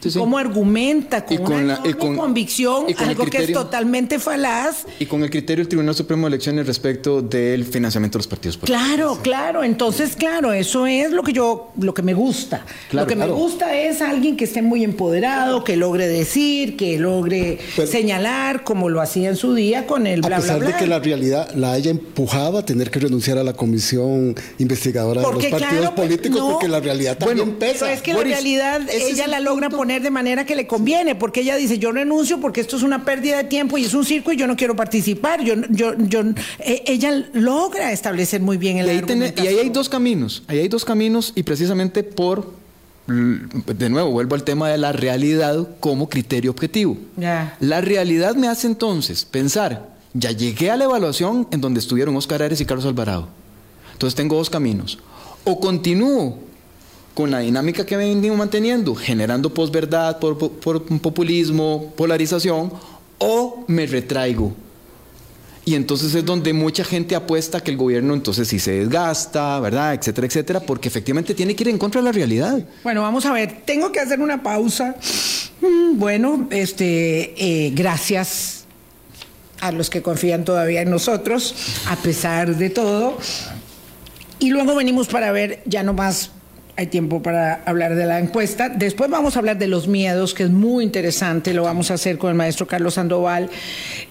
Sí, 0.00 0.10
sí. 0.10 0.18
cómo 0.18 0.36
argumenta 0.38 1.24
con, 1.24 1.34
Y 1.34 1.38
con 1.38 1.52
una 1.52 1.62
la- 1.62 1.80
y 1.84 1.90
enorme 1.90 1.96
con- 1.98 2.16
convicción 2.16 2.84
y 2.88 2.94
con 2.94 3.04
el 3.04 3.10
algo 3.10 3.26
que 3.26 3.38
es 3.38 3.52
totalmente 3.52 4.18
falaz. 4.18 4.84
Y 4.98 5.06
con 5.06 5.22
el 5.22 5.30
criterio 5.30 5.62
del 5.62 5.68
Tribunal 5.68 5.94
Supremo 5.94 6.26
de 6.26 6.34
Elecciones 6.34 6.66
respecto 6.66 7.22
del 7.22 7.64
financiamiento 7.64 8.18
de 8.18 8.20
los 8.20 8.26
partidos 8.26 8.56
políticos. 8.56 8.84
Claro, 8.86 9.18
claro, 9.22 9.62
entonces 9.62 10.16
claro, 10.16 10.52
eso 10.52 10.86
es 10.86 11.12
lo 11.12 11.22
que 11.22 11.32
yo, 11.32 11.70
lo 11.78 11.94
que 11.94 12.02
me 12.02 12.14
gusta. 12.14 12.64
Claro, 12.90 13.04
lo 13.04 13.08
que 13.08 13.14
claro. 13.14 13.34
me 13.34 13.40
gusta 13.40 13.76
es 13.78 14.00
alguien 14.02 14.36
que 14.36 14.44
esté 14.44 14.60
muy 14.62 14.82
empoderado, 14.82 15.62
que 15.62 15.76
logre 15.76 16.08
decir, 16.08 16.76
que 16.76 16.98
logre 16.98 17.58
Pero- 17.76 17.86
señalar, 17.88 18.64
como 18.64 18.88
lo 18.88 19.00
hacía 19.00 19.28
en 19.28 19.36
su 19.36 19.54
día 19.54 19.86
con 19.86 20.06
el 20.06 20.18
A 20.24 20.26
bla 20.26 20.36
bla 20.38 20.40
pesar 20.40 20.58
bla. 20.60 20.68
de 20.68 20.76
que 20.76 20.86
la 20.86 20.98
realidad 20.98 21.50
la 21.54 21.72
haya 21.72 21.90
empujado 21.90 22.58
a 22.62 22.66
tener 22.66 22.90
que 22.90 22.98
renunciar 23.00 23.38
a 23.38 23.44
la 23.44 23.52
comisión 23.52 24.34
investigadora 24.58 25.20
de 25.20 25.26
los 25.26 25.32
Porque, 25.34 25.48
partidos 25.50 25.72
claro, 25.80 25.94
pues, 25.94 26.08
políticos, 26.08 26.38
no. 26.40 26.50
porque 26.52 26.68
la 26.68 26.80
realidad 26.80 27.18
también 27.18 27.38
Bueno, 27.46 27.58
pesa. 27.58 27.80
Pero 27.86 27.92
es 27.96 28.02
que 28.02 28.14
Boris, 28.14 28.30
la 28.30 28.36
realidad 28.36 28.80
ella 28.90 29.24
el 29.26 29.30
la 29.30 29.40
logra 29.40 29.68
punto. 29.68 29.76
poner 29.78 30.02
de 30.02 30.10
manera 30.10 30.46
que 30.46 30.56
le 30.56 30.66
conviene, 30.66 31.14
porque 31.14 31.40
ella 31.42 31.56
dice, 31.56 31.78
yo 31.78 31.92
renuncio 31.92 32.40
porque 32.40 32.60
esto 32.60 32.76
es 32.76 32.82
una 32.82 33.04
pérdida 33.04 33.36
de 33.38 33.44
tiempo 33.44 33.76
y 33.78 33.84
es 33.84 33.94
un 33.94 34.04
circo 34.04 34.32
y 34.32 34.36
yo 34.36 34.46
no 34.46 34.56
quiero 34.56 34.74
participar. 34.76 35.42
Yo, 35.44 35.54
yo, 35.70 35.94
yo, 35.98 36.20
eh, 36.60 36.82
ella 36.86 37.24
logra 37.34 37.92
establecer 37.92 38.40
muy 38.40 38.56
bien 38.56 38.78
el 38.78 38.86
Y 38.86 38.90
ahí, 38.90 39.02
tiene- 39.02 39.34
y 39.36 39.46
ahí 39.46 39.58
hay 39.58 39.68
dos 39.68 39.88
caminos. 39.88 40.42
Ahí 40.46 40.58
hay 40.58 40.68
dos 40.68 40.84
caminos 40.84 41.32
y 41.34 41.42
precisamente 41.42 42.02
por... 42.02 42.62
De 43.06 43.90
nuevo, 43.90 44.10
vuelvo 44.12 44.36
al 44.36 44.44
tema 44.44 44.70
de 44.70 44.78
la 44.78 44.92
realidad 44.92 45.66
como 45.80 46.08
criterio 46.08 46.52
objetivo. 46.52 46.96
La 47.60 47.80
realidad 47.80 48.36
me 48.36 48.46
hace 48.48 48.68
entonces 48.68 49.24
pensar, 49.24 49.88
ya 50.14 50.30
llegué 50.32 50.70
a 50.70 50.76
la 50.76 50.84
evaluación 50.84 51.48
en 51.50 51.60
donde 51.60 51.80
estuvieron 51.80 52.16
Oscar 52.16 52.42
Ares 52.42 52.60
y 52.60 52.64
Carlos 52.64 52.86
Alvarado. 52.86 53.28
Entonces 53.92 54.14
tengo 54.14 54.36
dos 54.36 54.50
caminos. 54.50 54.98
O 55.44 55.60
continúo 55.60 56.38
con 57.14 57.30
la 57.30 57.40
dinámica 57.40 57.84
que 57.84 57.96
venimos 57.96 58.38
manteniendo, 58.38 58.94
generando 58.94 59.52
posverdad, 59.52 60.18
por, 60.18 60.38
por, 60.38 60.82
populismo, 61.00 61.92
polarización, 61.96 62.72
o 63.18 63.64
me 63.68 63.86
retraigo. 63.86 64.52
Y 65.64 65.76
entonces 65.76 66.12
es 66.14 66.24
donde 66.24 66.52
mucha 66.52 66.82
gente 66.82 67.14
apuesta 67.14 67.60
que 67.60 67.70
el 67.70 67.76
gobierno 67.76 68.14
entonces 68.14 68.48
sí 68.48 68.58
se 68.58 68.72
desgasta, 68.72 69.60
¿verdad? 69.60 69.94
Etcétera, 69.94 70.26
etcétera, 70.26 70.60
porque 70.60 70.88
efectivamente 70.88 71.34
tiene 71.34 71.54
que 71.54 71.62
ir 71.62 71.68
en 71.68 71.78
contra 71.78 72.00
de 72.00 72.06
la 72.06 72.12
realidad. 72.12 72.64
Bueno, 72.82 73.02
vamos 73.02 73.24
a 73.26 73.32
ver, 73.32 73.62
tengo 73.64 73.92
que 73.92 74.00
hacer 74.00 74.20
una 74.20 74.42
pausa. 74.42 74.96
Mm, 75.60 75.98
Bueno, 75.98 76.48
este, 76.50 77.34
eh, 77.36 77.70
gracias 77.70 78.61
a 79.62 79.70
los 79.70 79.90
que 79.90 80.02
confían 80.02 80.44
todavía 80.44 80.82
en 80.82 80.90
nosotros, 80.90 81.54
a 81.88 81.94
pesar 81.96 82.56
de 82.56 82.68
todo. 82.68 83.16
Y 84.40 84.50
luego 84.50 84.74
venimos 84.74 85.06
para 85.06 85.30
ver, 85.30 85.62
ya 85.66 85.84
no 85.84 85.92
más 85.92 86.32
hay 86.74 86.88
tiempo 86.88 87.22
para 87.22 87.62
hablar 87.64 87.94
de 87.94 88.04
la 88.06 88.18
encuesta. 88.18 88.68
Después 88.68 89.08
vamos 89.08 89.36
a 89.36 89.38
hablar 89.38 89.58
de 89.58 89.68
los 89.68 89.86
miedos, 89.86 90.34
que 90.34 90.42
es 90.42 90.50
muy 90.50 90.82
interesante, 90.82 91.54
lo 91.54 91.62
vamos 91.62 91.92
a 91.92 91.94
hacer 91.94 92.18
con 92.18 92.30
el 92.30 92.36
maestro 92.36 92.66
Carlos 92.66 92.94
Sandoval. 92.94 93.50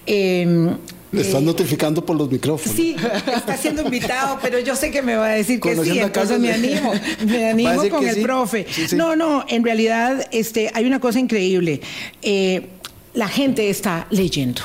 Eh, 0.06 0.74
Le 1.10 1.20
están 1.20 1.44
notificando 1.44 2.02
por 2.02 2.16
los 2.16 2.30
micrófonos. 2.30 2.74
Sí, 2.74 2.96
está 3.36 3.54
siendo 3.58 3.82
invitado, 3.82 4.38
pero 4.40 4.58
yo 4.58 4.74
sé 4.74 4.90
que 4.90 5.02
me 5.02 5.16
va 5.16 5.26
a 5.26 5.34
decir 5.34 5.60
que 5.60 5.76
sí, 5.84 5.98
entonces 5.98 6.40
me 6.40 6.50
animo, 6.50 6.94
me 7.26 7.50
animo 7.50 7.90
con 7.90 8.08
el 8.08 8.14
sí. 8.14 8.22
profe. 8.22 8.66
Sí, 8.70 8.88
sí. 8.88 8.96
No, 8.96 9.16
no, 9.16 9.44
en 9.48 9.62
realidad 9.62 10.26
este, 10.30 10.70
hay 10.72 10.86
una 10.86 10.98
cosa 10.98 11.20
increíble. 11.20 11.82
Eh, 12.22 12.68
la 13.12 13.28
gente 13.28 13.68
está 13.68 14.06
leyendo. 14.08 14.62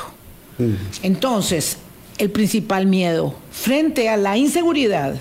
Entonces, 1.02 1.78
el 2.18 2.30
principal 2.30 2.86
miedo 2.86 3.34
frente 3.50 4.08
a 4.08 4.16
la 4.16 4.36
inseguridad, 4.36 5.16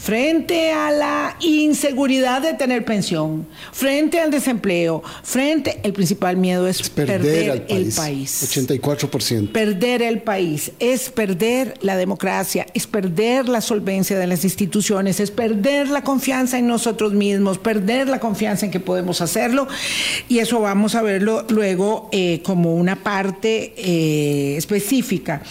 frente 0.00 0.72
a 0.72 0.90
la 0.90 1.36
inseguridad 1.40 2.40
de 2.40 2.54
tener 2.54 2.84
pensión, 2.86 3.46
frente 3.70 4.18
al 4.18 4.30
desempleo, 4.30 5.02
frente, 5.22 5.78
el 5.82 5.92
principal 5.92 6.38
miedo 6.38 6.66
es, 6.66 6.88
perder, 6.88 7.66
el 7.68 7.92
país. 7.92 8.42
84%. 8.42 9.52
Perder 9.52 10.02
el 10.02 10.22
país, 10.22 10.72
es 10.78 11.10
perder 11.10 11.74
la 11.82 11.96
democracia, 11.98 12.66
es 12.72 12.86
perder 12.86 13.48
la 13.48 13.60
solvencia 13.60 14.18
de 14.18 14.26
las 14.26 14.42
instituciones, 14.44 15.20
es 15.20 15.30
perder 15.30 15.88
la 15.88 16.02
confianza 16.02 16.58
en 16.58 16.66
nosotros 16.66 17.12
mismos, 17.12 17.58
perder 17.58 18.08
la 18.08 18.20
confianza 18.20 18.64
en 18.64 18.72
que 18.72 18.80
podemos 18.80 19.20
hacerlo 19.20 19.68
y 20.28 20.38
eso 20.38 20.60
vamos 20.60 20.94
a 20.94 21.02
verlo 21.02 21.44
luego 21.50 22.08
eh, 22.12 22.40
como 22.42 22.74
una 22.74 22.96
parte 22.96 23.74
eh, 23.76 24.56
específica. 24.56 25.42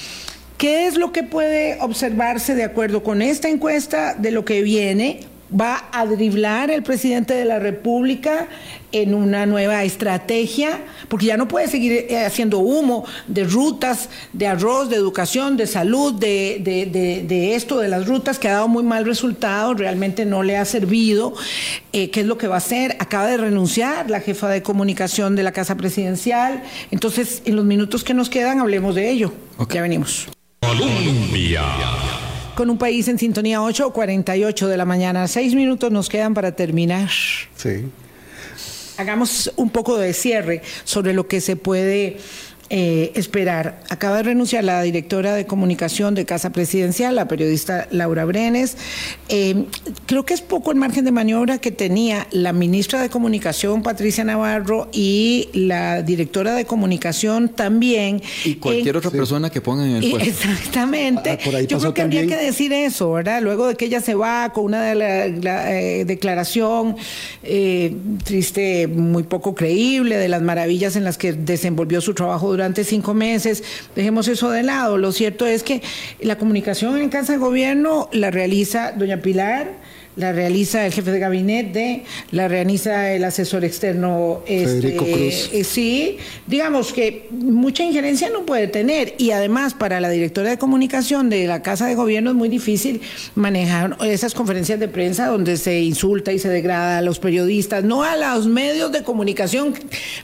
¿Qué 0.60 0.88
es 0.88 0.98
lo 0.98 1.14
que 1.14 1.24
puede 1.24 1.78
observarse 1.80 2.54
de 2.54 2.66
acuerdo 2.66 3.02
con 3.02 3.22
esta 3.22 3.48
encuesta 3.48 4.14
de 4.14 4.32
lo 4.32 4.44
que 4.44 4.62
viene? 4.62 5.22
¿Va 5.50 5.88
a 5.94 6.06
driblar 6.06 6.70
el 6.70 6.84
presidente 6.84 7.34
de 7.34 7.46
la 7.46 7.60
República 7.60 8.50
en 8.92 9.14
una 9.14 9.46
nueva 9.46 9.86
estrategia? 9.86 10.82
Porque 11.08 11.28
ya 11.28 11.38
no 11.38 11.48
puede 11.48 11.70
seguir 11.70 11.94
eh, 11.94 12.26
haciendo 12.26 12.60
humo 12.60 13.06
de 13.28 13.46
rutas, 13.46 14.10
de 14.34 14.48
arroz, 14.48 14.90
de 14.90 14.98
educación, 14.98 15.56
de 15.56 15.66
salud, 15.66 16.14
de, 16.16 16.60
de, 16.62 17.56
esto, 17.56 17.80
de 17.80 17.88
las 17.88 18.06
rutas, 18.06 18.38
que 18.38 18.50
ha 18.50 18.56
dado 18.56 18.68
muy 18.68 18.84
mal 18.84 19.06
resultado, 19.06 19.76
realmente 19.76 20.26
no 20.26 20.44
le 20.44 20.58
ha 20.58 20.66
servido. 20.66 21.36
Eh, 21.94 22.12
¿Qué 22.12 22.20
es 22.20 22.28
lo 22.28 22.38
que 22.38 22.50
va 22.50 22.56
a 22.56 22.58
hacer? 22.58 22.98
Acaba 23.00 23.28
de 23.28 23.38
renunciar 23.38 24.10
la 24.10 24.20
jefa 24.20 24.50
de 24.50 24.62
comunicación 24.62 25.38
de 25.38 25.44
la 25.44 25.54
Casa 25.54 25.78
Presidencial. 25.78 26.64
Entonces, 26.92 27.44
en 27.46 27.56
los 27.56 27.64
minutos 27.64 28.04
que 28.04 28.14
nos 28.14 28.30
quedan, 28.30 28.60
hablemos 28.60 28.94
de 28.94 29.10
ello. 29.10 29.32
Ya 29.74 29.82
venimos. 29.82 30.28
Colombia. 30.60 31.64
Con 32.56 32.70
un 32.70 32.78
país 32.78 33.08
en 33.08 33.18
sintonía 33.18 33.60
8.48 33.60 34.68
de 34.68 34.78
la 34.78 34.86
mañana. 34.86 35.28
Seis 35.28 35.56
minutos 35.56 35.92
nos 35.92 36.10
quedan 36.10 36.34
para 36.34 36.52
terminar. 36.54 37.10
Sí. 37.56 37.86
Hagamos 38.98 39.52
un 39.56 39.70
poco 39.70 39.98
de 39.98 40.14
cierre 40.14 40.62
sobre 40.84 41.14
lo 41.14 41.28
que 41.28 41.40
se 41.40 41.56
puede 41.56 42.18
eh, 42.72 43.12
esperar. 43.16 43.82
Acaba 43.90 44.18
de 44.18 44.24
renunciar 44.24 44.64
la 44.64 44.84
directora 44.84 45.34
de 45.34 45.48
comunicación 45.48 46.14
de 46.14 46.26
Casa 46.26 46.52
Presidencial, 46.52 47.16
la 47.16 47.28
periodista 47.28 47.88
Laura 47.90 48.26
Brenes. 48.26 48.78
Eh, 49.28 49.66
creo 50.06 50.24
que 50.24 50.36
es 50.36 50.42
poco 50.42 50.70
el 50.70 50.78
margen 50.78 51.04
de 51.04 51.12
maniobra 51.12 51.58
que 51.58 51.72
tenía 51.72 52.28
la 52.30 52.54
ministra 52.54 53.02
de 53.02 53.10
Comunicación, 53.10 53.82
Patricia 53.82 54.24
Navarro, 54.24 54.88
y 54.92 55.50
la 55.54 56.04
directora 56.04 56.54
de 56.54 56.66
comunicación 56.66 57.50
también. 57.50 58.22
Y 58.46 58.56
cualquier 58.56 58.98
otra 58.98 59.10
persona 59.10 59.50
que 59.50 59.62
pongan 59.62 59.90
en 59.90 60.04
el 60.04 60.12
puesto. 60.12 60.30
Exactamente. 60.30 61.40
Ah, 61.44 61.62
Yo 61.62 61.80
creo 61.80 61.96
que 61.96 62.02
habría 62.04 62.28
que 62.28 62.38
decir 62.38 62.72
eso, 62.72 63.14
¿verdad? 63.14 63.42
Luego 63.42 63.66
de 63.66 63.74
que 63.74 63.86
ella 63.86 64.00
se 64.00 64.14
va 64.14 64.54
con 64.54 64.66
una 64.66 64.84
de 64.84 64.94
la, 64.94 65.74
eh, 65.76 66.06
declaración 66.06 66.98
triste, 68.24 68.86
muy 68.88 69.24
poco 69.24 69.56
creíble, 69.56 70.18
de 70.18 70.28
las 70.28 70.44
maravillas 70.44 70.96
en 70.96 71.04
las 71.04 71.18
que 71.18 71.34
desenvolvió 71.34 72.00
su 72.00 72.14
trabajo 72.14 72.48
durante 72.52 72.59
cinco 72.84 73.14
meses, 73.14 73.64
dejemos 73.96 74.28
eso 74.28 74.50
de 74.50 74.64
lado. 74.64 74.98
Lo 74.98 75.12
cierto 75.12 75.46
es 75.46 75.64
que 75.64 75.82
la 76.22 76.38
comunicación 76.38 76.98
en 76.98 77.10
Casa 77.10 77.34
de 77.34 77.40
Gobierno 77.40 78.10
la 78.12 78.32
realiza 78.32 78.92
doña 78.92 79.22
Pilar 79.22 79.72
la 80.16 80.34
realiza 80.34 80.86
el 80.86 80.92
jefe 80.92 81.12
de 81.12 81.20
gabinete, 81.20 82.04
la 82.32 82.48
realiza 82.48 83.14
el 83.14 83.24
asesor 83.24 83.64
externo. 83.64 84.42
Este, 84.46 84.96
Cruz. 84.96 85.50
Eh, 85.54 85.64
sí, 85.64 86.18
digamos 86.48 86.92
que 86.92 87.28
mucha 87.32 87.84
injerencia 87.84 88.30
no 88.30 88.46
puede 88.46 88.68
tener 88.68 89.16
y 89.18 89.32
además 89.32 89.74
para 89.74 90.02
la 90.02 90.10
directora 90.10 90.50
de 90.50 90.58
comunicación 90.58 91.30
de 91.30 91.48
la 91.48 91.62
Casa 91.62 91.86
de 91.86 91.96
Gobierno 91.96 92.32
es 92.32 92.36
muy 92.36 92.50
difícil 92.50 93.02
manejar 93.36 93.98
esas 94.06 94.34
conferencias 94.34 94.80
de 94.80 94.88
prensa 94.88 95.28
donde 95.28 95.58
se 95.58 95.80
insulta 95.82 96.34
y 96.34 96.40
se 96.40 96.50
degrada 96.50 96.98
a 96.98 97.02
los 97.02 97.20
periodistas, 97.20 97.84
no 97.84 98.04
a 98.04 98.16
los 98.16 98.48
medios 98.48 98.92
de 98.92 99.04
comunicación, 99.04 99.74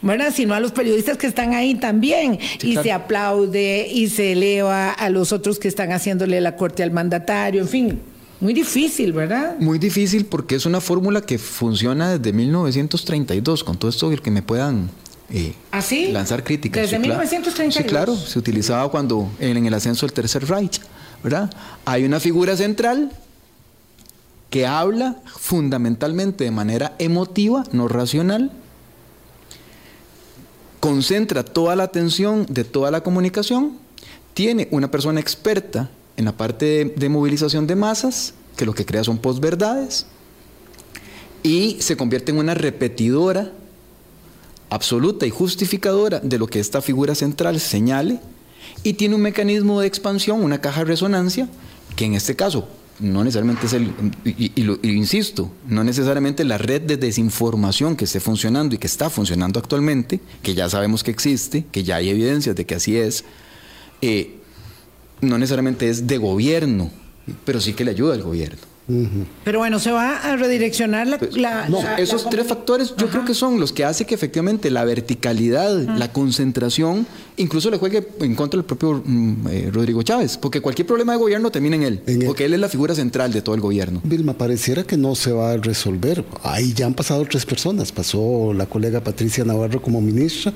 ¿verdad? 0.02 0.34
sino 0.36 0.54
a 0.54 0.60
los 0.60 0.72
periodistas 0.72 1.18
que 1.18 1.28
están 1.28 1.54
ahí 1.54 1.76
también 1.76 2.40
y 2.62 2.76
se 2.78 2.92
aplaude 2.92 3.88
y 3.92 4.10
se 4.10 4.34
eleva 4.34 4.92
a 4.92 5.10
los 5.10 5.32
otros 5.32 5.60
que 5.60 5.68
están 5.68 5.92
haciéndole 5.92 6.42
la 6.42 6.56
corte 6.56 6.84
al 6.84 6.92
mandatario, 6.92 7.62
en 7.62 7.68
fin. 7.68 8.15
Muy 8.46 8.54
difícil, 8.54 9.12
¿verdad? 9.12 9.58
Muy 9.58 9.80
difícil 9.80 10.28
porque 10.28 10.54
es 10.54 10.68
una 10.68 10.80
fórmula 10.80 11.22
que 11.22 11.40
funciona 11.40 12.16
desde 12.16 12.32
1932, 12.32 13.64
con 13.64 13.76
todo 13.76 13.90
esto 13.90 14.08
que 14.22 14.30
me 14.30 14.44
puedan 14.44 14.92
eh, 15.32 15.56
¿Ah, 15.72 15.82
lanzar 16.12 16.44
críticas. 16.44 16.84
Desde 16.84 17.00
1932. 17.00 17.74
Sí, 17.74 17.84
claro, 17.90 18.16
se 18.16 18.38
utilizaba 18.38 18.92
cuando 18.92 19.32
en 19.40 19.66
el 19.66 19.74
ascenso 19.74 20.06
del 20.06 20.14
Tercer 20.14 20.48
Reich, 20.48 20.80
¿verdad? 21.24 21.52
Hay 21.86 22.06
una 22.06 22.20
figura 22.20 22.56
central 22.56 23.12
que 24.52 24.68
habla 24.68 25.16
fundamentalmente 25.26 26.44
de 26.44 26.52
manera 26.52 26.94
emotiva, 27.00 27.64
no 27.72 27.88
racional, 27.88 28.52
concentra 30.80 31.44
toda 31.44 31.76
la 31.76 31.86
atención 31.86 32.46
de 32.48 32.64
toda 32.64 32.92
la 32.92 33.02
comunicación, 33.02 33.80
tiene 34.36 34.68
una 34.70 34.92
persona 34.92 35.20
experta 35.20 35.90
en 36.18 36.26
la 36.26 36.36
parte 36.36 36.94
de, 36.96 37.10
movilización 37.10 37.68
de 37.68 37.76
masas, 37.76 38.34
que 38.56 38.66
lo 38.66 38.74
que 38.74 38.86
crea 38.86 39.04
son 39.04 39.18
posverdades, 39.18 40.06
y 41.44 41.78
se 41.80 41.98
convierte 41.98 42.32
en 42.32 42.38
una 42.38 42.54
repetidora 42.54 43.52
absoluta 44.70 45.26
y 45.26 45.30
justificadora 45.30 46.20
de 46.20 46.40
lo 46.40 46.48
que 46.48 46.60
esta 46.60 46.82
figura 46.82 47.16
central 47.16 47.60
señale, 47.60 48.20
y 48.84 48.94
tiene 48.94 49.16
un 49.16 49.22
mecanismo 49.22 49.82
de 49.82 49.88
expansión, 49.88 50.44
una 50.44 50.62
caja 50.62 50.82
de 50.82 50.86
resonancia, 50.86 51.50
que 51.96 52.06
en 52.06 52.14
este 52.14 52.36
caso 52.36 52.68
no 53.00 53.24
necesariamente 53.24 53.66
es 53.66 53.74
el, 53.74 53.92
y, 54.24 54.64
lo, 54.64 54.80
insisto, 54.84 55.52
no 55.68 55.84
necesariamente 55.84 56.44
la 56.46 56.58
red 56.58 56.82
de 56.82 56.98
desinformación 56.98 57.96
que 57.96 58.06
esté 58.06 58.20
funcionando 58.20 58.76
y 58.76 58.78
que 58.78 58.88
está 58.88 59.10
funcionando 59.10 59.60
actualmente, 59.60 60.22
que 60.42 60.56
ya 60.56 60.70
sabemos 60.70 61.04
que 61.04 61.12
existe, 61.12 61.66
que 61.72 61.84
ya 61.84 61.98
hay 61.98 62.10
evidencias 62.10 62.56
de 62.56 62.66
que 62.66 62.76
así 62.76 62.96
es, 62.98 63.26
eh, 64.02 64.40
no 65.26 65.38
necesariamente 65.38 65.90
es 65.90 66.08
de 66.08 66.18
gobierno, 66.18 66.92
pero 67.44 67.60
sí 67.60 67.74
que 67.74 67.84
le 67.84 67.92
ayuda 67.92 68.14
al 68.14 68.24
gobierno. 68.24 68.62
Pero 69.44 69.60
bueno, 69.60 69.80
se 69.80 69.92
va 69.92 70.18
a 70.18 70.36
redireccionar 70.36 71.08
la... 71.08 71.18
Pues, 71.18 71.36
no, 71.36 71.82
esos 71.98 72.30
tres 72.30 72.46
factores 72.46 72.94
yo 72.96 73.08
creo 73.08 73.26
que 73.26 73.34
son 73.34 73.60
los 73.60 73.74
que 73.74 73.84
hacen 73.84 74.06
que 74.06 74.14
efectivamente 74.14 74.70
la 74.70 74.86
verticalidad, 74.86 75.76
la 75.98 76.12
concentración, 76.12 77.08
incluso 77.38 77.70
le 77.70 77.78
juegue 77.78 78.08
en 78.22 78.36
contra 78.36 78.58
del 78.58 78.66
propio 78.66 79.02
mm, 79.04 79.48
eh, 79.50 79.70
Rodrigo 79.72 80.04
Chávez, 80.04 80.38
porque 80.38 80.62
cualquier 80.62 80.88
problema 80.88 81.14
de 81.14 81.20
gobierno 81.20 81.52
termina 81.52 81.76
en 81.76 81.84
él, 81.84 82.02
porque 82.26 82.46
él. 82.46 82.54
es 82.54 82.60
la 82.60 82.70
figura 82.70 82.96
central 82.96 83.32
de 83.34 83.42
todo 83.42 83.56
el 83.56 83.62
gobierno. 83.62 84.02
Vilma, 84.04 84.34
pareciera 84.34 84.84
que 84.84 84.98
no 84.98 85.16
se 85.16 85.32
va 85.32 85.52
a 85.52 85.58
resolver. 85.58 86.24
Ahí 86.44 86.74
ya 86.74 86.86
han 86.86 86.94
pasado 86.94 87.26
tres 87.26 87.46
personas. 87.46 87.92
Pasó 87.92 88.54
la 88.54 88.66
colega 88.66 89.02
Patricia 89.02 89.44
Navarro 89.44 89.82
como 89.82 90.02
ministra, 90.02 90.54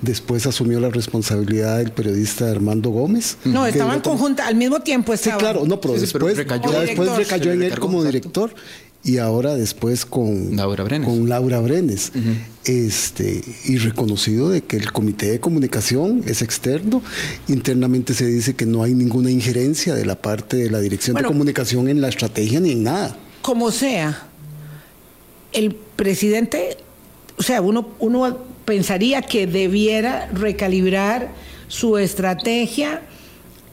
después 0.00 0.46
asumió 0.46 0.80
la 0.80 0.90
responsabilidad 0.90 1.78
del 1.78 1.92
periodista 1.92 2.50
Armando 2.50 2.90
Gómez. 2.90 3.36
No, 3.44 3.66
estaban 3.66 4.00
conjuntas, 4.00 4.46
al 4.46 4.54
mismo 4.54 4.80
tiempo 4.80 5.12
estaban. 5.12 5.38
Sí, 5.38 5.44
claro, 5.44 5.66
no, 5.66 5.80
pero, 5.80 5.94
después, 5.94 6.36
recayó, 6.36 6.70
después 6.80 7.16
recayó 7.16 7.52
en 7.52 7.62
él 7.62 7.78
como 7.78 8.04
director 8.04 8.54
y 9.02 9.18
ahora 9.18 9.54
después 9.54 10.04
con 10.04 10.56
Laura 10.56 10.84
Brenes, 10.84 11.08
con 11.08 11.28
Laura 11.28 11.60
Brenes 11.60 12.12
este, 12.64 13.42
y 13.64 13.78
reconocido 13.78 14.50
de 14.50 14.62
que 14.62 14.76
el 14.76 14.92
comité 14.92 15.30
de 15.30 15.40
comunicación 15.40 16.22
es 16.26 16.42
externo. 16.42 17.02
Internamente 17.48 18.12
se 18.12 18.26
dice 18.26 18.54
que 18.54 18.66
no 18.66 18.82
hay 18.82 18.94
ninguna 18.94 19.30
injerencia 19.30 19.94
de 19.94 20.04
la 20.04 20.20
parte 20.20 20.58
de 20.58 20.70
la 20.70 20.80
dirección 20.80 21.16
de 21.16 21.24
comunicación 21.24 21.88
en 21.88 22.00
la 22.00 22.08
estrategia 22.08 22.60
ni 22.60 22.72
en 22.72 22.82
nada. 22.82 23.16
Como 23.40 23.70
sea, 23.70 24.28
el 25.52 25.74
presidente, 25.74 26.76
o 27.38 27.42
sea, 27.42 27.62
uno, 27.62 27.88
uno 27.98 28.38
pensaría 28.66 29.22
que 29.22 29.46
debiera 29.46 30.28
recalibrar 30.28 31.32
su 31.68 31.96
estrategia. 31.96 33.02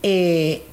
Eh, 0.04 0.64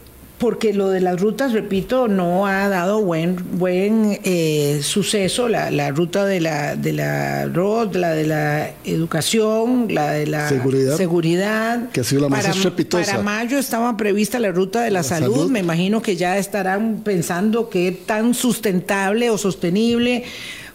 porque 0.44 0.74
lo 0.74 0.90
de 0.90 1.00
las 1.00 1.22
rutas, 1.22 1.54
repito, 1.54 2.06
no 2.06 2.46
ha 2.46 2.68
dado 2.68 3.00
buen 3.00 3.58
buen 3.58 4.20
eh, 4.24 4.80
suceso. 4.82 5.48
La, 5.48 5.70
la, 5.70 5.90
ruta 5.90 6.26
de 6.26 6.38
la 6.38 6.76
de 6.76 6.92
la 6.92 7.46
ROD, 7.46 7.96
la 7.96 8.10
de 8.10 8.26
la 8.26 8.70
educación, 8.84 9.86
la 9.88 10.12
de 10.12 10.26
la 10.26 10.46
seguridad, 10.50 11.88
que 11.92 12.02
ha 12.02 12.04
sido 12.04 12.20
la 12.20 12.28
más 12.28 12.46
para, 12.46 13.06
Para 13.06 13.22
mayo 13.22 13.58
estaba 13.58 13.96
prevista 13.96 14.38
la 14.38 14.52
ruta 14.52 14.82
de 14.82 14.90
la, 14.90 15.02
salud. 15.02 15.50
Me 15.50 15.60
imagino 15.60 16.02
que 16.02 16.14
ya 16.14 16.36
estarán 16.36 17.00
pensando 17.02 17.70
qué 17.70 17.90
tan 17.92 18.34
sustentable 18.34 19.30
o 19.30 19.38
sostenible 19.38 20.24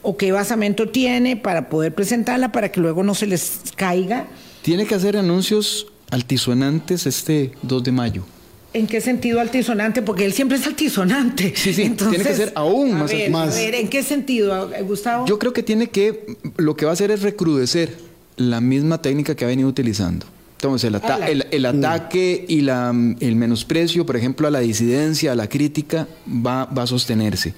o 0.01 0.17
qué 0.17 0.31
basamento 0.31 0.89
tiene 0.89 1.37
para 1.37 1.69
poder 1.69 1.93
presentarla 1.93 2.51
para 2.51 2.71
que 2.71 2.79
luego 2.79 3.03
no 3.03 3.13
se 3.13 3.27
les 3.27 3.59
caiga. 3.75 4.25
Tiene 4.63 4.87
que 4.87 4.95
hacer 4.95 5.15
anuncios 5.15 5.85
altisonantes 6.09 7.05
este 7.05 7.51
2 7.61 7.83
de 7.83 7.91
mayo. 7.91 8.25
¿En 8.71 8.85
qué 8.85 9.01
sentido 9.01 9.39
altisonante? 9.39 10.01
Porque 10.01 10.25
él 10.25 10.33
siempre 10.33 10.57
es 10.57 10.67
altisonante. 10.67 11.53
Sí, 11.55 11.73
sí, 11.73 11.89
tiene 11.89 12.17
que 12.17 12.35
ser 12.35 12.51
aún 12.55 12.93
más, 12.93 13.11
más. 13.31 13.55
A 13.55 13.59
ver, 13.59 13.75
¿en 13.75 13.87
qué 13.87 14.03
sentido, 14.03 14.69
Gustavo? 14.83 15.25
Yo 15.25 15.39
creo 15.39 15.53
que 15.53 15.63
tiene 15.63 15.87
que, 15.87 16.37
lo 16.57 16.75
que 16.75 16.85
va 16.85 16.91
a 16.91 16.93
hacer 16.93 17.09
es 17.09 17.21
recrudecer 17.23 17.97
la 18.37 18.61
misma 18.61 19.01
técnica 19.01 19.35
que 19.35 19.45
ha 19.45 19.47
venido 19.47 19.67
utilizando. 19.67 20.25
Entonces, 20.53 20.91
el, 20.91 21.47
el, 21.51 21.65
ataque 21.65 22.45
y 22.47 22.61
la, 22.61 22.89
el 23.19 23.35
menosprecio, 23.37 24.05
por 24.05 24.17
ejemplo, 24.17 24.47
a 24.47 24.51
la 24.51 24.59
disidencia, 24.59 25.31
a 25.31 25.35
la 25.35 25.47
crítica, 25.47 26.07
va, 26.27 26.65
va 26.65 26.83
a 26.83 26.87
sostenerse. 26.87 27.53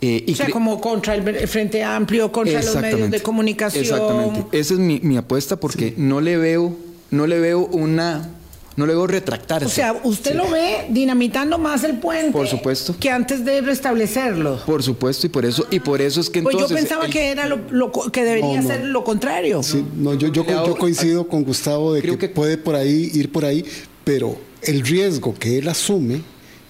Eh, 0.00 0.24
o 0.28 0.34
sea, 0.34 0.50
como 0.50 0.80
contra 0.80 1.14
el 1.14 1.46
Frente 1.46 1.84
Amplio, 1.84 2.32
contra 2.32 2.60
los 2.60 2.76
medios 2.76 3.10
de 3.10 3.20
comunicación. 3.20 3.84
Exactamente. 3.84 4.58
Esa 4.58 4.74
es 4.74 4.80
mi, 4.80 4.98
mi 5.00 5.16
apuesta 5.16 5.54
porque 5.60 5.94
no 5.96 6.20
le 6.20 6.36
veo, 6.36 6.76
no 7.12 7.28
le 7.28 7.38
veo 7.38 7.60
una 7.66 8.28
no 8.76 8.86
le 8.86 8.94
veo 8.94 9.06
retractarse. 9.06 9.66
O 9.66 9.68
sea, 9.68 10.00
usted 10.04 10.34
lo 10.34 10.50
ve 10.50 10.86
dinamitando 10.88 11.58
más 11.58 11.84
el 11.84 11.98
puente. 11.98 12.32
Por 12.32 12.46
supuesto. 12.46 12.94
Que 12.98 13.10
antes 13.10 13.44
de 13.44 13.60
restablecerlo. 13.60 14.60
Por 14.64 14.82
supuesto, 14.82 15.26
y 15.26 15.30
por 15.30 15.44
eso, 15.44 15.66
y 15.70 15.80
por 15.80 16.00
eso 16.00 16.20
es 16.20 16.30
que 16.30 16.38
entonces. 16.38 16.62
Pues 16.62 16.70
yo 16.70 16.76
pensaba 16.76 17.06
que 17.08 17.30
era 17.30 17.46
lo, 17.46 17.92
que 18.10 18.24
debería 18.24 18.62
ser 18.62 18.84
lo 18.84 19.04
contrario. 19.04 19.62
Sí, 19.62 19.84
no, 19.96 20.14
yo, 20.14 20.28
yo, 20.28 20.44
coincido 20.76 21.28
con 21.28 21.44
Gustavo 21.44 21.92
de 21.94 22.02
que, 22.02 22.28
puede 22.28 22.56
por 22.56 22.74
ahí 22.74 23.10
ir 23.14 23.30
por 23.30 23.44
ahí, 23.44 23.64
pero 24.04 24.36
el 24.62 24.82
riesgo 24.82 25.34
que 25.34 25.58
él 25.58 25.68
asume 25.68 26.22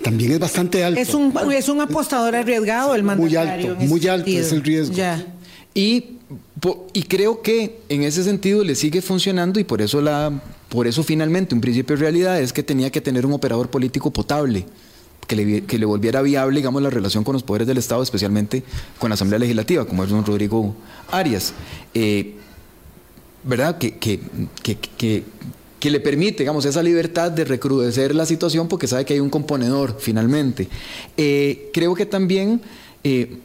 también 0.02 0.32
es 0.32 0.38
bastante 0.40 0.82
alto. 0.82 1.00
Es 1.00 1.14
un, 1.14 1.32
es 1.52 1.68
un 1.68 1.80
apostador 1.80 2.34
arriesgado 2.34 2.94
el 2.94 3.02
mandatario. 3.02 3.76
Muy 3.76 3.78
alto, 3.78 3.86
muy 3.86 4.08
alto 4.08 4.30
es 4.30 4.52
el 4.52 4.62
riesgo. 4.62 4.94
Ya. 4.94 5.24
Y, 5.74 6.18
y 6.92 7.02
creo 7.04 7.42
que 7.42 7.78
en 7.88 8.02
ese 8.02 8.24
sentido 8.24 8.64
le 8.64 8.74
sigue 8.74 9.00
funcionando 9.00 9.60
y 9.60 9.64
por 9.64 9.80
eso 9.80 10.00
la 10.00 10.32
por 10.72 10.86
eso 10.86 11.02
finalmente 11.02 11.54
un 11.54 11.60
principio 11.60 11.96
de 11.96 12.00
realidad 12.00 12.40
es 12.40 12.50
que 12.54 12.62
tenía 12.62 12.88
que 12.88 13.02
tener 13.02 13.26
un 13.26 13.34
operador 13.34 13.68
político 13.68 14.10
potable, 14.10 14.64
que 15.26 15.36
le, 15.36 15.64
que 15.64 15.78
le 15.78 15.84
volviera 15.84 16.22
viable, 16.22 16.56
digamos, 16.56 16.80
la 16.80 16.88
relación 16.88 17.24
con 17.24 17.34
los 17.34 17.42
poderes 17.42 17.68
del 17.68 17.76
Estado, 17.76 18.02
especialmente 18.02 18.62
con 18.98 19.10
la 19.10 19.14
Asamblea 19.14 19.38
Legislativa, 19.38 19.84
como 19.84 20.02
es 20.02 20.08
don 20.08 20.24
Rodrigo 20.24 20.74
Arias. 21.10 21.52
Eh, 21.92 22.36
¿Verdad? 23.44 23.76
Que, 23.76 23.98
que, 23.98 24.18
que, 25.78 25.90
le 25.90 26.00
permite, 26.00 26.38
digamos, 26.38 26.64
esa 26.64 26.82
libertad 26.82 27.30
de 27.30 27.44
recrudecer 27.44 28.14
la 28.14 28.24
situación 28.24 28.66
porque 28.66 28.86
sabe 28.86 29.04
que 29.04 29.12
hay 29.12 29.20
un 29.20 29.28
componedor 29.28 29.98
finalmente. 30.00 30.68
Eh, 31.18 31.70
creo 31.74 31.94
que 31.94 32.06
también... 32.06 32.62
Eh, 33.04 33.36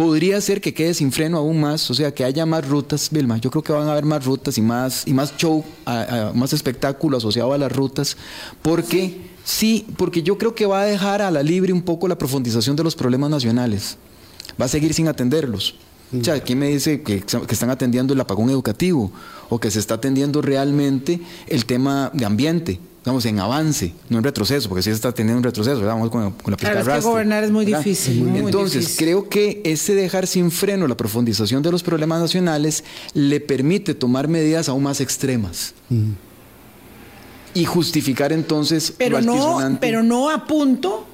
podría 0.00 0.40
ser 0.40 0.62
que 0.62 0.72
quede 0.72 0.94
sin 0.94 1.12
freno 1.12 1.36
aún 1.36 1.60
más, 1.60 1.90
o 1.90 1.92
sea, 1.92 2.14
que 2.14 2.24
haya 2.24 2.46
más 2.46 2.66
rutas, 2.66 3.10
Vilma. 3.10 3.36
Yo 3.36 3.50
creo 3.50 3.62
que 3.62 3.70
van 3.70 3.86
a 3.86 3.92
haber 3.92 4.06
más 4.06 4.24
rutas 4.24 4.56
y 4.56 4.62
más, 4.62 5.06
y 5.06 5.12
más 5.12 5.36
show, 5.36 5.62
más 6.32 6.54
espectáculo 6.54 7.18
asociado 7.18 7.52
a 7.52 7.58
las 7.58 7.70
rutas, 7.70 8.16
porque 8.62 9.20
sí. 9.44 9.86
porque 9.98 10.22
yo 10.22 10.38
creo 10.38 10.54
que 10.54 10.64
va 10.64 10.80
a 10.80 10.84
dejar 10.86 11.20
a 11.20 11.30
la 11.30 11.42
libre 11.42 11.74
un 11.74 11.82
poco 11.82 12.08
la 12.08 12.16
profundización 12.16 12.76
de 12.76 12.82
los 12.82 12.96
problemas 12.96 13.28
nacionales. 13.28 13.98
Va 14.58 14.64
a 14.64 14.68
seguir 14.68 14.94
sin 14.94 15.06
atenderlos. 15.06 15.74
O 16.18 16.24
sea, 16.24 16.32
aquí 16.32 16.54
me 16.54 16.68
dice 16.68 17.02
que, 17.02 17.20
que, 17.20 17.52
están 17.52 17.68
atendiendo 17.68 18.14
el 18.14 18.20
apagón 18.22 18.48
educativo 18.48 19.12
o 19.50 19.60
que 19.60 19.70
se 19.70 19.80
está 19.80 19.96
atendiendo 19.96 20.40
realmente 20.40 21.20
el 21.46 21.66
tema 21.66 22.10
de 22.14 22.24
ambiente 22.24 22.80
estamos 23.00 23.24
en 23.24 23.40
avance, 23.40 23.94
no 24.10 24.18
en 24.18 24.24
retroceso, 24.24 24.68
porque 24.68 24.82
si 24.82 24.90
se 24.90 24.94
está 24.96 25.10
teniendo 25.10 25.38
un 25.38 25.44
retroceso, 25.44 25.80
vamos 25.80 26.10
con, 26.10 26.32
con 26.32 26.50
la 26.50 26.56
claro, 26.58 26.80
es 26.80 26.86
que 26.86 27.00
gobernar 27.00 27.42
es 27.42 27.50
muy 27.50 27.64
difícil. 27.64 28.28
Entonces, 28.36 28.94
creo 28.98 29.26
que 29.26 29.62
ese 29.64 29.94
dejar 29.94 30.26
sin 30.26 30.50
freno 30.50 30.86
la 30.86 30.98
profundización 30.98 31.62
de 31.62 31.72
los 31.72 31.82
problemas 31.82 32.20
nacionales 32.20 32.84
le 33.14 33.40
permite 33.40 33.94
tomar 33.94 34.28
medidas 34.28 34.68
aún 34.68 34.82
más 34.82 35.00
extremas. 35.00 35.72
Y 37.54 37.64
justificar 37.64 38.32
entonces 38.32 38.92
pero 38.96 39.20
no, 39.22 39.78
pero 39.80 40.02
no 40.02 40.30
a 40.30 40.46
punto 40.46 41.06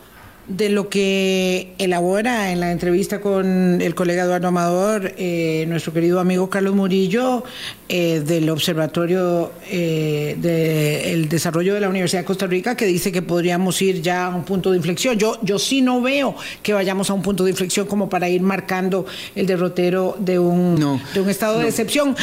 de 0.49 0.69
lo 0.69 0.89
que 0.89 1.73
elabora 1.79 2.53
en 2.53 2.61
la 2.61 2.71
entrevista 2.71 3.21
con 3.21 3.81
el 3.83 3.95
colega 3.95 4.25
Eduardo 4.25 4.49
Amador, 4.49 5.13
eh, 5.19 5.65
nuestro 5.69 5.93
querido 5.93 6.21
amigo 6.21 6.49
Carlos 6.49 6.75
Murillo, 6.75 7.43
eh, 7.89 8.23
del 8.25 8.49
Observatorio 8.51 9.53
eh, 9.69 10.37
del 10.39 11.29
Desarrollo 11.29 11.75
de 11.75 11.81
la 11.81 11.89
Universidad 11.89 12.21
de 12.23 12.27
Costa 12.27 12.47
Rica, 12.47 12.77
que 12.77 12.87
dice 12.87 13.11
que 13.11 13.23
podríamos 13.23 13.81
ir 13.83 14.03
ya 14.03 14.27
a 14.27 14.29
un 14.29 14.45
punto 14.45 14.71
de 14.71 14.77
inflexión. 14.77 15.19
Yo, 15.19 15.37
yo 15.43 15.59
sí 15.59 15.83
no 15.83 16.01
veo 16.01 16.37
que 16.63 16.73
vayamos 16.73 17.11
a 17.11 17.15
un 17.15 17.23
punto 17.23 17.43
de 17.43 17.51
inflexión 17.51 17.87
como 17.87 18.09
para 18.09 18.29
ir 18.29 18.43
marcando 18.43 19.05
el 19.35 19.47
derrotero 19.47 20.17
de 20.21 20.39
un, 20.39 21.01
de 21.13 21.21
un 21.21 21.29
estado 21.29 21.59
de 21.59 21.69
excepción. 21.69 22.15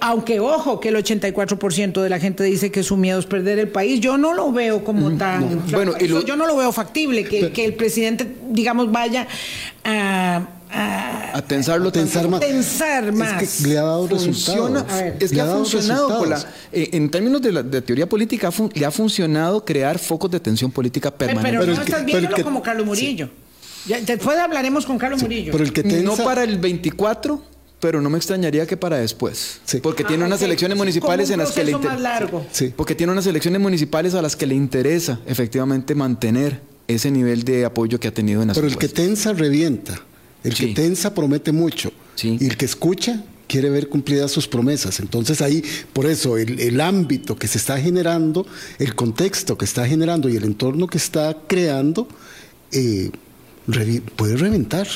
aunque, 0.00 0.40
ojo, 0.40 0.78
que 0.78 0.90
el 0.90 0.96
84% 0.96 2.02
de 2.02 2.10
la 2.10 2.18
gente 2.18 2.44
dice 2.44 2.70
que 2.70 2.82
su 2.82 2.98
miedo 2.98 3.18
es 3.18 3.26
perder 3.26 3.58
el 3.58 3.68
país, 3.68 4.00
yo 4.00 4.18
no 4.18 4.34
lo 4.34 4.52
veo 4.52 4.84
como 4.84 5.16
tan... 5.16 5.62
Bueno, 5.70 5.98
yo 5.98 6.36
no 6.36 6.46
lo 6.46 6.56
veo 6.56 6.70
factible 6.72 7.24
que 7.24 7.61
el 7.64 7.74
presidente, 7.74 8.26
digamos, 8.50 8.90
vaya 8.90 9.26
a... 9.84 10.42
A, 10.74 11.42
tensarlo, 11.46 11.92
tensar 11.92 12.28
más. 12.28 12.40
Tensar 12.40 13.12
más. 13.12 13.42
Es 13.42 13.62
que 13.62 13.68
le 13.68 13.78
ha 13.78 13.82
dado 13.82 14.08
resultados. 14.08 14.84
Es 15.20 15.30
que 15.30 15.40
ha, 15.40 15.46
funcionado. 15.46 16.24
Eh, 16.72 16.88
en 16.92 17.10
términos 17.10 17.42
de, 17.42 17.52
la, 17.52 17.62
teoría 17.62 18.08
política, 18.08 18.50
le 18.72 18.86
ha 18.86 18.90
funcionado 18.90 19.62
crear 19.66 19.98
focos 19.98 20.30
de 20.30 20.40
tensión 20.40 20.70
política 20.70 21.10
permanente. 21.10 21.58
Pero, 21.58 21.74
no 21.74 21.82
estás 21.82 22.04
viéndolo 22.06 22.42
como 22.42 22.62
Carlos 22.62 22.86
Murillo. 22.86 23.28
después 23.84 24.38
hablaremos 24.38 24.86
con 24.86 24.96
Carlos 24.96 25.22
Murillo. 25.22 25.52
Pero 25.52 25.64
el 25.64 25.72
que 25.74 25.82
No 25.82 26.16
para 26.16 26.42
el 26.42 26.58
24 26.58 27.52
pero 27.82 28.00
no 28.00 28.08
me 28.08 28.16
extrañaría 28.16 28.64
que 28.64 28.76
para 28.76 28.98
después. 28.98 29.60
Porque 29.82 30.04
tiene 30.04 30.22
ah, 30.22 30.28
unas 30.28 30.40
elecciones 30.40 30.78
municipales 30.78 31.30
en 31.30 31.40
las 31.40 31.50
que 31.50 31.64
le 31.64 31.72
interesa. 31.72 32.28
Porque 32.76 32.94
tiene 32.94 33.12
unas 33.12 33.26
elecciones 33.26 33.60
municipales 33.60 34.14
a 34.14 34.22
las 34.22 34.36
que 34.36 34.46
le 34.46 34.54
interesa 34.54 35.18
efectivamente 35.26 35.96
mantener 35.96 36.60
ese 36.88 37.10
nivel 37.10 37.44
de 37.44 37.64
apoyo 37.64 37.98
que 37.98 38.08
ha 38.08 38.14
tenido 38.14 38.42
en 38.42 38.48
la 38.48 38.54
Pero 38.54 38.66
el 38.66 38.76
que 38.76 38.88
tensa 38.88 39.32
revienta, 39.32 40.00
el 40.44 40.54
que 40.54 40.68
tensa 40.68 41.14
promete 41.14 41.52
mucho. 41.52 41.92
Y 42.22 42.46
el 42.46 42.56
que 42.56 42.66
escucha 42.66 43.24
quiere 43.46 43.68
ver 43.68 43.88
cumplidas 43.88 44.30
sus 44.30 44.48
promesas. 44.48 45.00
Entonces 45.00 45.42
ahí, 45.42 45.62
por 45.92 46.06
eso, 46.06 46.38
el, 46.38 46.80
ámbito 46.80 47.36
que 47.36 47.48
se 47.48 47.58
está 47.58 47.78
generando, 47.78 48.46
el 48.78 48.94
contexto 48.94 49.58
que 49.58 49.64
está 49.64 49.86
generando 49.86 50.28
y 50.28 50.36
el 50.36 50.44
entorno 50.44 50.86
que 50.86 50.98
está 50.98 51.36
creando, 51.46 52.08
eh, 52.70 53.10
puede 54.16 54.36
reventar 54.36 54.88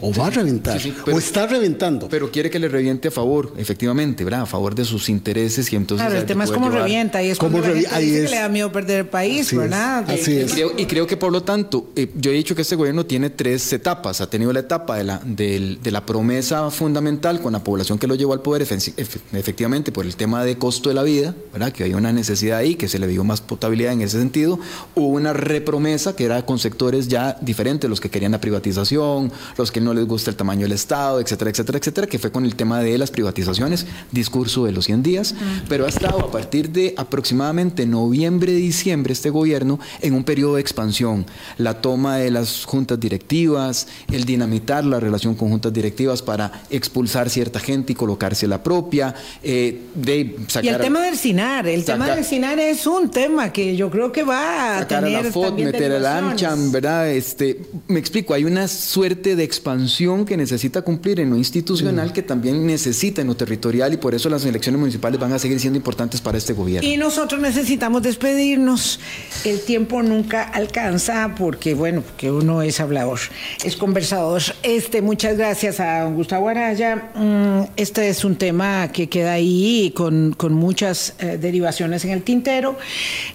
o 0.00 0.12
va 0.12 0.28
a 0.28 0.30
reventar, 0.30 0.80
o 1.06 1.18
está 1.18 1.46
reventando. 1.46 2.08
Pero 2.08 2.30
quiere 2.30 2.50
que 2.50 2.58
le 2.58 2.68
reviente 2.68 3.08
a 3.08 3.10
favor, 3.10 3.52
efectivamente, 3.56 4.24
¿verdad? 4.24 4.42
A 4.42 4.46
favor 4.46 4.74
de 4.74 4.84
sus 4.84 5.08
intereses 5.08 5.72
y 5.72 5.76
entonces... 5.76 6.06
Claro, 6.06 6.20
el 6.20 6.26
tema 6.26 6.44
es 6.44 6.50
cómo 6.50 6.70
revienta 6.70 7.22
y 7.22 7.30
es 7.30 7.38
como 7.38 7.60
le 7.60 8.28
da 8.28 8.48
miedo 8.48 8.70
perder 8.72 9.00
el 9.00 9.06
país, 9.06 9.54
¿verdad? 9.54 10.08
Así 10.10 10.36
es. 10.36 10.54
Y 10.76 10.86
creo, 10.86 11.06
que 11.06 11.16
por 11.16 11.32
lo 11.32 11.42
tanto, 11.42 11.90
eh, 11.96 12.10
yo 12.16 12.30
he 12.30 12.34
dicho 12.34 12.54
que 12.54 12.62
este 12.62 12.76
gobierno 12.76 13.04
tiene 13.06 13.30
tres 13.30 13.72
etapas. 13.72 14.20
Ha 14.20 14.30
tenido 14.30 14.52
la 14.52 14.60
etapa 14.60 14.96
de 14.96 15.04
la, 15.04 15.20
de, 15.24 15.78
la 15.90 16.06
promesa 16.06 16.70
fundamental 16.70 17.40
con 17.40 17.52
la 17.52 17.62
población 17.62 17.98
que 17.98 18.06
lo 18.06 18.14
llevó 18.14 18.32
al 18.32 18.40
poder, 18.40 18.62
efectivamente, 18.62 19.92
por 19.92 20.06
el 20.06 20.16
tema 20.16 20.44
de 20.44 20.56
costo 20.56 20.88
de 20.88 20.94
la 20.94 21.02
vida, 21.02 21.34
¿verdad? 21.52 21.72
Que 21.72 21.84
había 21.84 21.96
una 21.96 22.12
necesidad 22.12 22.58
ahí, 22.58 22.74
que 22.74 22.88
se 22.88 22.98
le 22.98 23.06
dio 23.06 23.24
más 23.24 23.40
potabilidad 23.40 23.92
en 23.92 24.00
ese 24.00 24.18
sentido. 24.18 24.58
Hubo 24.94 25.08
una 25.08 25.32
repromesa 25.32 26.16
que 26.16 26.24
era 26.24 26.44
con 26.46 26.58
sectores 26.58 27.08
ya 27.08 27.36
diferentes, 27.40 27.88
los 27.88 28.00
que 28.00 28.10
querían 28.10 28.32
la 28.32 28.40
privatización, 28.40 29.32
los 29.56 29.63
que 29.70 29.80
no 29.80 29.94
les 29.94 30.06
gusta 30.06 30.30
el 30.30 30.36
tamaño 30.36 30.62
del 30.62 30.72
Estado, 30.72 31.20
etcétera, 31.20 31.50
etcétera, 31.50 31.78
etcétera, 31.78 32.06
que 32.06 32.18
fue 32.18 32.30
con 32.30 32.44
el 32.44 32.56
tema 32.56 32.80
de 32.80 32.96
las 32.98 33.10
privatizaciones, 33.10 33.86
discurso 34.12 34.64
de 34.64 34.72
los 34.72 34.84
100 34.86 35.02
días, 35.02 35.34
pero 35.68 35.86
ha 35.86 35.88
estado 35.88 36.20
a 36.20 36.30
partir 36.30 36.70
de 36.70 36.94
aproximadamente 36.96 37.86
noviembre, 37.86 38.52
diciembre 38.52 39.12
este 39.12 39.30
gobierno 39.30 39.78
en 40.00 40.14
un 40.14 40.24
periodo 40.24 40.56
de 40.56 40.60
expansión, 40.60 41.26
la 41.58 41.80
toma 41.80 42.16
de 42.16 42.30
las 42.30 42.64
juntas 42.64 42.98
directivas, 42.98 43.88
el 44.10 44.24
dinamitar 44.24 44.84
la 44.84 45.00
relación 45.00 45.34
con 45.34 45.48
juntas 45.50 45.72
directivas 45.72 46.22
para 46.22 46.62
expulsar 46.70 47.30
cierta 47.30 47.60
gente 47.60 47.92
y 47.92 47.94
colocarse 47.94 48.46
la 48.46 48.62
propia, 48.62 49.14
eh, 49.42 49.82
de 49.94 50.36
sacar... 50.48 50.64
Y 50.64 50.68
el 50.68 50.80
tema 50.80 51.02
del 51.02 51.16
CINAR, 51.16 51.66
el 51.66 51.84
tema 51.84 52.14
del 52.14 52.24
CINAR 52.24 52.58
es 52.58 52.86
un 52.86 53.10
tema 53.10 53.52
que 53.52 53.76
yo 53.76 53.90
creo 53.90 54.12
que 54.12 54.22
va 54.22 54.78
a 54.78 54.88
tener... 54.88 55.16
A 55.16 55.22
la 55.22 55.30
FOD, 55.30 55.52
meter 55.54 55.92
el 55.92 56.06
ANCHAM, 56.06 56.72
¿verdad? 56.72 57.10
Este, 57.10 57.60
me 57.88 57.98
explico, 57.98 58.34
hay 58.34 58.44
una 58.44 58.68
suerte 58.68 59.36
de 59.36 59.44
expansión 59.54 60.24
que 60.24 60.36
necesita 60.36 60.82
cumplir 60.82 61.20
en 61.20 61.30
lo 61.30 61.36
institucional, 61.36 62.08
mm. 62.08 62.12
que 62.12 62.22
también 62.22 62.66
necesita 62.66 63.20
en 63.20 63.28
lo 63.28 63.36
territorial 63.36 63.92
y 63.92 63.96
por 63.96 64.14
eso 64.14 64.28
las 64.28 64.44
elecciones 64.44 64.80
municipales 64.80 65.20
van 65.20 65.32
a 65.32 65.38
seguir 65.38 65.60
siendo 65.60 65.76
importantes 65.76 66.20
para 66.20 66.38
este 66.38 66.52
gobierno. 66.52 66.88
Y 66.88 66.96
nosotros 66.96 67.40
necesitamos 67.40 68.02
despedirnos. 68.02 69.00
El 69.44 69.60
tiempo 69.60 70.02
nunca 70.02 70.42
alcanza 70.42 71.34
porque, 71.38 71.74
bueno, 71.74 72.02
porque 72.02 72.30
uno 72.30 72.62
es 72.62 72.80
hablador, 72.80 73.20
es 73.64 73.76
conversador. 73.76 74.42
Este, 74.62 75.02
muchas 75.02 75.36
gracias 75.36 75.80
a 75.80 76.04
Gustavo 76.06 76.48
Araya. 76.48 77.10
Mm, 77.14 77.70
este 77.76 78.08
es 78.08 78.24
un 78.24 78.36
tema 78.36 78.90
que 78.92 79.08
queda 79.08 79.32
ahí 79.32 79.92
con, 79.94 80.32
con 80.32 80.52
muchas 80.54 81.14
eh, 81.20 81.38
derivaciones 81.40 82.04
en 82.04 82.10
el 82.10 82.22
tintero. 82.22 82.76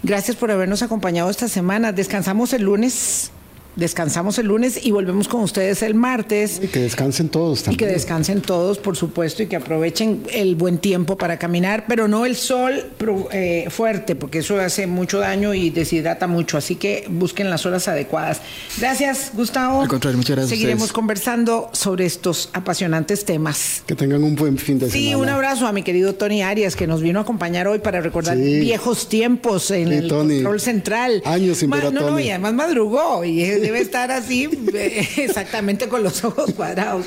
Gracias 0.04 0.36
por 0.36 0.52
habernos 0.52 0.82
acompañado 0.82 1.30
esta 1.30 1.48
semana. 1.48 1.92
Descansamos 1.92 2.54
el 2.54 2.64
lunes 2.64 3.32
descansamos 3.80 4.38
el 4.38 4.48
lunes 4.48 4.86
y 4.86 4.92
volvemos 4.92 5.28
con 5.28 5.42
ustedes 5.42 5.82
el 5.82 5.96
martes. 5.96 6.60
Y 6.62 6.68
que 6.68 6.82
descansen 6.82 7.30
todos 7.30 7.64
también. 7.64 7.76
Y 7.76 7.78
que 7.78 7.88
descansen 7.88 8.42
todos, 8.42 8.78
por 8.78 8.96
supuesto, 8.96 9.44
y 9.44 9.48
que 9.48 9.56
aprovechen 9.56 10.24
el 10.32 10.56
buen 10.56 10.78
tiempo 10.78 11.18
para 11.18 11.40
caminar, 11.40 11.86
pero 11.88 12.08
no 12.08 12.26
el 12.26 12.36
sol 12.36 12.92
eh, 13.32 13.68
fuerte, 13.70 14.16
porque 14.16 14.40
eso 14.40 14.60
hace 14.60 14.88
mucho 14.88 15.20
daño 15.20 15.54
y 15.54 15.70
deshidrata 15.70 16.28
mucho. 16.28 16.58
Así 16.58 16.76
que 16.76 17.06
busquen 17.10 17.50
las 17.50 17.66
horas 17.66 17.88
adecuadas. 17.88 18.42
Gracias, 18.78 19.32
Gustavo. 19.34 19.82
Al 19.82 19.88
contrario, 19.88 20.18
muchas 20.18 20.36
gracias. 20.36 20.50
Seguiremos 20.50 20.92
conversando 20.92 21.70
sobre 21.72 22.06
estos 22.06 22.50
apasionantes 22.54 23.26
temas. 23.26 23.84
Que 23.88 23.96
tengan 23.96 24.24
un 24.24 24.36
buen 24.36 24.58
fin 24.58 24.80
de 24.80 24.90
semana. 24.90 25.10
Sí, 25.10 25.16
un 25.16 25.30
abrazo 25.30 25.68
a 25.68 25.72
mi 25.72 25.84
querido 25.84 26.16
Tony 26.16 26.42
Arias, 26.42 26.76
que 26.76 26.88
nos 26.88 27.02
vino 27.02 27.20
a 27.20 27.22
acompañar 27.24 27.68
hoy 27.68 27.80
para 27.80 28.02
recordar 28.02 28.38
viejos 28.38 29.08
tiempos 29.08 29.72
en 29.72 29.92
el 29.92 30.10
control 30.10 30.60
central. 30.60 31.22
Años 31.26 31.58
sin 31.58 31.70
ver 31.70 31.86
a 31.86 31.92
No, 31.92 32.20
y 32.20 32.30
además 32.30 32.54
madrugó 32.54 33.24
y 33.24 33.69
debe 33.70 33.82
estar 33.82 34.10
así 34.12 34.50
exactamente 35.18 35.88
con 35.88 36.02
los 36.02 36.24
ojos 36.24 36.54
cuadrados. 36.56 37.06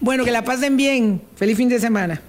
Bueno, 0.00 0.24
que 0.24 0.30
la 0.30 0.44
pasen 0.44 0.76
bien. 0.76 1.20
Feliz 1.34 1.56
fin 1.56 1.68
de 1.68 1.80
semana. 1.80 2.20